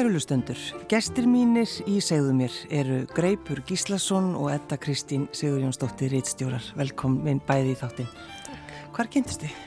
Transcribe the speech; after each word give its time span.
Kærulustendur, 0.00 0.56
gestir 0.88 1.26
mínir 1.28 1.68
í 1.84 1.98
segðu 2.00 2.30
mér 2.32 2.54
eru 2.72 3.02
Greipur 3.12 3.58
Gíslason 3.68 4.30
og 4.32 4.46
Edda 4.48 4.78
Kristín 4.80 5.26
Sigurjónsdóttir 5.36 6.08
Ritstjórar. 6.14 6.64
Velkomin 6.78 7.42
bæði 7.44 7.74
í 7.74 7.76
þáttin. 7.76 8.08
Takk. 8.46 8.72
Hvar 8.96 9.10
kynntist 9.12 9.44
þið? 9.44 9.58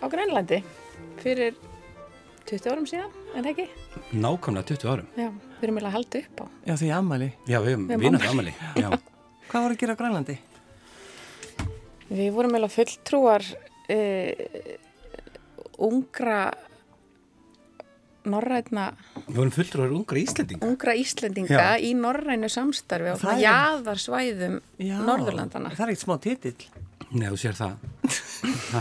Á 0.00 0.04
Grænlandi, 0.16 0.62
fyrir 1.20 1.60
20 2.48 2.72
árum 2.72 2.88
síðan, 2.88 3.12
en 3.36 3.50
ekki? 3.52 3.68
Nákvæmlega 4.16 4.70
20 4.72 4.94
árum. 4.94 5.12
Já, 5.20 5.28
við 5.58 5.68
erum 5.68 5.82
að 5.82 5.96
halda 5.98 6.24
upp 6.24 6.40
á. 6.40 6.44
Já, 6.70 6.74
því 6.80 6.90
ammali. 7.02 7.30
Já, 7.44 7.60
við 7.60 7.76
erum 7.76 7.86
vinnandi 7.92 8.32
ammali. 8.32 8.58
Hvað 9.52 9.68
voru 9.68 9.76
að 9.76 9.80
gera 9.84 9.92
á 9.92 10.00
Grænlandi? 10.00 10.40
Við 12.08 12.32
vorum 12.32 12.56
meðal 12.56 12.72
fulltrúar 12.80 13.44
uh, 13.92 14.76
ungra 15.76 16.44
norræna 18.28 18.90
Við 19.26 19.36
vorum 19.38 19.52
fulltrúar 19.54 19.92
ungra 19.96 20.18
Íslendinga. 20.22 20.66
ungra 20.66 20.94
Íslendinga 20.98 21.58
Já. 21.58 21.80
í 21.82 21.92
norrænu 21.98 22.48
samstarfi 22.52 23.12
á 23.12 23.16
svona 23.18 23.38
jaðarsvæðum 23.42 24.60
Já. 24.78 24.96
Norðurlandana 25.06 25.72
Það 25.74 25.84
er 25.86 25.94
eitt 25.94 26.04
smá 26.04 26.16
titill. 26.22 26.68
Nei, 27.12 27.26
þú 27.28 27.36
sér 27.42 27.56
það. 27.58 27.72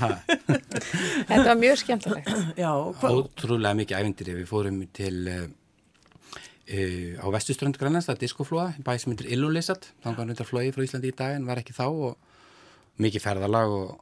Þetta 1.28 1.48
var 1.50 1.58
mjög 1.60 1.82
skemmtilegt. 1.82 2.30
Já, 2.56 2.70
Ótrúlega 3.12 3.76
mikið 3.82 3.98
ævindir 4.00 4.30
Við 4.38 4.46
fórum 4.50 4.78
til 4.96 5.18
uh, 5.28 5.42
uh, 6.72 7.12
á 7.20 7.28
vestuströnd 7.36 7.76
Grænlands, 7.80 8.08
það 8.08 8.16
er 8.16 8.22
diskoflóa 8.24 8.68
bæ 8.86 8.94
sem 9.02 9.12
heitir 9.12 9.32
Illulisat, 9.36 9.90
þannig 10.04 10.24
að 10.24 10.32
hundar 10.32 10.50
flói 10.50 10.72
frá 10.72 10.86
Íslandi 10.86 11.12
í 11.12 11.18
dag 11.18 11.36
en 11.36 11.50
var 11.50 11.60
ekki 11.60 11.76
þá 11.76 11.86
og 11.90 12.16
mikið 13.04 13.26
ferðalag 13.26 13.76
og 13.76 14.00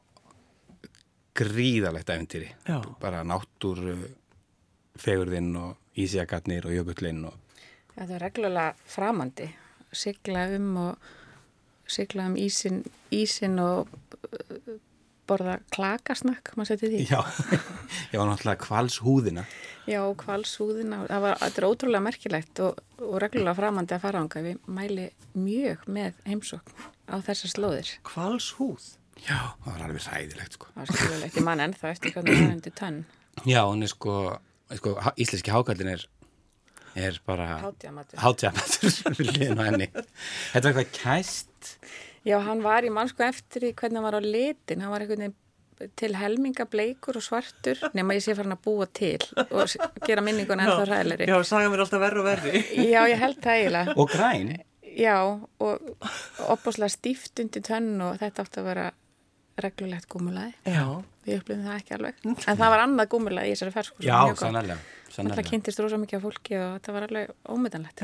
gríðalegt 1.40 2.10
ævintýri. 2.14 2.50
Bara 3.02 3.24
náttúr 3.26 3.82
uh, 3.96 4.08
fegurðinn 5.00 5.54
og 5.60 6.00
ísjagatnir 6.00 6.68
og 6.68 6.76
jökullinn 6.76 7.24
og... 7.28 7.64
Það 7.96 8.14
er 8.16 8.22
reglulega 8.24 8.88
framandi. 8.88 9.48
Sigla 9.92 10.46
um 10.56 10.76
og 10.80 11.10
sigla 11.90 12.28
um 12.30 12.36
ísin, 12.38 12.84
ísin 13.12 13.58
og 13.62 13.90
uh, 13.90 14.78
borða 15.30 15.58
klakasnakk, 15.74 16.54
maður 16.56 16.72
seti 16.74 16.90
því? 16.92 17.02
Já, 17.10 17.20
já, 18.14 18.20
náttúrulega 18.22 18.60
kvalshúðina 18.64 19.44
Já, 19.88 20.00
kvalshúðina 20.18 21.04
það 21.08 21.24
var, 21.24 21.38
þetta 21.42 21.60
er 21.60 21.66
ótrúlega 21.66 22.04
merkilegt 22.06 22.62
og, 22.66 22.80
og 23.02 23.16
reglulega 23.22 23.56
framandi 23.58 23.96
að 23.96 24.04
fara 24.04 24.22
ánga 24.22 24.42
við 24.44 24.58
mæli 24.70 25.06
mjög 25.34 25.86
með 25.90 26.18
heimsokn 26.28 26.88
á 27.10 27.16
þessar 27.26 27.54
slóðir. 27.54 27.92
Kvalshúð? 28.06 28.92
Já, 29.20 29.56
það 29.64 29.72
var 29.72 29.82
alveg 29.86 30.04
ræðilegt 30.06 30.56
sko. 30.56 30.68
Það 30.74 30.82
var 30.82 30.92
skilulegt 31.00 31.40
í 31.40 31.42
mann 31.46 31.64
ennþá 31.64 31.90
eftir 31.90 32.14
hvernig 32.14 32.38
það 32.38 32.44
er 32.44 32.54
undir 32.54 32.76
tönn. 32.78 33.00
Já, 33.48 33.60
hún 33.64 33.84
er 33.84 33.90
sko 33.90 34.14
sko, 34.78 34.94
íslenski 35.16 35.50
hákallin 35.54 35.94
er 35.96 36.06
er 36.98 37.20
bara 37.26 37.46
hátjamatur 37.62 38.18
Þetta 39.30 39.56
var 39.56 40.80
eitthvað 40.80 40.88
kæst? 40.96 41.76
Já, 42.26 42.36
hann 42.44 42.62
var 42.64 42.84
í 42.84 42.90
mannsku 42.92 43.24
eftir 43.24 43.64
því 43.64 43.70
hvernig 43.78 44.00
hann 44.00 44.08
var 44.08 44.18
á 44.18 44.22
litin. 44.24 44.82
Hann 44.82 44.92
var 44.92 45.04
eitthvað 45.04 45.32
til 45.96 46.12
helminga 46.18 46.66
bleikur 46.68 47.16
og 47.16 47.24
svartur 47.24 47.78
nema 47.96 48.12
ég 48.12 48.24
sé 48.24 48.34
farin 48.36 48.52
að 48.52 48.64
búa 48.66 48.84
til 48.92 49.22
og 49.46 49.70
gera 50.04 50.20
minningun 50.24 50.60
ennþá 50.60 50.84
ræðilegri 50.90 51.28
Já, 51.30 51.36
saga 51.48 51.70
mér 51.72 51.84
alltaf 51.86 52.02
verru 52.02 52.20
og 52.20 52.26
verri. 52.28 52.64
Já, 52.90 53.00
ég 53.08 53.22
held 53.22 53.38
það 53.40 53.60
eiginlega. 53.62 53.94
Og 53.96 54.10
græn? 54.12 54.50
Já, 54.90 55.16
og 55.62 56.50
opbáslega 56.50 56.92
stíft 56.92 57.40
undir 57.40 57.64
tönn 57.64 57.94
og 58.04 58.18
þetta 58.20 58.44
átti 58.44 58.60
að 58.60 58.68
vera 58.68 58.86
reglulegt 59.66 60.08
gúmulaði 60.10 60.54
Já. 60.64 60.84
Við 61.26 61.36
upplifum 61.36 61.66
það 61.66 61.76
ekki 61.76 61.94
alveg. 61.96 62.22
En 62.24 62.58
það 62.58 62.72
var 62.72 62.82
annað 62.86 63.10
gúmulega 63.12 63.48
í 63.48 63.54
þessari 63.54 63.74
fersk 63.76 64.02
Já, 64.04 64.18
sannarlega 64.40 64.80
Það 65.10 65.42
kynntist 65.48 65.80
rosa 65.82 65.98
mikið 65.98 66.22
á 66.22 66.24
fólki 66.24 66.56
og 66.56 66.68
þetta 66.78 66.94
var 66.94 67.06
alveg 67.08 67.32
ómyndanlegt 67.50 68.02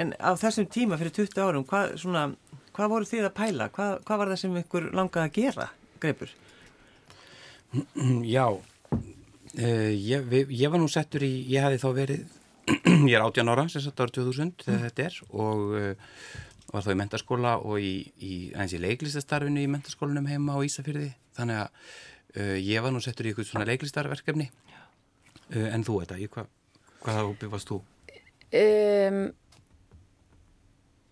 En 0.00 0.12
á 0.20 0.30
þessum 0.38 0.68
tíma 0.70 0.98
fyrir 1.00 1.14
20 1.16 1.40
árum 1.42 1.64
hvað, 1.66 1.94
svona, 2.02 2.26
hvað 2.76 2.92
voru 2.92 3.08
þið 3.08 3.26
að 3.26 3.36
pæla? 3.38 3.70
Hvað, 3.74 3.94
hvað 4.06 4.20
var 4.20 4.32
það 4.32 4.42
sem 4.42 4.58
ykkur 4.60 4.90
langaði 4.98 5.30
að 5.30 5.38
gera, 5.38 5.66
Greipur? 6.02 6.34
Já 8.26 8.46
uh, 8.50 9.90
ég, 9.94 10.28
við, 10.30 10.52
ég 10.60 10.72
var 10.72 10.82
nú 10.82 10.90
settur 10.92 11.24
í 11.26 11.32
ég 11.50 11.66
hefði 11.66 11.82
þá 11.82 11.88
verið 11.96 12.36
ég 13.10 13.16
er 13.16 13.24
18 13.24 13.50
ára, 13.50 13.66
sem 13.72 13.82
sagt 13.82 14.02
árið 14.02 14.20
2000 14.20 14.54
þegar 14.60 14.78
mm. 14.78 14.86
þetta 14.86 15.06
er 15.08 15.18
og 15.32 15.64
uh, 15.80 16.14
var 16.70 16.86
þá 16.86 16.92
í 16.92 17.00
mentaskóla 17.00 17.56
og 17.66 17.82
í, 17.82 17.94
í, 18.22 18.34
í 18.54 18.80
leiklistastarfinu 18.84 19.64
í 19.64 19.70
mentaskólanum 19.70 20.28
heima 20.30 20.54
á 20.54 20.64
Ísafyrði 20.66 21.12
þannig 21.36 21.64
að 21.64 21.90
Uh, 22.30 22.54
ég 22.62 22.78
var 22.82 22.92
nú 22.94 23.00
settur 23.02 23.26
í 23.26 23.32
eitthvað 23.32 23.48
svona 23.48 23.66
leiklistarverkefni. 23.66 24.46
Uh, 25.50 25.66
en 25.74 25.82
þú 25.86 25.96
þetta, 26.04 26.18
hva, 26.30 26.44
hvaða 27.02 27.24
hópi 27.26 27.48
varst 27.50 27.72
þú? 27.72 27.80
Um, 28.54 29.18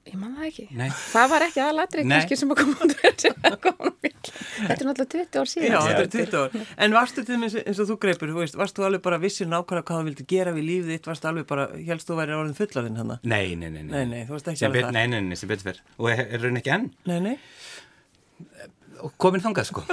ég 0.08 0.18
man 0.18 0.34
það 0.38 0.48
ekki. 0.48 0.66
Nei. 0.78 0.88
það 1.12 1.26
var 1.32 1.44
ekki 1.48 1.62
aðalatri 1.64 2.04
kannski 2.08 2.38
sem 2.40 2.54
að 2.54 2.60
koma 2.62 2.76
út 2.84 2.94
þetta 4.58 4.76
er 4.76 4.88
náttúrulega 4.88 5.08
20 5.14 5.38
ár 5.40 5.50
síðan. 5.50 5.68
Já, 5.68 5.78
þetta 5.86 6.02
er 6.02 6.10
20 6.14 6.38
ár. 6.40 6.72
En 6.84 6.96
varstu 6.96 7.24
til 7.26 7.38
þess 7.42 7.58
eins 7.62 7.82
og 7.82 7.88
þú 7.90 7.96
greipur, 8.02 8.32
þú 8.32 8.42
veist, 8.42 8.58
varstu 8.58 8.86
alveg 8.86 9.04
bara 9.04 9.20
vissir 9.22 9.48
nákvæmlega 9.50 9.86
hvað 9.88 10.00
þú 10.00 10.08
vildi 10.08 10.26
gera 10.32 10.54
við 10.56 10.66
lífið 10.68 10.92
þitt? 10.94 11.08
Varstu 11.12 11.30
alveg 11.30 11.46
bara, 11.50 11.68
helst 11.88 12.10
þú 12.10 12.18
væri 12.18 12.36
orðin 12.38 12.58
fullarinn 12.58 12.98
hann 13.00 13.14
Nei, 13.22 13.54
nei, 13.58 13.68
nei 13.74 13.84
Nei, 13.86 14.04
nei, 14.08 14.20
þú 14.28 14.36
veist 14.36 14.50
ekki 14.52 14.68
alveg 14.68 14.88
það 14.88 14.98
Nei, 14.98 15.06
nei, 15.12 15.20
nei, 15.28 15.38
sem 15.38 15.50
betur 15.50 15.70
fyrr 15.70 15.80
og 15.98 16.10
er, 16.12 16.24
er 16.26 16.44
raun 16.44 16.60
ekki 16.60 16.74
enn? 16.74 16.90
Nei, 17.08 17.18
nei. 17.24 17.36
Og 19.04 19.14
komin 19.20 19.42
þangað 19.42 19.70
sko. 19.70 19.84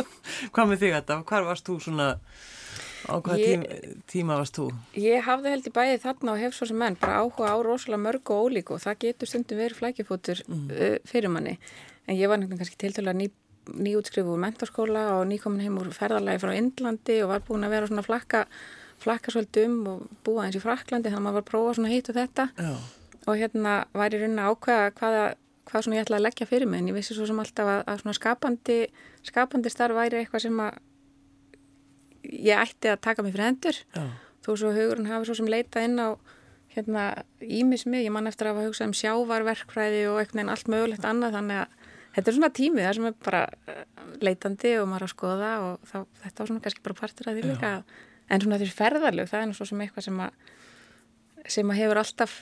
Hvað 0.54 0.70
með 0.70 0.84
þig 0.84 0.94
þetta? 0.98 1.20
Hvar 1.28 1.48
varst 1.50 1.68
þú 1.68 1.78
svona 1.84 2.14
á 3.08 3.14
hvað 3.20 3.40
ég, 3.42 3.64
tíma, 3.64 3.94
tíma 4.10 4.38
varst 4.40 4.58
þú? 4.58 4.68
Ég 5.00 5.24
hafði 5.26 5.54
held 5.54 5.68
í 5.68 5.72
bæði 5.74 6.02
þarna 6.04 6.34
og 6.34 6.42
hef 6.42 6.56
svo 6.56 6.68
sem 6.70 6.78
menn 6.80 6.98
bara 7.00 7.22
áhuga 7.22 7.52
á 7.52 7.56
rosalega 7.64 8.04
mörg 8.04 8.32
og 8.34 8.48
ólík 8.48 8.72
og 8.74 8.82
það 8.84 9.00
getur 9.06 9.30
stundum 9.30 9.60
verið 9.60 9.80
flækjafótur 9.80 10.44
mm. 10.46 10.64
uh, 10.70 10.96
fyrir 11.08 11.32
manni 11.32 11.58
en 12.06 12.18
ég 12.18 12.30
var 12.30 12.40
nefnilega 12.40 12.64
kannski 12.64 12.80
tiltöla 12.80 13.14
ný, 13.16 13.28
nýútskrifu 13.72 14.34
úr 14.34 14.42
mentorskóla 14.44 15.04
og 15.18 15.28
nýkomin 15.30 15.64
heim 15.64 15.78
úr 15.80 15.92
ferðarlagi 15.94 16.42
frá 16.42 16.54
Indlandi 16.56 17.20
og 17.24 17.32
var 17.32 17.46
búin 17.46 17.66
að 17.66 17.76
vera 17.76 17.90
svona 17.90 18.06
flakka 18.06 18.44
flakka 19.04 19.32
svolítið 19.34 19.68
um 19.68 19.78
og 19.92 20.04
búa 20.24 20.46
eins 20.46 20.58
í 20.58 20.62
Fraklandi 20.62 21.10
þannig 21.10 21.20
að 21.20 21.26
maður 21.26 21.38
var 21.38 21.44
að 21.44 21.50
prófa 21.50 21.78
svona 21.78 21.92
hitt 21.92 22.10
og 22.10 22.18
þetta 22.18 22.46
Já. 22.56 22.74
og 23.26 23.40
hérna 23.40 23.72
var 23.92 24.14
ég 24.14 24.22
raunin 24.22 24.42
að 24.42 24.52
ákveða 24.52 24.92
hvaða 25.00 25.24
hvað 25.64 25.84
svona 25.84 25.98
ég 25.98 26.06
ætla 26.06 26.18
að 26.20 26.26
leggja 26.26 26.48
fyrir 26.48 26.70
mig 26.70 26.82
en 26.82 26.90
ég 26.90 26.96
vissi 26.98 27.16
svo 27.16 27.26
sem 27.28 27.40
alltaf 27.40 27.70
að, 27.70 27.80
að 27.88 28.02
svona 28.02 28.18
skapandi 28.18 28.78
skapandi 29.24 29.72
starf 29.72 29.96
væri 29.96 30.20
eitthvað 30.20 30.44
sem 30.46 30.60
að 30.60 30.80
ég 32.24 32.60
ætti 32.60 32.92
að 32.92 33.02
taka 33.06 33.24
mig 33.24 33.34
fyrir 33.34 33.50
hendur. 33.50 33.80
Já. 33.94 34.04
þó 34.44 34.50
svo 34.60 34.70
hugurinn 34.76 35.08
hafi 35.08 35.28
svo 35.28 35.38
sem 35.38 35.48
leitað 35.48 35.86
inn 35.88 36.00
á 36.00 36.08
hérna 36.74 37.04
ímismið, 37.40 38.02
ég 38.04 38.12
man 38.12 38.28
eftir 38.28 38.50
að 38.50 38.58
hafa 38.58 38.68
hugsað 38.68 38.90
um 38.90 38.96
sjávarverkfræði 38.98 40.02
og 40.10 40.18
eitthvað 40.20 40.42
en 40.42 40.50
allt 40.52 40.70
mögulegt 40.72 41.06
annað. 41.08 41.36
Þannig 41.38 41.60
að 41.62 41.92
þetta 42.16 42.30
er 42.30 42.36
svona 42.38 42.50
tímið 42.58 42.84
það 42.84 42.96
sem 42.98 43.06
er 43.08 43.14
bara 43.24 43.42
eh, 43.70 43.84
leitandi 44.26 44.74
og 44.80 44.90
maður 44.90 45.06
að 45.06 45.14
skoða 45.14 45.52
og 45.64 45.86
þá, 45.88 45.96
þetta 46.24 46.42
var 46.42 46.50
svona 46.50 46.64
kannski 46.66 46.84
bara 46.84 46.98
partur 46.98 47.30
að 47.30 47.38
því 47.38 47.46
líka. 47.52 47.72
En 48.28 48.42
svona 48.42 48.58
þessi 48.60 48.76
ferðarlög, 48.76 49.30
það 49.30 49.40
er 49.40 49.48
nú 49.48 49.56
svo 49.56 49.68
sem 49.70 49.84
eitthvað 49.84 50.08
sem 50.08 50.20
að 50.24 50.42
sem 51.54 51.72
að 51.72 51.80
hefur 51.82 52.00
alltaf 52.00 52.36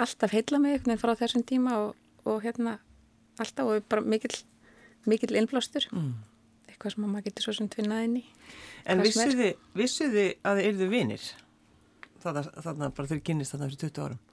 alltaf 0.00 0.32
heila 0.32 0.58
mig 0.58 0.78
eitthvað 0.78 1.02
frá 1.02 1.14
þessum 1.20 1.42
tíma 1.44 1.78
og 1.84 1.96
og 2.24 2.42
hérna 2.42 2.78
alltaf 3.40 3.66
og 3.66 3.84
bara 3.88 4.04
mikil, 4.04 4.34
mikil 5.06 5.36
innblástur. 5.36 5.86
Mm. 5.92 6.14
Eitthvað 6.82 6.96
sem 6.96 7.08
maður 7.08 7.26
getur 7.30 7.46
svo 7.46 7.56
sem 7.56 7.72
tvinnaðinn 7.72 8.20
í 8.20 8.24
En 8.90 9.02
vissuði 9.04 9.52
vissu 9.78 10.08
að 10.10 10.58
þið 10.58 10.68
erðu 10.68 10.88
vinir 10.90 11.26
þannig 12.22 12.86
að 12.86 12.96
bara 12.96 13.10
þau 13.10 13.20
kynist 13.26 13.54
þarna 13.54 13.68
fyrir 13.70 13.84
20 13.86 14.06
árum 14.06 14.24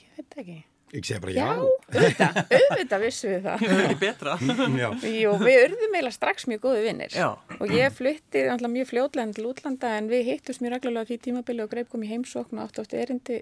Ég 0.00 0.16
veit 0.16 0.40
ekki 0.42 0.62
Ég 0.94 1.02
segi 1.02 1.18
bara 1.18 1.32
já. 1.34 1.40
Já, 1.42 1.54
auðvitað, 1.90 2.36
auðvitað 2.54 3.00
vissu 3.02 3.26
við 3.26 3.46
það. 3.48 3.62
Það 3.64 3.72
er 3.74 3.80
ekki 3.84 3.96
betra. 3.98 4.34
Jú, 5.24 5.32
við 5.40 5.56
urðum 5.64 5.96
eiginlega 5.96 6.14
strax 6.14 6.46
mjög 6.46 6.60
góði 6.68 6.84
vinnir. 6.84 7.16
Já. 7.18 7.26
Og 7.56 7.72
ég 7.74 7.96
flutti 7.96 8.44
alltaf 8.52 8.70
mjög 8.70 8.90
fljóðlega 8.92 9.34
til 9.34 9.46
útlanda 9.50 9.90
en 9.98 10.10
við 10.12 10.28
hittust 10.28 10.62
mjög 10.62 10.76
reglulega 10.76 11.08
því 11.08 11.16
tímabili 11.24 11.64
og 11.64 11.72
greip 11.72 11.90
kom 11.90 12.04
í 12.06 12.10
heimsókn 12.12 12.60
og 12.60 12.68
átt 12.68 12.78
átti 12.84 13.00
erindi 13.02 13.40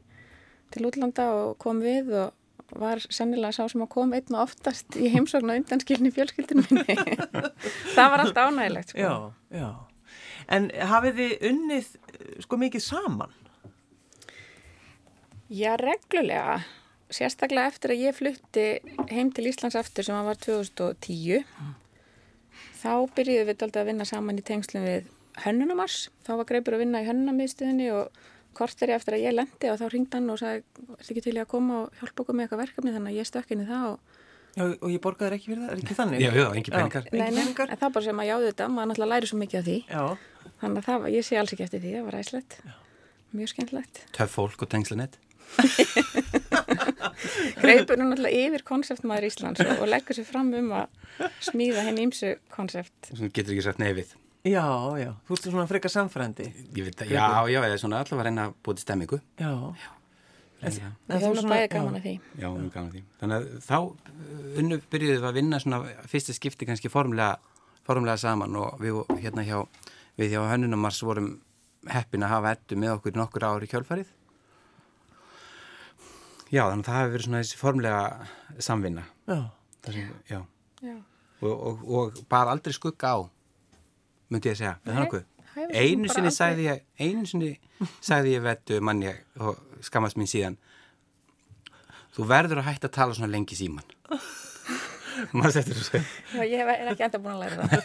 til 0.73 0.87
útlanda 0.88 1.29
og 1.43 1.59
kom 1.61 1.85
við 1.85 2.14
og 2.23 2.32
var 2.81 3.03
sennilega 3.09 3.55
sá 3.57 3.67
sem 3.71 3.85
að 3.85 3.93
koma 3.93 4.19
einn 4.19 4.37
og 4.37 4.47
oftast 4.47 4.97
í 4.97 5.11
heimsókn 5.13 5.51
og 5.53 5.63
undanskilni 5.63 6.13
fjölskyldinu 6.15 6.65
minni 6.71 7.17
það 7.97 8.13
var 8.15 8.25
allt 8.25 8.43
ánægilegt 8.43 8.95
sko. 8.95 9.01
Já, 9.03 9.59
já 9.59 9.71
En 10.51 10.69
hafið 10.75 11.19
þið 11.19 11.45
unnið 11.49 11.91
sko 12.45 12.59
mikið 12.61 12.85
saman? 12.85 13.35
Já, 15.53 15.75
reglulega 15.81 16.63
sérstaklega 17.13 17.69
eftir 17.69 17.93
að 17.93 18.03
ég 18.07 18.17
flutti 18.17 18.67
heim 19.13 19.31
til 19.37 19.51
Íslands 19.51 19.77
aftur 19.77 20.07
sem 20.07 20.17
var 20.27 20.39
2010 20.41 21.43
mm. 21.45 21.73
þá 22.81 22.93
byrjuðum 23.17 23.51
við 23.51 23.65
alltaf 23.67 23.83
að 23.83 23.91
vinna 23.91 24.07
saman 24.09 24.41
í 24.41 24.47
tengslum 24.47 24.87
við 24.87 25.11
Hönnunamars, 25.43 26.11
þá 26.25 26.35
var 26.41 26.49
Greipur 26.49 26.77
að 26.77 26.83
vinna 26.85 27.01
í 27.01 27.07
Hönnunamiðstöðinni 27.09 27.87
og 27.97 28.25
korteri 28.56 28.96
eftir 28.96 29.16
að 29.16 29.25
ég 29.26 29.37
lendi 29.37 29.70
og 29.72 29.78
þá 29.81 29.87
ringd 29.93 30.16
hann 30.16 30.32
og 30.32 30.40
sagði, 30.40 30.64
ertu 30.99 31.14
ekki 31.14 31.25
til 31.28 31.38
að 31.38 31.49
koma 31.52 31.84
og 31.84 32.00
hjálpa 32.00 32.25
okkur 32.25 32.38
með 32.38 32.46
eitthvað 32.46 32.64
verkefni 32.64 32.96
þannig 32.96 33.14
að 33.14 33.20
ég 33.20 33.31
stökk 33.31 33.54
inn 33.54 33.64
í 33.64 33.70
það 33.70 33.87
og 33.93 34.20
Já, 34.52 34.66
og 34.69 34.90
ég 34.93 35.00
borgaði 35.00 35.38
ekki 35.38 35.49
fyrir 35.49 35.62
það, 35.62 35.70
er 35.72 35.78
ekki 35.81 35.94
þannig? 35.96 36.20
Já, 36.20 36.31
já, 36.37 36.44
engi 36.52 36.72
peningar. 36.75 37.06
Nei, 37.08 37.31
nei, 37.32 37.44
en 37.49 37.78
það 37.81 37.93
bara 37.94 38.04
sem 38.04 38.19
að 38.20 38.26
jáðu 38.28 38.49
þetta, 38.50 38.66
maður 38.69 38.90
náttúrulega 38.90 39.12
læri 39.14 39.31
svo 39.31 39.38
mikið 39.40 39.60
af 39.60 39.64
því. 39.69 39.76
Já. 39.88 40.02
Þannig 40.60 40.82
að 40.82 40.88
það, 40.88 41.06
ég 41.14 41.25
sé 41.25 41.38
alls 41.40 41.54
ekki 41.54 41.64
eftir 41.64 41.81
því, 41.81 41.93
það 41.94 42.08
var 42.10 42.16
æslegt. 42.19 42.56
mjög 43.32 43.52
skemmtilegt. 43.54 44.02
Töff 44.12 44.37
fólk 44.37 44.66
og 44.66 44.70
tengslanett. 44.75 45.16
Greipur 47.62 47.96
er 47.96 48.04
náttúrulega 48.04 48.44
yfir 48.44 48.64
konseptmaður 48.69 49.28
Íslands 49.31 49.64
og, 49.64 49.87
leggur 49.88 50.16
sér 50.16 50.28
fram 50.28 50.52
um 50.58 50.69
að 50.82 50.93
smíða 51.49 51.87
henni 51.88 52.04
ímsu 52.10 52.34
konsept. 52.52 53.08
Sem 53.08 53.32
getur 53.32 53.56
ekki 53.56 53.64
sagt 53.64 53.81
nefið. 53.81 54.12
Já, 54.43 54.65
já, 54.99 55.11
þú 55.29 55.37
ert 55.37 55.44
svona 55.47 55.65
frekar 55.71 55.93
samfrændi. 55.94 56.49
Ég 56.75 56.87
veit 56.89 57.03
að, 57.05 57.12
já, 57.15 57.27
já, 57.53 57.61
eða 57.62 57.77
svona 57.79 58.00
allavega 58.03 58.25
reyna 58.27 58.47
að 58.49 58.55
búið 58.67 58.79
til 58.81 58.85
stemmingu. 58.89 59.19
Já. 59.39 59.50
Reyna, 60.62 60.89
Við 61.11 61.23
höfum 61.27 61.39
nú 61.39 61.53
bæði 61.53 61.69
gaman 61.71 61.99
að 61.99 62.05
því. 62.06 62.15
já, 62.43 62.49
mjög 62.50 62.73
gaman 62.75 62.89
að 62.89 62.97
því. 62.97 63.03
Þannig 63.21 63.37
að 63.37 63.47
þá 63.67 63.77
uh, 63.79 64.59
unnu 64.62 64.79
byrjuðum 64.91 65.21
við 65.23 65.29
að 65.31 65.39
vinna 65.39 65.61
svona 65.62 65.79
fyrsta 66.11 66.35
skipti 66.37 66.67
kannski 66.69 66.91
formlega, 66.91 67.37
formlega 67.87 68.19
saman 68.23 68.59
og 68.59 68.83
við 68.83 68.99
hérna 69.23 69.44
hjá, 69.47 69.61
við 70.19 70.35
hjá 70.35 70.41
Hönnunamars 70.50 70.99
vorum 71.06 71.31
heppin 71.91 72.27
að 72.27 72.35
hafa 72.35 72.53
ettu 72.56 72.79
með 72.79 72.97
okkur 72.97 73.19
nokkur 73.19 73.47
ári 73.47 73.71
kjölfarið. 73.71 74.11
Já, 76.53 76.67
þannig 76.69 76.83
að 76.83 76.88
það 76.91 76.99
hefur 77.00 77.12
verið 77.15 77.27
svona 77.29 77.43
þessi 77.45 77.61
formlega 77.62 78.03
samvinna. 78.62 79.05
Já. 79.31 79.38
Það 79.83 79.95
sem, 79.97 80.11
já. 80.31 80.41
Já. 80.83 80.97
Og, 81.43 81.53
og, 81.55 81.87
og 81.99 82.19
bara 82.31 82.53
aldrei 82.55 82.75
skugga 82.77 83.15
á, 83.17 83.19
myndi 84.32 84.50
ég 84.50 84.56
að 84.56 84.61
segja. 84.62 84.75
Er 84.82 84.93
það 84.93 85.00
nokkuð? 85.05 85.29
Einu 85.76 86.08
sinni 86.08 86.31
sagði 86.32 86.69
ég, 86.70 86.84
einu 87.05 87.26
sinni 87.29 87.50
sagði 88.00 88.37
ég 88.38 88.44
vettu 88.46 88.79
manni 88.84 89.11
og 89.44 89.58
skammast 89.84 90.17
mín 90.17 90.31
síðan 90.31 90.56
þú 92.17 92.25
verður 92.31 92.62
að 92.62 92.70
hætta 92.70 92.88
að 92.88 92.94
tala 92.96 93.17
svona 93.17 93.32
lengi 93.34 93.56
síman 93.58 93.84
maður 95.37 95.58
settur 95.58 95.76
þessu 95.81 96.00
Já, 96.38 96.43
ég 96.49 96.56
hef, 96.62 96.70
er 96.73 96.88
ekki 96.94 97.05
enda 97.08 97.20
búin 97.23 97.37
að 97.37 97.44
læra 97.44 97.67
það. 97.69 97.84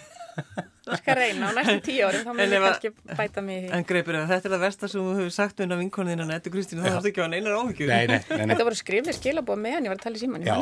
Ég 0.88 0.99
skal 1.01 1.15
reyna 1.17 1.49
á 1.49 1.51
næstu 1.57 1.75
tíu 1.83 2.05
árum, 2.07 2.21
þá 2.23 2.29
En 2.31 2.38
mun 2.38 2.53
ég 2.55 2.61
kannski 2.63 2.91
bæta 3.17 3.41
mig 3.43 3.57
í 3.57 3.61
því. 3.65 3.71
En 3.75 3.85
greipur, 3.89 4.17
þetta 4.29 4.47
er 4.47 4.53
það 4.53 4.61
versta 4.63 4.89
sem 4.91 5.01
þú 5.03 5.15
hefur 5.17 5.33
sagt 5.35 5.63
unna 5.65 5.77
vinkonið 5.81 6.13
innan 6.15 6.31
Ettu 6.38 6.51
Kristínu, 6.53 6.83
þá 6.85 6.93
þarfst 6.93 7.09
ekki 7.09 7.23
að 7.25 7.31
neinar 7.33 7.57
áhyggjur. 7.57 7.89
nei, 7.91 8.05
nei, 8.07 8.19
nei, 8.29 8.38
nei. 8.38 8.53
Þetta 8.53 8.67
voru 8.69 8.77
skriflega 8.79 9.17
skilabóð 9.17 9.59
meðan 9.65 9.89
ég 9.89 9.91
var 9.91 10.00
að 10.00 10.05
tala 10.05 10.19
í 10.19 10.21
síman, 10.23 10.45
ég 10.45 10.47
Já. 10.47 10.55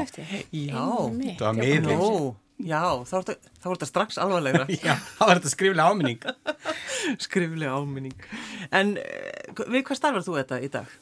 Já. 0.55 0.85
Einmitt, 1.05 1.43
Það 1.43 1.59
var 1.61 1.85
Nó, 1.85 2.09
já, 2.71 2.81
þá 3.05 3.13
er 3.17 3.23
þetta- 3.23 3.53
þá 3.61 3.65
er 3.67 3.73
þetta 3.75 3.89
strax 3.89 4.17
alvarlegra. 4.21 4.67
Já, 4.71 4.93
það 5.17 5.27
var 5.27 5.39
þetta 5.41 5.53
skriflega 5.55 5.89
áminning 5.91 6.27
Skriflega 7.25 7.73
áminning. 7.81 8.29
En 8.71 8.95
uh, 9.01 9.65
við 9.69 9.83
hvað 9.87 9.99
starfar 9.99 10.25
þú 10.25 10.37
þetta 10.39 10.61
í 10.63 10.69
dag? 10.73 10.93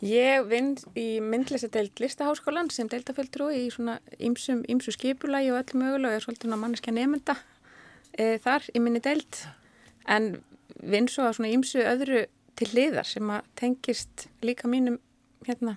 Ég 0.00 0.46
vinn 0.48 0.70
í 0.96 1.20
myndlistadeild 1.20 2.00
listaháskólan 2.00 2.70
sem 2.72 2.88
deildaföldrú 2.88 3.50
í 3.52 3.66
svona 3.72 3.98
ymsum, 4.16 4.62
ymsu 4.64 4.94
skipulagi 4.96 5.50
og 5.52 5.58
öllu 5.60 5.82
mögulega 5.82 6.14
og 6.14 6.16
er 6.16 6.24
svolítið 6.24 6.54
manneskja 6.56 6.94
nefnda 6.96 7.34
e, 8.16 8.38
þar 8.40 8.64
í 8.72 8.80
minni 8.80 9.02
deild 9.04 9.42
en 10.08 10.30
vinn 10.80 11.08
svo 11.12 11.26
að 11.28 11.36
svona 11.36 11.52
ymsu 11.52 11.84
öðru 11.84 12.22
til 12.56 12.70
hliðar 12.72 13.10
sem 13.10 13.28
að 13.28 13.50
tengist 13.60 14.24
líka 14.40 14.72
mínum 14.72 14.96
hérna 15.44 15.76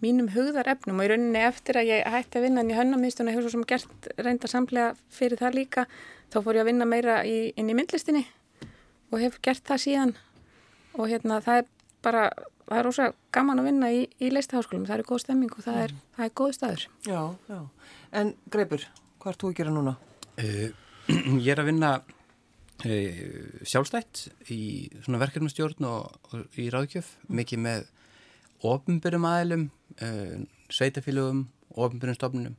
mínum 0.00 0.30
hugðarefnum 0.34 1.00
og 1.00 1.06
í 1.06 1.10
rauninni 1.12 1.42
eftir 1.44 1.80
að 1.80 1.90
ég 1.90 2.08
hætti 2.14 2.40
að 2.40 2.46
vinna 2.46 2.64
en 2.64 2.72
ég 2.72 2.80
hönnamiðstuna 2.80 3.34
hefur 3.34 3.46
svo 3.46 3.54
sem 3.58 3.66
gert 3.68 4.10
reynda 4.18 4.50
samlega 4.50 4.94
fyrir 5.12 5.40
það 5.40 5.58
líka 5.58 5.86
þá 6.32 6.38
fór 6.40 6.58
ég 6.58 6.64
að 6.64 6.70
vinna 6.70 6.88
meira 6.88 7.20
í, 7.26 7.50
inn 7.56 7.70
í 7.70 7.76
myndlistinni 7.76 8.24
og 9.10 9.20
hef 9.22 9.40
gert 9.44 9.64
það 9.66 9.82
síðan 9.84 10.14
og 10.96 11.10
hérna 11.10 11.40
það 11.44 11.62
er 11.62 11.68
bara, 12.04 12.22
það 12.68 12.78
er 12.78 12.86
rosa 12.88 13.08
gaman 13.34 13.62
að 13.62 13.68
vinna 13.70 13.90
í, 13.94 14.04
í 14.20 14.30
listaháskólum, 14.32 14.86
það 14.88 15.02
er 15.02 15.08
góð 15.10 15.22
stemming 15.24 15.56
og 15.56 15.66
það 15.66 15.82
er, 15.84 15.96
það 16.16 16.26
er 16.26 16.32
góð 16.40 16.54
staður. 16.56 16.86
Já, 17.06 17.20
já. 17.50 17.58
En 18.20 18.32
greipur, 18.52 18.86
hvað 19.20 19.34
ert 19.34 19.42
þú 19.42 19.50
að 19.50 19.58
gera 19.60 19.74
núna? 19.74 19.96
uh, 20.40 20.68
Ég 21.44 21.50
er 21.52 21.62
að 21.62 21.70
vinna 21.70 21.92
uh, 22.00 23.24
sjálfstætt 23.66 24.24
í 24.54 24.62
svona 25.02 25.22
verkefnastjórn 25.22 25.88
og, 25.90 26.30
og 26.30 26.60
í 26.60 26.70
ráðgjöf 26.72 27.14
mikið 27.28 27.64
með 27.66 27.90
ofnbyrjum 28.70 29.28
aðilum 29.30 29.68
sveitafélögum, 30.70 31.44
ofnbyrjum 31.76 32.18
stofnunum 32.18 32.56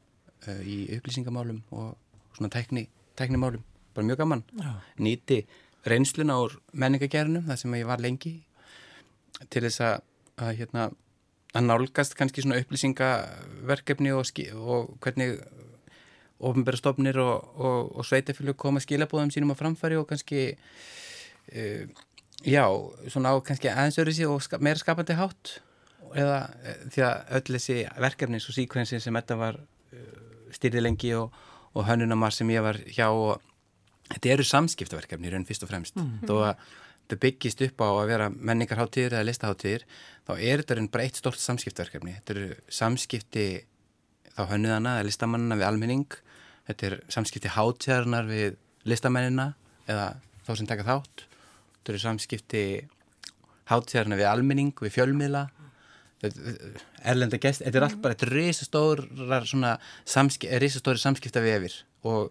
uh, 0.48 0.62
í 0.62 0.86
upplýsingamálum 0.98 1.62
og 1.72 1.98
svona 2.38 2.52
tækni, 2.54 2.88
tæknimálum. 3.20 3.64
Bara 3.96 4.08
mjög 4.08 4.22
gaman. 4.24 4.44
Já. 4.56 4.72
nýti 5.00 5.46
reynsluna 5.86 6.38
úr 6.40 6.60
menningagerðinum 6.72 7.48
það 7.50 7.62
sem 7.64 7.80
ég 7.80 7.88
var 7.90 8.02
lengi 8.04 8.36
til 9.50 9.64
þess 9.66 9.82
að, 9.82 10.04
að 10.38 10.52
hérna 10.60 10.92
að 11.52 11.66
nálgast 11.68 12.16
kannski 12.16 12.44
svona 12.44 12.62
upplýsingaverkefni 12.62 14.14
og, 14.16 14.30
og 14.62 14.94
hvernig 15.04 15.42
ofnbæra 16.42 16.80
stofnir 16.80 17.20
og, 17.22 17.50
og, 17.58 17.92
og 17.98 18.08
sveitafélög 18.08 18.58
koma 18.58 18.82
skilabóðum 18.82 19.34
sínum 19.34 19.54
á 19.54 19.60
framfæri 19.60 20.00
og 20.00 20.08
kannski 20.10 20.54
uh, 21.52 21.84
já, 22.46 22.66
svona 23.10 23.34
á 23.34 23.42
kannski 23.44 23.74
aðeins 23.74 24.00
öðru 24.02 24.16
síð 24.16 24.32
og 24.36 24.46
ska, 24.46 24.62
meira 24.62 24.80
skapandi 24.80 25.18
hátt 25.18 25.60
eða 26.18 26.42
uh, 26.50 26.84
því 26.92 27.06
að 27.08 27.38
öll 27.40 27.56
þessi 27.56 27.78
verkefni 28.08 28.42
svo 28.44 28.56
síkvensin 28.56 29.04
sem 29.04 29.18
þetta 29.20 29.40
var 29.40 29.60
uh, 29.62 30.12
styrði 30.56 30.84
lengi 30.84 31.14
og, 31.18 31.32
og 31.76 31.88
hönnunamar 31.88 32.36
sem 32.36 32.50
ég 32.52 32.64
var 32.66 32.80
hjá 32.92 33.08
og 33.10 33.42
þetta 34.12 34.34
eru 34.36 34.46
samskiptaverkefni 34.48 35.30
í 35.30 35.34
raun 35.34 35.48
fyrst 35.48 35.66
og 35.66 35.72
fremst. 35.72 36.00
Þó 36.28 36.34
að 36.52 36.64
þetta 37.02 37.20
byggist 37.26 37.64
upp 37.68 37.84
á 37.84 37.88
að 37.90 38.10
vera 38.12 38.30
menningarháttíðir 38.32 39.18
eða 39.18 39.28
listaháttíðir 39.28 39.86
þá 40.28 40.34
er 40.38 40.62
þetta 40.62 40.78
raun 40.78 40.92
bara 40.92 41.06
eitt 41.08 41.20
stort 41.20 41.42
samskiptaverkefni. 41.44 42.18
Þetta 42.20 42.36
eru 42.36 42.50
samskipti 42.72 43.46
þá 44.32 44.44
hönnuðana 44.54 44.98
eða 45.00 45.08
listamannina 45.10 45.58
við 45.60 45.68
almenning. 45.68 46.20
Þetta 46.70 46.88
er 46.88 46.98
samskipti 47.12 47.52
hátíðarnar 47.52 48.30
við 48.30 48.60
listamennina 48.88 49.52
eða 49.92 50.08
þá 50.48 50.52
sem 50.54 50.70
taka 50.70 50.88
þátt. 50.88 51.26
Þetta 51.80 51.94
eru 51.94 52.04
samskipti 52.06 52.64
hátíðarna 53.72 54.20
við 54.20 54.30
almenning, 54.30 54.72
við 54.80 54.96
fjölmiðla 54.98 55.48
erlenda 56.22 57.40
gest 57.42 57.64
þetta 57.66 57.80
er 57.80 57.88
allt 57.88 58.02
bara, 58.04 58.16
þetta 58.16 58.28
er 58.28 58.34
risastórar 58.38 59.80
samskip, 60.06 60.52
risastóri 60.62 61.02
samskipta 61.02 61.44
við 61.44 61.58
yfir 61.60 61.80
og, 62.10 62.30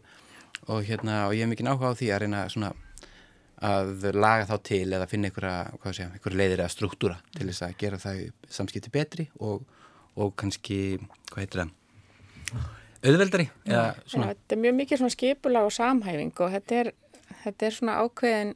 og 0.68 0.86
hérna 0.86 1.24
og 1.28 1.34
ég 1.34 1.44
hef 1.44 1.52
mikið 1.52 1.72
áhuga 1.72 1.92
á 1.92 1.98
því 1.98 2.12
að 2.14 2.22
reyna 2.24 2.44
svona 2.52 2.72
að 3.60 4.06
laga 4.16 4.46
þá 4.48 4.54
til 4.64 4.86
eða 4.88 5.08
finna 5.10 5.28
einhverja, 5.28 6.08
leiðir 6.32 6.62
eða 6.62 6.72
struktúra 6.72 7.18
til 7.34 7.50
þess 7.50 7.66
að 7.66 7.76
gera 7.82 8.00
það 8.00 8.22
samskipti 8.48 8.92
betri 8.94 9.26
og, 9.44 9.66
og 10.16 10.32
kannski, 10.40 10.96
hvað 11.32 11.42
heitir 11.44 11.64
það 11.64 11.76
auðveldari 13.00 13.46
svona, 14.06 14.32
þetta 14.32 14.56
er 14.56 14.62
mjög 14.64 14.78
mikið 14.80 15.02
svona 15.02 15.14
skipula 15.14 15.64
og 15.66 15.74
samhæfing 15.76 16.32
og 16.40 16.54
þetta 16.56 16.80
er, 16.82 16.92
þetta 17.44 17.68
er 17.68 17.76
svona 17.76 18.00
ákveðin 18.04 18.54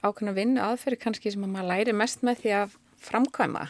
ákveðin 0.00 0.32
að 0.32 0.38
vinna 0.38 0.68
aðferði 0.70 1.00
kannski 1.04 1.34
sem 1.34 1.46
að 1.46 1.54
maður 1.54 1.70
læri 1.70 1.94
mest 1.96 2.26
með 2.26 2.42
því 2.42 2.54
að 2.60 2.76
framkvæma 3.00 3.64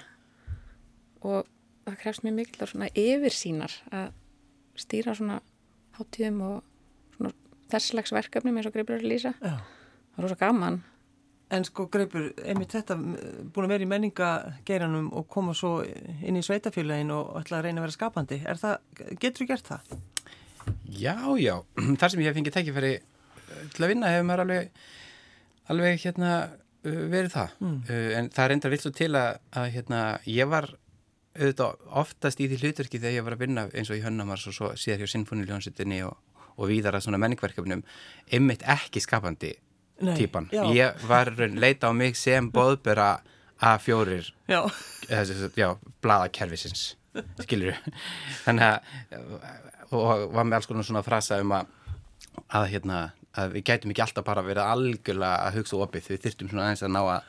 og 1.26 1.48
það 1.86 1.98
krefst 2.02 2.24
mjög 2.26 2.36
mikil 2.38 2.68
svona 2.68 2.90
yfirsýnar 2.98 3.74
að 3.90 4.12
stýra 4.80 5.16
svona 5.18 5.40
hátíðum 5.98 6.44
og 6.46 7.16
svona 7.16 7.34
þesslags 7.72 8.14
verkefni 8.14 8.54
með 8.54 8.68
svo 8.68 8.74
greipur 8.76 8.98
að 8.98 9.10
lýsa. 9.10 9.34
Já. 9.40 9.58
Það 10.14 10.22
er 10.22 10.26
rosa 10.26 10.40
gaman. 10.40 10.80
En 11.50 11.66
sko 11.66 11.88
greipur, 11.90 12.28
einmitt 12.46 12.76
þetta 12.76 12.94
búin 12.94 13.66
að 13.66 13.72
vera 13.72 13.82
í 13.82 13.90
menningageiranum 13.90 15.08
og 15.18 15.26
koma 15.32 15.54
svo 15.58 15.80
inn 15.82 16.38
í 16.38 16.44
sveitafélagin 16.46 17.10
og 17.10 17.34
ætla 17.40 17.58
að 17.58 17.66
reyna 17.66 17.82
að 17.82 17.88
vera 17.88 17.96
skapandi. 17.96 18.38
Er 18.46 18.60
það, 18.60 18.76
getur 19.18 19.42
þú 19.42 19.48
gert 19.50 19.72
það? 19.72 19.98
já, 20.90 21.16
já 21.38 21.62
þar 22.00 22.12
sem 22.12 22.22
ég 22.22 22.30
hef 22.30 22.38
fengið 22.38 22.56
tækifæri 22.56 22.94
eh, 22.98 23.62
til 23.74 23.84
að 23.84 23.92
vinna 23.94 24.12
hefur 24.12 24.26
maður 24.28 24.44
alveg 24.44 24.70
alveg 25.70 26.02
hérna 26.02 26.32
uh, 26.50 27.02
verið 27.12 27.34
það 27.36 27.56
uh, 27.62 28.10
en 28.18 28.30
það 28.34 28.50
reyndar 28.52 28.74
vilt 28.74 28.86
svo 28.86 28.94
til 28.94 29.10
að, 29.14 29.40
að 29.54 29.68
hérna, 29.76 30.00
ég 30.26 30.50
var 30.50 30.70
auðvitað 31.40 31.88
oftast 32.02 32.40
í 32.42 32.48
því 32.50 32.58
hlutverki 32.62 33.00
þegar 33.00 33.16
ég 33.16 33.26
var 33.26 33.36
að 33.36 33.42
vinna 33.46 33.64
eins 33.72 33.90
og 33.90 33.98
í 33.98 34.04
Hönnamars 34.04 34.46
og 34.50 34.56
svo 34.56 34.70
síðar 34.78 35.02
hjá 35.02 35.12
Sinfoniljónsettinni 35.14 36.02
og, 36.06 36.14
og 36.56 36.70
víðar 36.70 36.98
að 36.98 37.06
svona 37.06 37.20
menningverkefnum 37.22 37.82
einmitt 38.30 38.64
ekki 38.68 39.02
skapandi 39.04 39.54
Nei, 40.00 40.14
típan. 40.16 40.48
já. 40.52 40.62
Ég 40.72 41.02
var 41.08 41.32
leita 41.36 41.90
á 41.90 41.92
mig 41.92 42.16
sem 42.16 42.48
boðbera 42.52 43.18
A4 43.60 44.22
Já. 44.48 44.62
já, 45.56 45.68
blaðakerfisins 46.00 46.94
skilur 47.42 47.76
þannig 48.46 48.64
að 48.64 49.90
og 49.90 50.30
var 50.32 50.46
með 50.46 50.60
alls 50.60 50.68
konar 50.70 50.86
svona 50.86 51.02
frasa 51.04 51.40
um 51.42 51.52
að 51.56 51.76
að 52.54 52.66
hérna, 52.70 52.98
að 53.36 53.56
við 53.56 53.64
gætum 53.66 53.92
ekki 53.92 54.02
alltaf 54.04 54.24
bara 54.24 54.44
verið 54.46 54.68
algjörlega 54.70 55.48
að 55.48 55.58
hugsa 55.58 55.80
opið 55.82 56.08
við 56.12 56.22
þyrftum 56.24 56.50
svona 56.52 56.68
aðeins 56.68 56.84
að 56.86 56.92
ná 56.94 57.00
að 57.02 57.28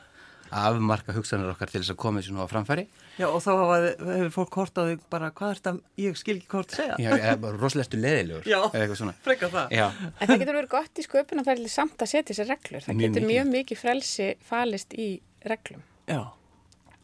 að 0.52 0.76
afmarka 0.76 1.14
hugsanir 1.16 1.50
okkar 1.52 1.70
til 1.72 1.80
þess 1.80 1.94
að 1.94 2.00
þessu 2.18 2.34
nú 2.36 2.44
á 2.44 2.48
framfæri 2.50 2.86
Já, 3.20 3.26
og 3.28 3.40
þá 3.44 3.50
hefur 3.52 4.30
fólk 4.32 4.54
hort 4.56 4.78
á 4.80 4.82
þig 4.88 5.00
bara, 5.12 5.30
hvað 5.36 5.50
er 5.52 5.58
þetta, 5.60 5.72
ég 6.00 6.16
skil 6.16 6.36
ekki 6.38 6.48
hvort 6.54 6.72
segja. 6.76 6.94
Já, 7.02 7.10
eða 7.18 7.34
bara 7.42 7.58
rosalega 7.60 7.88
stu 7.90 7.98
leðilegur 8.00 8.46
Já. 8.48 8.58
eða 8.70 8.80
eitthvað 8.86 9.00
svona 9.02 9.14
Frekka 9.26 9.50
það. 9.52 9.74
Já, 9.76 9.86
En 10.20 10.30
það 10.30 10.38
getur 10.42 10.56
verið 10.60 10.70
gott 10.72 11.00
í 11.02 11.04
sköpunarferðli 11.06 11.72
samt 11.72 12.04
að 12.06 12.10
setja 12.14 12.36
sér 12.38 12.48
reglur. 12.54 12.86
Það 12.86 12.96
Mjög 13.00 13.10
getur 13.12 13.26
mikið. 13.26 13.32
mjög 13.34 13.50
mikið 13.56 13.82
frelsi 13.82 14.28
falist 14.48 14.94
í 14.96 15.08
reglum. 15.44 15.82
Já, 16.08 16.22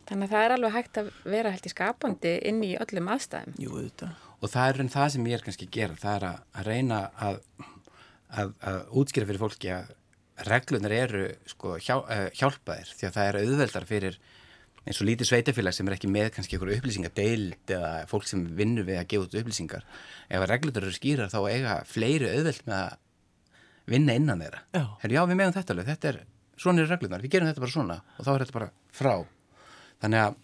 Þannig 0.08 0.24
að 0.24 0.32
það 0.32 0.44
er 0.46 0.52
alveg 0.54 0.72
hægt 0.72 0.98
að 1.02 1.08
vera 1.28 1.50
hægt 1.52 1.66
í 1.68 1.70
skapandi 1.74 2.30
inn 2.48 2.62
í 2.64 2.70
öllum 2.80 3.10
aðstæðum. 3.12 3.58
jú, 3.60 3.74
þetta. 3.76 4.06
og 4.40 4.48
það 4.54 4.68
er 4.70 4.78
raun 4.80 4.88
það 4.94 5.08
sem 5.12 5.26
ég 5.28 5.34
er 5.36 5.42
kannski 5.44 5.66
að 5.68 5.74
gera 5.76 5.98
það 6.00 6.14
er 6.16 6.24
að, 6.30 6.38
að 6.56 6.68
reyna 6.70 7.00
að, 7.28 7.36
að, 8.32 8.52
að 8.70 8.78
útskýra 9.02 9.28
fyrir 9.28 9.42
fólki 9.42 9.72
að, 9.76 9.90
reglunar 10.48 10.94
eru 10.96 11.22
sko 11.50 11.74
hjá, 11.82 11.94
uh, 12.00 12.28
hjálpaðir 12.40 12.94
því 12.96 13.08
að 13.10 13.16
það 13.18 13.28
er 13.34 13.38
auðveldar 13.42 13.86
fyrir 13.90 14.18
eins 14.88 15.00
og 15.02 15.08
lítið 15.08 15.28
sveitafélag 15.28 15.76
sem 15.76 15.88
er 15.90 15.96
ekki 15.98 16.08
með 16.10 16.30
kannski 16.36 16.56
einhverju 16.56 16.78
upplýsingar 16.80 17.12
deild 17.16 17.72
eða 17.74 17.90
fólk 18.08 18.26
sem 18.28 18.44
vinnur 18.56 18.86
við 18.88 19.00
að 19.02 19.08
gefa 19.12 19.26
út 19.26 19.36
upplýsingar 19.42 19.84
ef 19.84 20.40
að 20.40 20.48
reglunar 20.48 20.86
eru 20.86 20.96
skýrar 20.96 21.32
þá 21.32 21.38
eiga 21.52 21.76
fleiri 21.88 22.30
auðveld 22.32 22.64
með 22.68 22.78
að 22.78 22.96
vinna 23.92 24.16
innan 24.18 24.42
þeirra 24.44 24.62
Já. 24.72 24.84
Her, 25.02 25.14
já, 25.14 25.20
við 25.28 25.40
meðum 25.40 25.56
þetta 25.56 25.74
alveg, 25.74 25.90
þetta 25.92 26.10
er 26.12 26.20
svona 26.58 26.82
eru 26.82 26.92
reglunar, 26.92 27.24
við 27.24 27.34
gerum 27.34 27.50
þetta 27.50 27.64
bara 27.64 27.74
svona 27.74 27.98
og 28.16 28.26
þá 28.26 28.30
er 28.34 28.44
þetta 28.44 28.56
bara 28.58 28.70
frá 28.98 29.14
þannig 30.02 30.24
að 30.24 30.38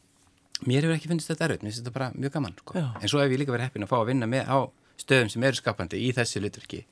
mér 0.68 0.86
hefur 0.86 0.96
ekki 0.96 1.10
finnst 1.10 1.30
þetta 1.32 1.48
erfitt, 1.48 1.64
mér 1.64 1.72
finnst 1.72 1.82
þetta 1.82 1.94
bara 1.98 2.10
mjög 2.14 2.34
gaman 2.36 2.56
sko. 2.60 2.76
En 2.78 3.10
svo 3.10 3.20
hef 3.20 3.32
ég 3.32 3.40
líka 3.42 3.52
verið 3.54 3.68
heppin 3.68 3.84
að 3.84 3.90
fá 3.90 3.96
að 3.98 4.08
vinna 4.12 4.28
með 4.30 4.48
á 4.48 4.58
stöðum 5.00 5.32
sem 5.32 5.44
eru 5.48 5.58
skapandi 5.58 6.00
í 6.00 6.12
þessi 6.14 6.40
hlutverki 6.40 6.84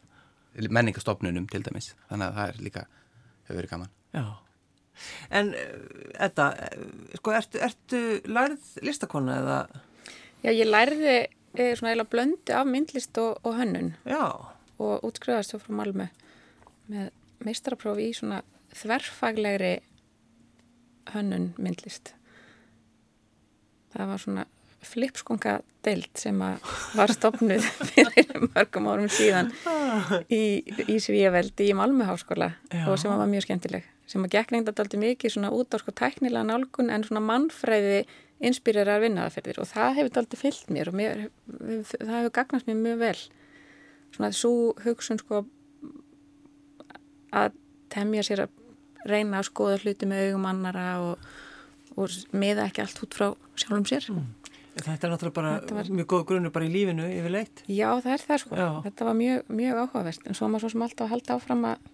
menningastofnunum 0.68 1.46
til 1.48 1.62
dæmis 1.64 1.92
þannig 2.10 2.26
að 2.26 2.38
það 2.38 2.50
er 2.50 2.62
líka, 2.66 2.82
hefur 3.46 3.60
verið 3.60 3.72
gaman 3.72 3.92
Já. 4.12 4.24
En 5.30 5.52
þetta, 6.18 6.48
sko, 7.18 7.34
ertu, 7.36 7.60
ertu 7.64 8.02
lærið 8.28 8.72
listakonna 8.86 9.38
eða? 9.40 9.58
Já, 10.42 10.50
ég 10.50 10.68
lærði 10.68 11.14
e, 11.18 11.68
svona 11.76 11.92
eiginlega 11.92 12.10
blöndu 12.12 12.56
af 12.56 12.68
myndlist 12.68 13.18
og, 13.22 13.38
og 13.46 13.58
hönnun 13.58 13.92
Já. 14.08 14.24
og 14.78 15.04
útskrifaðist 15.06 15.54
svo 15.54 15.62
frá 15.62 15.76
Malmö 15.82 16.08
með 16.92 17.12
meistaraprófi 17.46 18.10
í 18.10 18.16
svona 18.16 18.42
þverfaglegri 18.76 19.76
hönnun 21.12 21.52
myndlist. 21.60 22.14
Það 23.92 24.12
var 24.12 24.22
svona 24.22 24.44
flipskonga 24.82 25.60
deild 25.86 26.10
sem 26.18 26.38
var 26.38 27.12
stopnuð 27.14 27.66
fyrir 27.92 28.46
mörgum 28.48 28.88
árum 28.90 29.10
síðan 29.12 29.52
í, 30.26 30.62
í 30.88 30.98
Svíjaveldi 31.02 31.70
í 31.70 31.76
Malmö 31.78 32.06
háskóla 32.08 32.52
Já. 32.70 32.86
og 32.90 32.98
sem 32.98 33.12
var 33.12 33.30
mjög 33.30 33.46
skemmtileg 33.46 33.86
sem 34.10 34.24
að 34.26 34.34
gekk 34.36 34.52
reynda 34.52 34.74
daldi 34.76 34.98
mikið 35.00 35.34
svona 35.36 35.52
út 35.54 35.72
á 35.72 35.78
sko 35.80 35.94
tæknilega 35.96 36.44
nálgun 36.48 36.90
en 36.92 37.04
svona 37.06 37.22
mannfræði 37.24 38.02
inspýrar 38.42 38.98
vinnaðaferðir 39.04 39.60
og 39.62 39.68
það 39.70 39.96
hefur 40.00 40.14
daldi 40.16 40.36
fyllt 40.40 40.70
mér 40.74 40.90
og 40.90 40.98
mér, 40.98 41.20
það 41.94 42.16
hefur 42.18 42.34
gagnast 42.40 42.66
mér 42.66 42.80
mjög 42.82 42.98
vel 43.04 43.18
svona 44.12 44.32
svo 44.34 44.52
hugsun 44.84 45.20
sko 45.22 45.44
að 47.32 47.54
temja 47.92 48.24
sér 48.26 48.44
að 48.46 48.58
reyna 49.08 49.40
að 49.40 49.48
skoða 49.48 49.78
hluti 49.82 50.08
með 50.10 50.28
augum 50.28 50.46
annara 50.50 50.86
og, 51.02 51.24
og 51.96 52.18
miða 52.38 52.68
ekki 52.68 52.84
allt 52.84 53.00
út 53.06 53.16
frá 53.16 53.26
sjálfum 53.58 53.86
sér. 53.88 54.06
Þetta 54.72 55.06
er 55.08 55.12
náttúrulega 55.12 55.36
bara 55.36 55.54
var- 55.68 55.90
mjög 55.92 56.06
góð 56.12 56.22
grunnu 56.28 56.52
bara 56.52 56.64
í 56.68 56.70
lífinu 56.72 57.08
yfirleitt. 57.12 57.64
Já, 57.68 57.88
það 58.00 58.12
er 58.14 58.22
það 58.28 58.38
sko. 58.44 58.56
Já. 58.56 58.68
Þetta 58.86 59.08
var 59.08 59.16
mjög, 59.18 59.42
mjög 59.52 59.80
áhugavert 59.82 60.28
en 60.30 60.38
svo 60.38 60.48
maður 60.48 60.64
svo 60.64 60.70
sem 60.74 60.84
alltaf 60.86 61.04
að 61.06 61.12
halda 61.16 61.36
áfram 61.36 61.66
að 61.72 61.90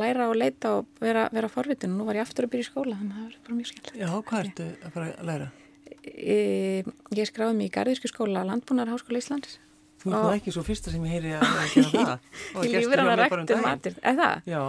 læra 0.00 0.28
og 0.30 0.36
leita 0.36 0.72
og 0.78 0.86
vera, 1.00 1.26
vera 1.32 1.48
forvitin 1.52 1.92
og 1.94 2.00
nú 2.00 2.06
var 2.08 2.18
ég 2.18 2.24
aftur 2.26 2.46
að 2.48 2.52
byrja 2.54 2.66
í 2.66 2.70
skóla 2.70 2.96
þannig 3.00 3.12
að 3.12 3.20
það 3.20 3.28
var 3.28 3.36
bara 3.48 3.58
mjög 3.58 3.68
skemmtilegt. 3.70 4.00
Já, 4.00 4.10
hvað 4.30 4.44
ertu 4.48 4.66
að 4.88 4.94
fara 4.96 5.06
að 5.12 5.28
læra? 5.30 5.50
E, 6.04 6.84
ég 7.16 7.28
skráði 7.30 7.56
mig 7.58 7.70
í 7.70 7.74
Garðísku 7.74 8.10
skóla 8.10 8.42
Landbúnar 8.44 8.90
Háskóla 8.92 9.20
Íslands 9.22 9.58
Þú 10.04 10.10
ert 10.10 10.18
Og- 10.18 10.24
nú 10.28 10.34
ekki 10.36 10.52
svo 10.52 10.62
fyrsta 10.66 10.90
sem 10.92 11.04
ég 11.06 11.14
heyri 11.16 11.30
að 11.32 11.44
að 11.48 11.70
gera 11.74 11.90
það. 11.94 12.18
Gestur 12.60 12.74
lífur 12.74 13.00
að 13.00 13.22
daginn. 13.24 13.62
matur. 13.64 13.94
Er 14.02 14.16
það? 14.18 14.42
Já. 14.52 14.62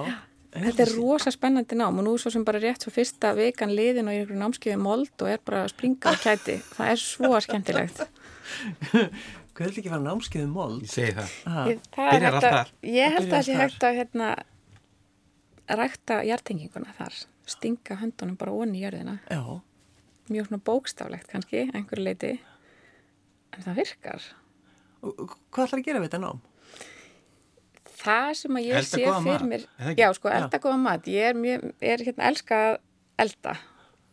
Þetta 0.56 0.84
er 0.86 0.92
rosa 0.96 1.32
spennandi 1.36 1.76
nám 1.76 1.98
og 2.00 2.06
nú 2.08 2.14
er 2.16 2.22
svo 2.24 2.32
sem 2.32 2.46
bara 2.48 2.62
rétt 2.64 2.86
svo 2.86 2.92
fyrsta 2.96 3.34
vikan 3.36 3.74
liðin 3.76 4.08
og 4.08 4.14
ég 4.16 4.22
er 4.22 4.30
einhverju 4.30 4.40
námskeiði 4.40 4.78
mold 4.80 5.12
og 5.26 5.28
er 5.28 5.42
bara 5.44 5.66
að 5.66 5.74
springa 5.74 6.08
á 6.08 6.16
kæti. 6.24 6.56
Það 6.78 6.92
er 6.94 7.02
svo 7.04 7.42
skemmtilegt. 7.44 8.00
Hvað 9.56 9.68
er 9.68 9.72
ekki 9.72 9.88
að 9.90 9.94
fara 9.94 10.04
námskeiðum 10.06 10.56
mold? 10.56 10.82
Ég 10.86 10.92
segi 10.92 11.14
það 11.16 11.36
Ah, 11.52 11.68
Ég, 11.72 11.84
það 11.96 12.16
er 12.16 12.26
að, 12.30 12.72
ég 12.96 13.14
held 13.18 13.28
að 13.28 13.34
það 13.36 13.46
sé 13.50 13.54
hægt 13.60 13.86
að 13.88 14.00
hérna, 14.00 14.30
rækta 15.70 16.20
hjartenginguna 16.26 16.94
þar, 16.98 17.20
stinga 17.50 18.00
höndunum 18.02 18.38
bara 18.40 18.54
onni 18.54 18.82
í 18.82 18.84
jörðina. 18.86 19.20
Já. 19.30 19.62
Mjög 20.30 20.50
svona 20.50 20.66
bókstaflegt 20.66 21.30
kannski, 21.30 21.68
einhverju 21.70 22.06
leiti, 22.06 22.34
en 23.54 23.66
það 23.66 23.80
virkar. 23.82 24.28
Hvað 25.06 25.68
ætlar 25.68 25.80
að 25.80 25.86
gera 25.86 26.02
við 26.02 26.10
þetta 26.10 26.22
nám? 26.24 26.42
Það 27.96 28.32
sem 28.40 28.58
að 28.58 28.66
ég 28.66 28.80
Elda 28.80 28.90
sé 28.90 29.04
fyrir 29.04 29.26
mat, 29.26 29.46
mér, 29.50 29.64
já 29.98 30.08
sko, 30.18 30.30
elda 30.30 30.60
góða 30.62 30.82
mat, 30.82 31.08
ég 31.10 31.30
er, 31.30 31.38
mjög, 31.40 31.70
er 31.82 32.04
hérna 32.06 32.28
elska 32.30 32.58
að 32.66 32.76
elda 33.24 33.54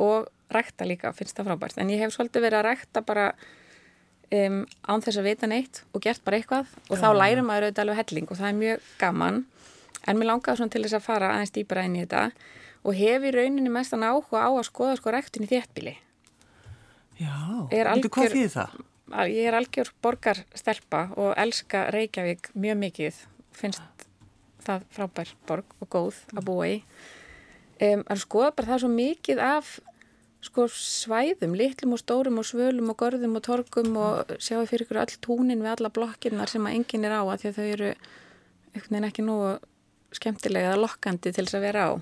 og 0.02 0.28
rækta 0.52 0.86
líka, 0.88 1.12
finnst 1.16 1.36
það 1.36 1.50
frábært, 1.50 1.80
en 1.80 1.90
ég 1.92 2.00
hef 2.00 2.14
svolítið 2.14 2.46
verið 2.46 2.60
að 2.60 2.66
rækta 2.68 3.02
bara 3.08 3.26
um, 4.32 4.62
án 4.88 5.04
þess 5.04 5.20
að 5.20 5.28
vita 5.28 5.48
neitt 5.50 5.82
og 5.92 6.04
gert 6.04 6.22
bara 6.24 6.38
eitthvað 6.40 6.72
og 6.88 7.00
þá 7.00 7.08
lærir 7.16 7.44
maður 7.46 7.68
auðvitað 7.68 7.84
alveg 7.84 8.00
helling 8.02 8.30
og 8.30 8.40
það 8.40 8.48
er 8.48 8.58
mjög 8.60 8.88
gaman, 9.00 9.42
en 10.06 10.18
mér 10.18 10.30
langaði 10.32 10.60
svona 10.60 10.74
til 10.74 10.84
þess 10.84 10.98
að 10.98 11.06
fara 11.06 11.32
aðeins 11.34 11.54
dýpra 11.54 11.84
inn 11.86 11.98
í 11.98 12.04
þetta 12.04 12.30
og 12.82 12.96
hef 12.98 13.26
í 13.28 13.34
rauninni 13.34 13.72
mestan 13.72 14.06
áhuga 14.06 14.46
á 14.46 14.50
að 14.50 14.66
skoða 14.70 14.96
sko 14.98 15.12
ræktun 15.14 15.46
í 15.46 15.50
þéttbíli. 15.52 15.94
Já. 17.20 17.36
Veitu, 17.70 18.10
Hvað 18.10 18.34
þýðir 18.34 18.54
það? 18.56 18.80
að 19.12 19.32
ég 19.34 19.48
er 19.50 19.56
algjör 19.58 19.92
borgarstelpa 20.04 21.02
og 21.20 21.32
elska 21.40 21.86
Reykjavík 21.92 22.50
mjög 22.56 22.78
mikið 22.80 23.22
finnst 23.56 24.06
það 24.64 24.84
frábær 24.94 25.32
borg 25.48 25.74
og 25.82 25.90
góð 25.92 26.20
að 26.32 26.44
búa 26.46 26.68
í 26.70 26.76
um, 27.82 28.04
að 28.06 28.22
skoða 28.22 28.52
bara 28.56 28.70
það 28.72 28.84
svo 28.84 28.92
mikið 28.94 29.42
af 29.44 29.72
sko 30.42 30.64
svæðum, 30.74 31.52
litlum 31.54 31.94
og 31.94 32.00
stórum 32.02 32.40
og 32.40 32.46
svölum 32.48 32.90
og 32.90 32.98
görðum 32.98 33.36
og 33.38 33.44
torgum 33.46 33.98
og 34.00 34.32
sjáu 34.42 34.64
fyrir 34.66 34.86
ykkur 34.86 35.02
öll 35.04 35.18
túnin 35.22 35.62
við 35.62 35.74
alla 35.76 35.92
blokkinnar 35.94 36.50
sem 36.50 36.64
að 36.66 36.78
enginn 36.80 37.06
er 37.06 37.14
á 37.14 37.22
að 37.22 37.44
því 37.44 37.50
að 37.50 37.58
þau 37.58 37.68
eru 37.68 37.90
einhvern 38.72 38.96
veginn 38.96 39.08
ekki 39.10 39.26
nú 39.26 39.36
skemmtilega 40.18 40.72
eða 40.72 40.82
lokkandi 40.82 41.32
til 41.32 41.44
þess 41.46 41.58
að 41.58 41.64
vera 41.66 41.86
á 41.88 41.92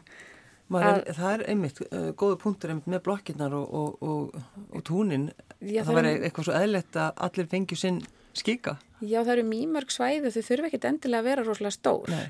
er, 0.71 1.13
það 1.17 1.33
er 1.35 1.43
einmitt 1.51 1.81
uh, 1.89 2.11
góðu 2.15 2.37
punktur 2.39 2.71
einmitt 2.71 2.87
með 2.93 3.03
blokkirnar 3.09 3.55
og, 3.59 3.73
og, 3.75 4.03
og, 4.07 4.43
og 4.71 4.85
túnin. 4.87 5.29
Já, 5.61 5.83
það 5.83 5.99
er- 6.05 6.27
eitthvað 6.29 6.47
svo 6.47 6.55
eðlert 6.61 6.99
að 7.03 7.23
allir 7.27 7.49
fengju 7.51 7.79
sinn 7.81 7.99
skika. 8.39 8.77
Já, 9.03 9.19
það 9.25 9.33
eru 9.35 9.47
mýmörg 9.51 9.91
svæði, 9.91 10.31
þau 10.31 10.45
þurfa 10.47 10.71
ekkit 10.71 10.87
endilega 10.93 11.25
að 11.25 11.29
vera 11.31 11.47
rosalega 11.49 11.75
stór. 11.75 12.13
Nei. 12.13 12.29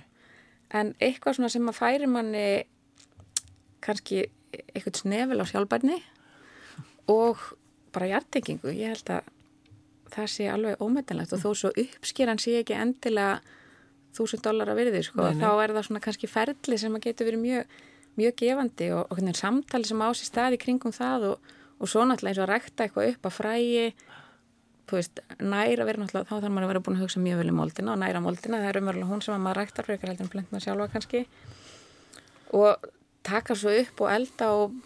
En 0.81 0.95
eitthvað 1.03 1.37
svona 1.37 1.51
sem 1.53 1.69
að 1.69 1.77
færi 1.83 2.09
manni 2.09 2.47
kannski 3.85 4.23
eitthvað 4.73 5.01
snefil 5.03 5.41
á 5.43 5.47
sjálfbærni 5.51 5.99
og 7.11 7.43
bara 7.95 8.09
hjartengingu. 8.13 8.73
Ég 8.73 8.95
held 8.95 9.13
að 9.19 9.29
það 10.11 10.29
sé 10.33 10.49
alveg 10.51 10.81
ómetanlegt 10.83 11.35
og 11.37 11.43
þó 11.45 11.51
svo 11.55 11.71
uppskýran 11.77 12.41
sé 12.43 12.57
ekki 12.63 12.77
endilega 12.79 13.41
þúsund 14.17 14.45
dólar 14.45 14.73
að 14.73 14.81
virði, 14.83 15.03
sko. 15.07 15.29
Þá 15.39 15.51
er 15.53 15.75
það 15.77 15.87
svona 15.89 16.05
kannski 16.05 16.31
ferli 16.31 16.79
sem 16.81 16.97
að 16.97 17.07
getur 17.07 17.31
verið 17.31 17.45
mjög, 17.45 17.77
mjög 18.21 18.39
gefandi 18.43 18.91
og, 18.97 19.05
og 19.07 19.19
hvernig 19.19 19.39
samtali 19.39 19.91
sem 19.91 20.03
á 20.03 20.09
sér 20.11 20.31
staði 20.31 20.61
kringum 20.61 20.95
það 20.95 21.29
og, 21.31 21.53
og 21.81 21.91
svo 21.91 22.03
náttúrulega 22.05 22.35
eins 22.35 22.41
og 22.41 22.47
að 22.49 22.53
rækta 22.55 22.87
eitthvað 22.87 23.13
upp 23.13 23.31
að 23.31 23.37
frægi 23.37 23.85
veist, 24.91 25.21
næra 25.39 25.87
verið 25.87 26.05
náttúrulega, 26.05 26.29
þá 26.29 26.35
þarf 26.35 26.53
maður 26.55 26.67
að 26.67 26.73
vera 26.73 26.83
búin 26.87 26.99
að 26.99 27.05
hugsa 27.05 27.23
mjög 27.23 27.41
vel 27.41 27.51
um 27.53 27.59
moldina 27.61 27.93
og 27.95 28.01
næra 28.03 28.23
moldina, 28.25 28.61
það 28.61 28.71
er 28.71 28.79
umverulega 28.81 29.11
hún 29.11 29.25
sem 29.25 29.35
að 29.37 29.43
maður 29.45 29.61
ræktar 29.61 29.87
frekar 29.87 30.11
heldur 30.11 30.27
en 30.27 30.33
plöntna 30.35 30.63
sjálfa 30.65 30.89
kannski. 30.95 31.25
Og 32.59 32.89
taka 33.27 33.57
svo 33.59 33.75
upp 33.83 34.03
og 34.05 34.13
elda 34.13 34.49
og 34.59 34.79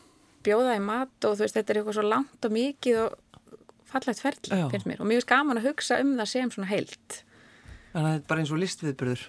bjóða 0.44 0.76
í 0.76 0.82
mat 0.84 1.28
og 1.28 1.38
þú 1.38 1.46
veist, 1.46 1.56
þetta 1.56 1.72
er 1.72 1.80
eitthvað 1.80 1.98
svo 1.98 2.06
langt 2.06 2.48
og 2.48 2.54
mikið 2.58 3.00
og 3.04 3.44
fallegt 3.88 4.24
ferli, 4.24 4.60
finnst 4.74 4.90
mér. 4.90 5.00
Og 5.00 5.12
finnst 5.14 5.30
gaman 5.30 5.60
að 5.60 5.70
hugsa 5.70 6.00
um 6.04 6.16
það 6.18 6.32
sem 6.34 6.52
svona 6.52 6.70
heilt 6.72 7.22
Þannig 7.94 8.04
að 8.04 8.12
þetta 8.12 8.20
er 8.20 8.28
bara 8.32 8.42
eins 8.44 8.52
og 8.54 8.58
listviðburður. 8.60 9.24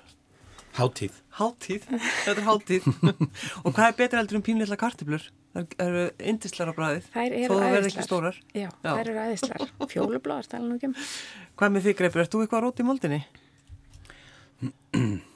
Hátíð 0.75 1.13
Háttíð, 1.37 1.85
þetta 1.87 2.31
er 2.33 2.39
háttíð. 2.49 2.87
og 3.63 3.69
hvað 3.75 3.85
er 3.85 3.93
betur 3.99 4.19
heldur 4.19 4.37
en 4.39 4.43
pínleitla 4.43 4.75
kartiblur? 4.79 5.23
Það 5.55 5.75
eru 5.85 6.01
indislar 6.31 6.71
á 6.71 6.73
bræðið. 6.75 7.05
Þær 7.13 7.35
Þó 7.35 7.37
eru 7.45 7.59
það 7.61 7.75
verði 7.75 7.89
ekki 7.93 8.03
stórar. 8.07 8.39
Já, 8.51 8.65
Já. 8.67 8.89
þær 8.89 8.99
eru 9.05 9.21
aðeinslar 9.23 9.63
fjólubláðar, 9.93 10.49
tala 10.51 10.67
nú 10.67 10.75
ekki 10.75 10.89
um 10.89 10.97
Hvað 11.55 11.73
með 11.77 11.85
þig 11.87 11.97
greipur? 12.01 12.23
Erst 12.25 12.33
þú 12.35 12.41
eitthvað 12.43 12.59
að 12.59 12.65
róta 12.65 12.83
í 12.83 12.87
moldinni? 12.89 13.21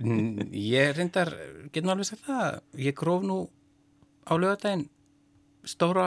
N- 0.00 0.50
ég 0.54 0.92
reyndar, 0.96 1.30
getur 1.74 1.86
nú 1.88 1.94
alveg 1.94 2.06
sagt 2.10 2.26
það, 2.26 2.60
ég 2.78 2.94
gróf 2.98 3.24
nú 3.26 3.38
á 4.30 4.32
lögadaginn 4.38 4.86
stóra 5.66 6.06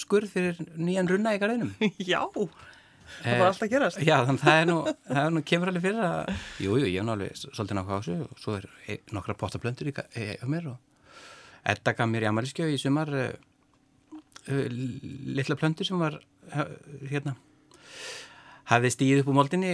skurð 0.00 0.32
fyrir 0.34 0.60
nýjan 0.76 1.08
runna 1.10 1.32
í 1.36 1.40
garðinum. 1.40 1.72
Já, 2.10 2.20
það 2.36 2.52
var 3.24 3.46
alltaf 3.50 3.66
að 3.66 3.72
gerast. 3.74 4.00
Já, 4.06 4.16
þannig 4.28 4.42
það 4.44 4.60
er 4.62 4.68
nú, 4.70 4.76
það 5.10 5.20
er 5.24 5.34
nú 5.36 5.42
kemur 5.50 5.70
alveg 5.72 5.84
fyrir 5.86 6.04
að, 6.06 6.32
jú, 6.64 6.76
jú, 6.80 6.86
ég 6.88 6.96
hef 7.00 7.06
nú 7.08 7.14
alveg 7.16 7.36
svolítið 7.40 7.78
náttúrulega 7.78 7.98
á 7.98 8.00
þessu 8.00 8.16
og 8.24 8.40
svo 8.44 8.56
er 8.58 8.66
e- 8.94 9.00
nokkra 9.16 9.36
pottablöndur 9.40 9.90
í 9.90 9.94
ga- 9.96 10.06
e- 10.14 10.38
á 10.40 10.46
mér 10.50 10.70
og 10.72 10.78
Edda 11.70 11.92
gaf 11.92 12.08
mér 12.08 12.24
í 12.24 12.30
amaliskjöf 12.30 12.70
í 12.72 12.78
sumar 12.80 13.10
uh, 13.12 13.26
uh, 14.48 14.66
litla 15.36 15.56
plöndur 15.60 15.84
sem 15.88 16.00
var 16.00 16.16
hérna 17.10 17.34
hafði 18.70 18.90
stíð 18.94 19.20
upp 19.22 19.28
úr 19.32 19.36
moldinni 19.36 19.72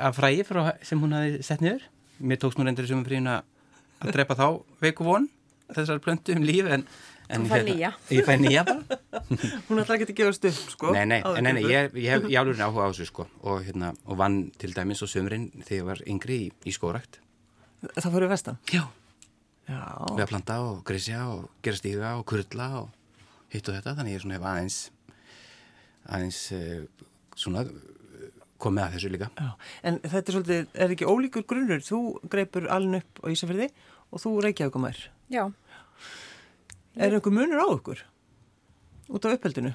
af 0.00 0.16
fræði 0.16 0.44
frá, 0.48 0.62
sem 0.82 1.00
hún 1.02 1.12
hafði 1.14 1.42
sett 1.44 1.60
niður. 1.60 1.82
Mér 2.20 2.40
tókst 2.40 2.58
nú 2.58 2.64
reyndir 2.66 2.86
í 2.86 2.90
sumum 2.90 3.04
fríðin 3.06 3.28
að 3.30 4.10
drepa 4.14 4.36
þá 4.38 4.46
veiku 4.80 5.04
von 5.04 5.28
þessar 5.70 6.00
plöndu 6.02 6.34
um 6.34 6.42
líf 6.48 6.66
en, 6.72 6.86
en 7.30 7.46
Þú 7.46 7.50
fær 7.54 7.64
nýja. 7.66 7.90
Ég 8.10 8.26
fæ 8.26 8.34
nýja 8.40 8.66
bara 8.66 9.00
Hún 9.68 9.80
ætlar 9.82 9.96
ekki 9.96 10.10
að 10.10 10.14
gefast 10.20 10.46
upp, 10.50 10.60
sko. 10.74 10.92
Nei, 10.96 11.06
nei, 11.08 11.20
nei, 11.22 11.52
nei 11.56 11.64
ég, 11.70 11.96
ég 11.96 12.14
hef 12.16 12.28
alveg 12.42 12.62
áhuga 12.66 12.86
á 12.86 12.90
þessu 12.90 13.08
sko 13.10 13.26
og, 13.40 13.64
hérna, 13.66 13.92
og 14.06 14.20
vann 14.20 14.40
til 14.60 14.74
dæmis 14.76 15.02
á 15.02 15.06
sömurinn 15.10 15.50
þegar 15.62 15.78
ég 15.78 15.90
var 15.90 16.02
yngri 16.10 16.40
í, 16.46 16.48
í 16.66 16.74
skórækt 16.74 17.20
Það 17.80 18.10
fyrir 18.12 18.28
vestan? 18.28 18.58
Já. 18.68 18.82
Já. 19.70 19.80
Við 20.12 20.24
að 20.24 20.32
planta 20.32 20.56
og 20.66 20.80
grisja 20.86 21.20
og 21.30 21.46
gera 21.64 21.78
stíga 21.78 22.10
og 22.18 22.26
kurla 22.28 22.66
og 22.82 22.90
hitt 23.52 23.68
og 23.70 23.76
þetta. 23.78 23.94
Þannig 23.96 24.12
ég 24.12 24.18
er 24.18 24.24
svona 24.24 24.36
hef 24.36 24.48
aðeins, 24.50 24.78
aðeins 26.10 26.40
uh, 26.56 27.06
svona 27.38 27.64
komið 28.60 28.84
að 28.84 28.96
þessu 28.96 29.12
líka. 29.14 29.30
Já. 29.38 29.48
En 29.88 30.00
þetta 30.04 30.20
er 30.20 30.36
svolítið, 30.36 30.68
er 30.84 30.94
ekki 30.96 31.08
ólíkur 31.08 31.46
grunnur? 31.48 31.80
Þú 31.86 32.02
greipur 32.32 32.68
aln 32.74 32.98
upp 33.00 33.22
á 33.24 33.26
Ísafjörði 33.32 33.70
og 34.10 34.24
þú 34.24 34.34
reykjaðugamær. 34.44 35.02
Já. 35.32 35.44
Er 36.96 37.14
einhver 37.14 37.32
munur 37.34 37.60
á 37.62 37.66
ykkur? 37.76 38.00
Út 39.10 39.26
af 39.26 39.36
uppeldinu? 39.38 39.72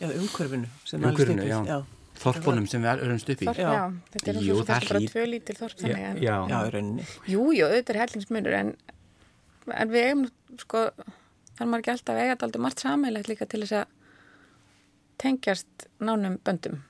Já, 0.00 0.08
umhverfinu. 0.14 0.68
Umhverfinu, 0.94 1.46
já. 1.46 1.58
Já, 1.66 1.78
Þorpunum 2.18 2.66
sem 2.66 2.82
við 2.82 3.02
erum 3.04 3.18
stupp 3.22 3.42
í. 3.42 3.46
Þorp, 3.46 3.58
Já. 3.62 3.70
já. 3.74 3.82
þetta 4.14 4.30
er 4.32 4.38
Jú, 4.42 4.54
það 4.58 4.66
kannski 4.72 4.90
bara 4.94 5.10
tvö 5.12 5.24
lítil 5.30 5.54
þorp 5.58 5.76
þannig 5.82 6.06
að, 6.08 6.16
Já, 6.22 6.34
já, 6.50 6.58
í 6.66 6.72
rauninni. 6.74 7.04
jú, 7.30 7.44
jú, 7.54 7.66
auðvitað 7.68 7.92
er 7.94 8.00
hellingsmunur 8.02 8.56
en, 8.58 8.72
en 9.74 9.92
við 9.92 10.06
eigum, 10.08 10.24
sko, 10.58 10.82
þarf 11.58 11.68
maður 11.70 11.84
ekki 11.84 11.92
alltaf 11.94 12.14
að 12.14 12.22
eiga 12.24 12.32
þetta 12.34 12.48
aldrei 12.48 12.62
margt 12.66 12.82
sammeilegt 12.82 13.30
líka 13.30 13.46
til 13.46 13.60
þess 13.62 13.76
að 13.78 13.86
tengjast 15.22 15.86
nánum 16.02 16.38
böndum. 16.46 16.80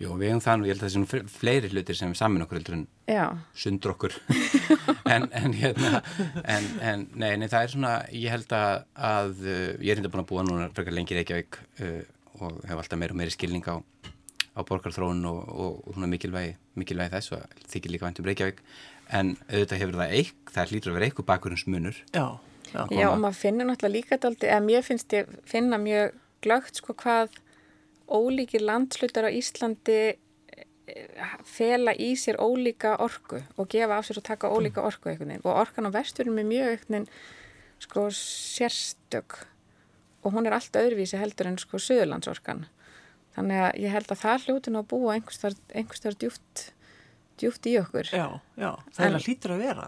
Jú, 0.00 0.14
við 0.16 0.38
það 0.40 0.56
nú, 0.60 0.64
ég 0.64 0.72
held 0.72 0.80
að 0.80 0.86
það 0.86 0.92
sé 0.94 1.00
nú 1.02 1.08
fle- 1.10 1.26
fleiri 1.28 1.68
hlutir 1.74 1.96
sem 1.98 2.08
við 2.12 2.16
samin 2.22 2.44
okkur 2.46 2.56
heldur 2.56 2.76
en 2.78 2.84
Já, 3.10 3.24
sundur 3.52 3.92
okkur. 3.92 4.14
En, 5.10 5.26
en 5.34 5.52
hérna 5.58 6.00
en, 6.46 6.66
en 6.86 7.00
nei, 7.18 7.32
nei, 7.40 7.48
það 7.50 7.64
er 7.66 7.72
svona 7.72 7.90
ég 8.14 8.30
held 8.32 8.52
að, 8.54 8.84
að 8.94 9.32
uh, 9.42 9.72
ég 9.82 9.90
er 9.92 9.98
hindi 10.00 10.10
búin 10.12 10.22
að 10.22 10.28
búa 10.30 10.44
núna 10.46 10.68
frekar 10.76 10.94
lengi 10.94 11.12
í 11.16 11.18
Reykjavík 11.18 11.58
uh, 11.82 11.98
og 12.40 12.60
hef 12.68 12.78
alltaf 12.78 13.00
meira 13.00 13.12
og 13.16 13.18
meiri 13.18 13.34
skilning 13.34 13.66
á, 13.66 13.76
á 14.56 14.60
borgarþróun 14.68 15.20
og, 15.28 15.40
og, 15.50 15.80
og 15.84 15.96
svona 15.98 16.08
mikilvægi, 16.14 16.54
mikilvægi 16.80 17.12
þess 17.16 17.34
og 17.36 17.58
þykir 17.74 17.94
líka 17.96 18.06
vænt 18.06 18.22
um 18.22 18.28
Reykjavík. 18.30 18.62
En 19.10 19.34
auðvitað 19.50 19.82
hefur 19.82 19.98
það 20.00 20.16
eik, 20.20 20.32
það 20.54 20.72
hlýtur 20.72 20.92
að 20.94 20.98
vera 21.00 21.10
eitthvað 21.10 21.28
bakurins 21.34 21.66
munur 21.66 22.00
Já, 22.14 22.24
já. 22.70 22.82
já 22.94 23.06
og 23.10 23.18
maður 23.24 23.40
finnur 23.42 23.68
náttúrulega 23.72 23.96
líka 23.98 24.20
daldi, 24.22 24.46
eða 24.48 24.64
mér 24.70 24.86
finnst 24.86 25.16
ég 25.18 25.32
finna 25.50 25.80
mjög 25.82 26.14
glögt 26.46 26.78
sko 26.80 26.94
hvað 27.02 27.34
ólíkir 28.10 28.62
landslutar 28.66 29.26
á 29.26 29.30
Íslandi 29.30 29.98
eh, 30.10 31.36
fela 31.46 31.94
í 31.94 32.12
sér 32.18 32.40
ólíka 32.42 32.96
orku 33.00 33.42
og 33.56 33.68
gefa 33.70 33.98
af 33.98 34.08
sér 34.08 34.18
og 34.20 34.26
taka 34.26 34.50
ólíka 34.50 34.82
orku 34.84 35.14
og 35.14 35.52
orkan 35.54 35.86
á 35.86 35.90
vesturum 35.94 36.38
er 36.38 36.44
mjög 36.50 37.06
sko 37.80 38.10
sérstök. 38.12 39.46
Og 40.22 40.34
hún 40.34 40.46
er 40.46 40.52
allt 40.52 40.76
öðruvísi 40.76 41.16
heldur 41.16 41.46
en 41.48 41.56
sko 41.58 41.78
söðurlandsorkan 41.80 42.66
þannig 43.36 43.60
að 43.62 43.78
ég 43.80 43.94
held 43.94 44.10
að 44.12 44.20
það 44.20 44.44
hljóti 44.44 44.70
nú 44.74 44.82
að 44.82 44.88
búa 44.90 45.14
einhverstaðar 45.16 46.18
djúft 46.20 46.72
djúft 47.40 47.66
í 47.70 47.76
okkur. 47.80 48.10
Já, 48.12 48.26
já. 48.60 48.72
Það 48.92 49.06
En- 49.06 49.14
er 49.14 49.16
að 49.18 49.24
hlýtur 49.28 49.54
að 49.54 49.62
vera. 49.64 49.86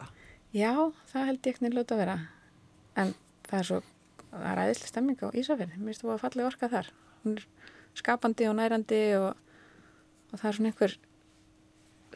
já, 0.54 0.72
það 1.12 1.26
held 1.26 1.40
ég 1.42 1.52
ekki 1.52 1.68
hljóti 1.74 1.92
að 1.92 1.98
vera. 2.00 2.18
En 2.96 3.14
það 3.48 3.58
er 3.58 3.64
svo 3.68 3.82
það 4.32 4.48
er 4.52 4.62
æðislega 4.62 4.88
stemming 4.92 5.18
á 5.20 5.28
Ísafjörð 5.36 5.76
mér 5.76 5.84
finnst 5.92 6.02
þú 6.02 6.12
að 6.14 6.22
falli 6.24 6.44
orka 6.46 6.68
þar. 6.72 6.86
Hún 7.24 7.36
er 7.36 7.44
skapandi 7.98 8.46
og 8.50 8.56
nærandi 8.58 9.00
og, 9.18 9.32
og 10.32 10.38
það 10.40 10.48
er 10.50 10.56
svona 10.58 10.72
einhver 10.72 10.96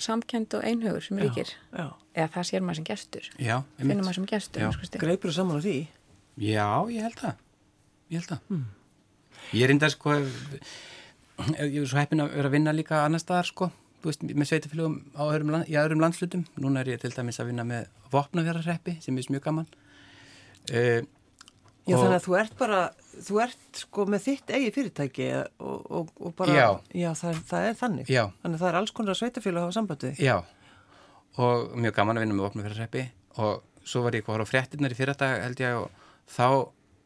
samkend 0.07 0.55
og 0.59 0.65
einhugur 0.69 1.01
sem 1.05 1.19
ríkir. 1.21 1.53
Já, 1.73 1.87
eða 2.17 2.29
það 2.35 2.49
sér 2.51 2.65
maður 2.65 2.81
sem 2.81 2.89
gestur. 2.91 3.29
Já, 3.41 3.57
finnum 3.79 3.93
einmitt. 3.93 4.05
maður 4.05 4.19
sem 4.21 4.29
gestur 4.33 4.65
Já. 4.67 4.69
að 4.73 4.99
greipur 5.01 5.33
þú 5.33 5.37
saman 5.39 5.57
á 5.57 5.63
því? 5.65 5.77
Já, 6.37 6.69
ég 6.93 7.07
held 7.07 7.21
það. 7.23 7.39
Ég 8.13 8.21
held 8.21 8.31
það. 8.35 8.61
Ég 9.57 9.65
er 9.65 9.73
enda 9.73 9.89
sko 9.93 10.17
ég 10.17 11.81
er 11.81 11.89
svo 11.89 11.99
heppin 12.01 12.23
að 12.25 12.33
vera 12.37 12.49
að 12.51 12.55
vinna 12.57 12.73
líka 12.77 13.03
annar 13.05 13.21
staðar 13.23 13.49
sko, 13.49 13.71
þú 14.03 14.11
veist, 14.11 14.23
með 14.25 14.53
öðrum, 15.17 15.51
land- 15.53 15.69
í 15.69 15.77
öðrum 15.77 16.01
landslutum, 16.05 16.47
núna 16.61 16.81
er 16.81 16.93
ég 16.95 17.01
til 17.03 17.11
dæmis 17.13 17.41
að 17.41 17.51
vinna 17.51 17.65
með 17.65 17.89
vopnafjörarreppi 18.13 18.99
sem 19.05 19.17
er 19.19 19.29
mjög 19.33 19.45
gaman. 19.49 19.67
Uh, 20.71 21.03
Já, 21.87 21.95
þannig 22.01 22.17
að 22.19 22.25
þú 22.27 22.37
ert 22.41 22.57
bara, 22.59 22.79
þú 23.27 23.39
ert 23.45 23.81
sko 23.81 24.05
með 24.13 24.25
þitt 24.27 24.53
eigi 24.57 24.73
fyrirtæki 24.75 25.29
og, 25.37 25.87
og, 25.91 26.11
og 26.21 26.35
bara, 26.39 26.57
Já. 26.57 26.69
það, 27.21 27.41
það 27.49 27.69
er 27.71 27.79
þannig. 27.81 28.11
Já. 28.13 28.23
Þannig 28.43 28.59
að 28.59 28.65
það 28.65 28.71
er 28.73 28.79
alls 28.81 28.95
konar 28.97 29.19
sveitafélag 29.19 29.61
að 29.63 29.67
hafa 29.67 29.77
sambandi. 29.79 30.13
Já, 30.23 30.37
og 31.43 31.77
mjög 31.77 31.97
gaman 31.99 32.19
að 32.21 32.27
vinna 32.27 32.37
með 32.39 32.47
vopnafjörarreppi 32.49 33.05
og 33.45 33.87
svo 33.87 34.03
var 34.05 34.17
ég 34.17 34.23
eitthvað 34.23 34.35
að 34.35 34.41
horfa 34.41 34.49
á 34.49 34.53
fréttinnar 34.55 34.95
í 34.95 34.99
fyrradag 34.99 35.43
held 35.45 35.61
ég 35.63 35.79
og 35.79 36.05
þá, 36.33 36.47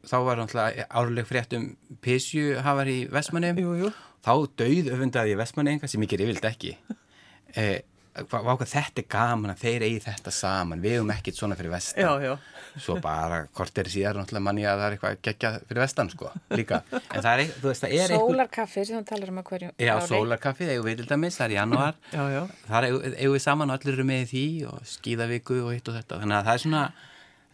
þá 0.06 0.16
var 0.28 0.42
árleg 0.88 1.28
frétt 1.28 1.56
um 1.58 1.66
Písju 2.04 2.60
hafar 2.64 2.88
í 2.90 2.98
Vestmannum 3.12 3.58
Jú, 3.60 3.74
jú. 3.82 3.90
þá 4.24 4.32
dauð 4.62 4.92
öfundaði 4.94 5.34
ég 5.34 5.40
Vestmanneinga 5.40 5.90
sem 5.90 6.06
ég 6.06 6.12
ger 6.14 6.22
yfirlt 6.24 6.46
ekki 6.48 6.72
eh, 7.60 7.80
hvað, 7.80 7.82
hvað 8.28 8.62
þetta 8.68 9.02
er 9.02 9.06
gaman 9.10 9.52
að 9.52 9.62
þeir 9.64 9.84
eigi 9.86 10.00
þetta 10.04 10.32
saman 10.34 10.82
við 10.82 10.96
hefum 10.96 11.12
ekkit 11.14 11.38
svona 11.38 11.56
fyrir 11.58 11.72
vestan 11.72 12.04
Já, 12.04 12.10
já. 12.24 12.32
svo 12.84 12.96
bara 13.02 13.40
hvort 13.56 13.80
er 13.82 13.90
síðar 13.90 14.18
náttúrulega 14.20 14.44
manni 14.46 14.66
að 14.68 14.80
það 14.80 14.86
er 14.86 14.96
eitthvað 14.96 15.20
geggjað 15.28 15.56
fyrir 15.68 15.82
vestan 15.84 16.10
sko 16.12 16.32
líka 16.54 16.80
en 16.92 17.24
það 17.24 17.30
er, 17.32 17.42
þú 17.56 17.70
veist, 17.70 17.84
það 17.84 17.94
er 17.96 18.14
einhver 18.14 18.34
Sólarkaffi 18.34 18.84
sem 18.88 18.98
þú 19.00 19.04
talar 19.10 19.32
um 19.32 19.40
að 19.42 19.48
hverju 19.50 19.70
Já, 19.80 19.92
ári. 19.96 20.08
sólarkaffið, 20.10 20.72
eigum 20.74 20.88
við 20.90 21.00
til 21.00 21.08
dæmis, 21.10 21.38
það 21.40 21.46
er 21.48 21.54
í 21.54 21.58
janúar 21.58 22.00
Já, 22.16 22.22
já. 22.34 22.40
þar 22.68 22.88
eigum 22.88 23.06
eigum 23.10 23.36
við 23.36 23.44
saman 23.46 23.74
og 23.74 23.78
allir 23.80 23.96
eru 23.98 24.06
með 24.10 24.22
í 24.22 24.28
því 24.34 24.44
og 24.70 24.92
skíðaviku 24.94 25.58
og 25.64 25.72
hitt 25.74 25.90
og 25.90 25.98
þetta 25.98 26.20
þannig 26.22 26.38
að 26.38 26.50
það 26.50 26.58
er 26.58 26.64
svona, 26.66 26.84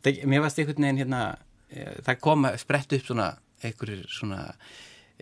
það, 0.04 0.20
mér 0.34 0.44
varst 0.46 0.60
einhvern 0.62 0.88
veginn 0.88 1.02
hérna, 1.04 1.22
e, 1.70 1.88
það 2.06 2.20
kom 2.28 2.48
að 2.50 2.60
spretta 2.62 3.00
upp 3.00 3.08
svona, 3.08 3.30
einhverjir 3.64 4.06
svona 4.12 4.42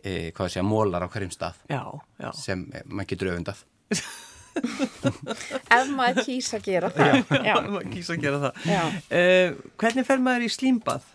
e, 0.02 0.32
hvað 0.34 0.52
sé 0.54 0.62
að 0.62 0.70
mólar 0.72 1.06
á 1.06 1.08
hverjum 1.12 1.34
stað 1.34 1.62
Já, 1.70 1.82
já. 2.18 2.30
sem 2.38 2.66
e, 2.74 2.84
maður 2.90 3.12
getur 3.14 3.34
öfundað 3.34 3.64
ef 5.76 5.90
maður 5.90 6.26
kýs 6.28 6.52
að 6.54 6.68
gera 6.68 6.90
það 6.94 7.16
já. 7.48 7.54
maður 7.58 7.90
kýs 7.92 8.10
að 8.14 8.22
gera 8.22 8.40
það. 8.44 8.64
Já. 8.70 8.82
Uh, 9.10 9.56
hvernig 9.82 10.08
fer 10.08 10.22
maður 10.22 10.46
í 10.46 10.50
slímbað? 10.54 11.08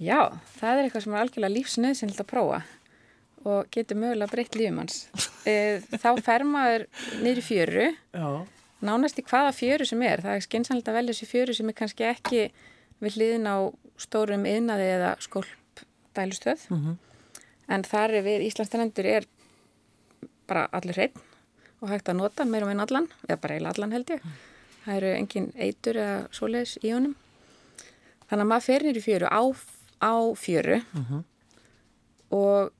Já, 0.00 0.20
það 0.56 0.78
er 0.78 0.86
eitthvað 0.86 1.04
sem 1.04 1.14
er 1.14 1.22
algjörlega 1.24 1.54
lífsnöðsynlegt 1.58 2.22
að 2.22 2.30
prófa 2.30 2.60
og 3.50 3.68
getur 3.72 3.98
mögulega 4.00 4.32
breytt 4.32 4.56
lífumanns. 4.56 5.02
E, 5.48 5.80
þá 5.96 6.10
fer 6.24 6.44
maður 6.48 6.86
niður 7.20 7.40
í 7.40 7.44
fjöru, 7.44 7.86
Já. 8.16 8.26
nánast 8.84 9.20
í 9.20 9.24
hvaða 9.24 9.54
fjöru 9.56 9.86
sem 9.88 10.02
er. 10.04 10.20
Það 10.24 10.36
er 10.36 10.44
skynsanlegt 10.44 10.90
að 10.92 10.98
velja 10.98 11.14
þessi 11.14 11.28
fjöru 11.30 11.56
sem 11.56 11.72
er 11.72 11.76
kannski 11.78 12.08
ekki 12.08 12.42
við 13.00 13.16
hliðin 13.16 13.48
á 13.48 13.56
stórum 14.00 14.44
yðnaði 14.48 14.90
eða 14.96 15.14
skólp 15.24 15.84
dælustöð. 16.16 16.66
En 17.70 17.86
þar 17.86 18.16
er 18.18 18.26
við 18.26 18.46
Íslandstenendur 18.48 19.08
er 19.08 19.28
bara 20.50 20.66
allir 20.76 20.96
hreinn 20.96 21.26
og 21.80 21.88
hægt 21.88 22.08
að 22.08 22.20
nota 22.20 22.44
meira 22.44 22.68
meina 22.68 22.84
allan, 22.86 23.08
eða 23.28 23.40
bara 23.40 23.56
eiginlega 23.56 23.74
allan 23.76 23.92
held 23.96 24.14
ég. 24.14 24.24
Það 24.84 24.96
eru 24.96 25.12
engin 25.16 25.52
eitur 25.56 26.00
eða 26.00 26.18
svoleiðis 26.36 26.78
í 26.84 26.92
honum. 26.94 27.14
Þannig 28.30 28.44
að 28.44 28.50
maður 28.52 28.66
fer 28.66 28.86
nýri 28.86 29.04
fjöru 29.04 29.28
á, 29.28 29.42
á 30.00 30.14
fjöru 30.38 30.80
og 32.30 32.70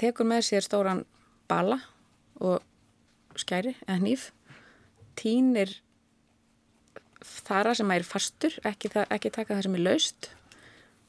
tekur 0.00 0.28
með 0.30 0.44
sér 0.46 0.64
stóran 0.64 1.04
bala 1.50 1.80
og 2.40 2.62
skæri 3.36 3.74
eða 3.86 3.98
hníf, 3.98 4.30
tínir 5.16 5.80
þara 7.20 7.74
sem 7.74 7.90
er 7.90 8.06
fastur, 8.06 8.54
ekki, 8.64 8.92
ekki 9.10 9.30
taka 9.30 9.56
það 9.56 9.66
sem 9.66 9.74
er 9.74 9.84
laust 9.84 10.30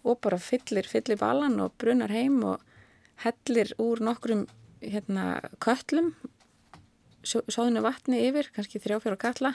og 0.04 0.18
bara 0.22 0.40
fyllir, 0.42 0.88
fyllir 0.90 1.20
balan 1.22 1.60
og 1.62 1.76
brunar 1.78 2.12
heim 2.12 2.42
og 2.44 2.62
hellir 3.24 3.72
úr 3.80 4.02
nokkrum 4.02 4.48
hérna, 4.82 5.26
köllum 5.64 6.14
sóðinu 7.24 7.84
vatni 7.86 8.24
yfir, 8.28 8.50
kannski 8.56 8.82
þrjáfjóra 8.82 9.20
kalla 9.22 9.54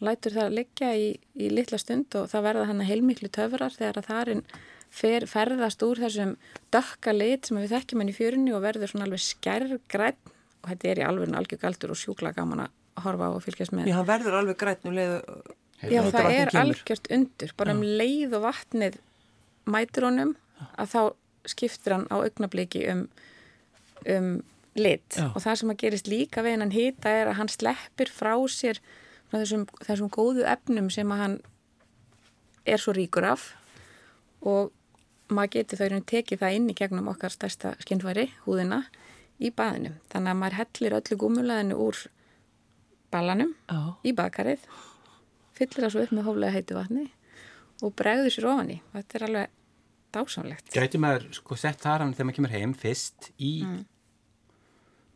og 0.00 0.02
lætur 0.08 0.34
það 0.34 0.56
liggja 0.58 0.90
í, 0.98 1.06
í 1.38 1.50
litla 1.52 1.78
stund 1.78 2.16
og 2.18 2.26
það 2.32 2.46
verða 2.48 2.66
hann 2.70 2.82
heilmiklu 2.88 3.30
töfrar 3.32 3.74
þegar 3.74 4.00
að 4.00 4.08
þarinn 4.10 4.42
fer, 4.90 5.26
ferðast 5.30 5.84
úr 5.86 6.02
þessum 6.02 6.34
dökka 6.74 7.14
lit 7.14 7.46
sem 7.46 7.60
við 7.60 7.76
þekkjum 7.76 8.02
hann 8.02 8.10
í 8.10 8.16
fjörunni 8.16 8.54
og 8.56 8.64
verður 8.64 8.90
svona 8.90 9.06
alveg 9.06 9.22
skærgræn 9.22 10.18
og 10.60 10.68
þetta 10.72 10.90
er 10.90 11.00
í 11.02 11.06
alveg 11.06 11.34
algjör 11.38 11.62
galdur 11.62 11.94
og 11.94 12.00
sjúkla 12.00 12.34
gaman 12.36 12.66
að 12.66 12.76
horfa 13.04 13.30
á 13.30 13.36
og 13.36 13.42
fylgjast 13.44 13.72
með. 13.72 13.88
Já, 13.88 13.96
hann 14.00 14.08
verður 14.10 14.38
alveg 14.42 14.58
grætn 14.60 14.90
um 14.90 14.96
leið 14.98 15.14
Já, 15.80 16.02
heita 16.02 16.10
það 16.12 16.34
er 16.34 16.50
kemur. 16.50 16.60
algjört 16.60 17.10
undur, 17.16 17.52
bara 17.56 17.72
um 17.76 17.82
leið 17.86 18.36
og 18.36 18.44
vatnið 18.44 18.98
mætir 19.70 20.06
honum 20.08 20.34
að 20.76 20.90
þá 20.92 21.00
skiptir 21.48 21.94
hann 21.96 22.08
á 22.12 22.16
augnabliki 22.20 22.82
um, 22.92 23.06
um 24.08 24.32
lit 24.78 25.16
Já. 25.18 25.28
og 25.34 25.40
það 25.42 25.60
sem 25.60 25.72
að 25.72 25.80
gerist 25.82 26.10
líka 26.10 26.44
við 26.46 26.60
hann 26.62 26.74
hýta 26.74 27.12
er 27.22 27.30
að 27.30 27.40
hann 27.40 27.50
sleppir 27.50 28.12
frá 28.12 28.34
sér 28.48 28.78
þessum, 29.32 29.66
þessum 29.82 30.10
góðu 30.12 30.44
efnum 30.48 30.90
sem 30.92 31.10
að 31.10 31.22
hann 31.24 31.38
er 32.68 32.82
svo 32.82 32.94
ríkur 32.94 33.26
af 33.26 33.50
og 34.46 34.70
maður 35.30 35.54
getur 35.58 35.82
þau 35.82 36.00
tekið 36.12 36.42
það 36.42 36.56
inn 36.56 36.70
í 36.70 36.76
gegnum 36.78 37.10
okkar 37.12 37.32
stærsta 37.34 37.74
skinnfæri, 37.82 38.28
húðina, 38.46 38.82
í 39.40 39.52
baðinu. 39.54 39.94
Þannig 40.12 40.32
að 40.32 40.40
maður 40.40 40.58
hellir 40.58 40.96
öllu 40.98 41.18
gúmulaðinu 41.20 41.78
úr 41.80 42.00
balanum 43.10 43.54
Já. 43.70 43.80
í 44.06 44.12
bakarið, 44.16 44.66
fyllir 45.56 45.86
það 45.86 45.94
svo 45.94 46.04
upp 46.04 46.12
með 46.16 46.28
hóflega 46.28 46.56
heitu 46.56 46.76
vatni 46.78 47.06
og 47.80 47.94
bregður 47.96 48.34
sér 48.34 48.50
ofan 48.50 48.74
í. 48.74 48.80
Þetta 48.92 49.18
er 49.18 49.26
alveg 49.28 49.56
dásamlegt. 50.14 50.74
Gæti 50.74 51.00
maður 51.00 51.28
sko 51.38 51.56
sett 51.58 51.80
þar 51.82 52.04
hann 52.04 52.14
þegar 52.14 52.28
maður 52.28 52.38
kemur 52.40 52.54
heim 52.56 52.74
fyrst 52.76 53.30
í 53.38 53.52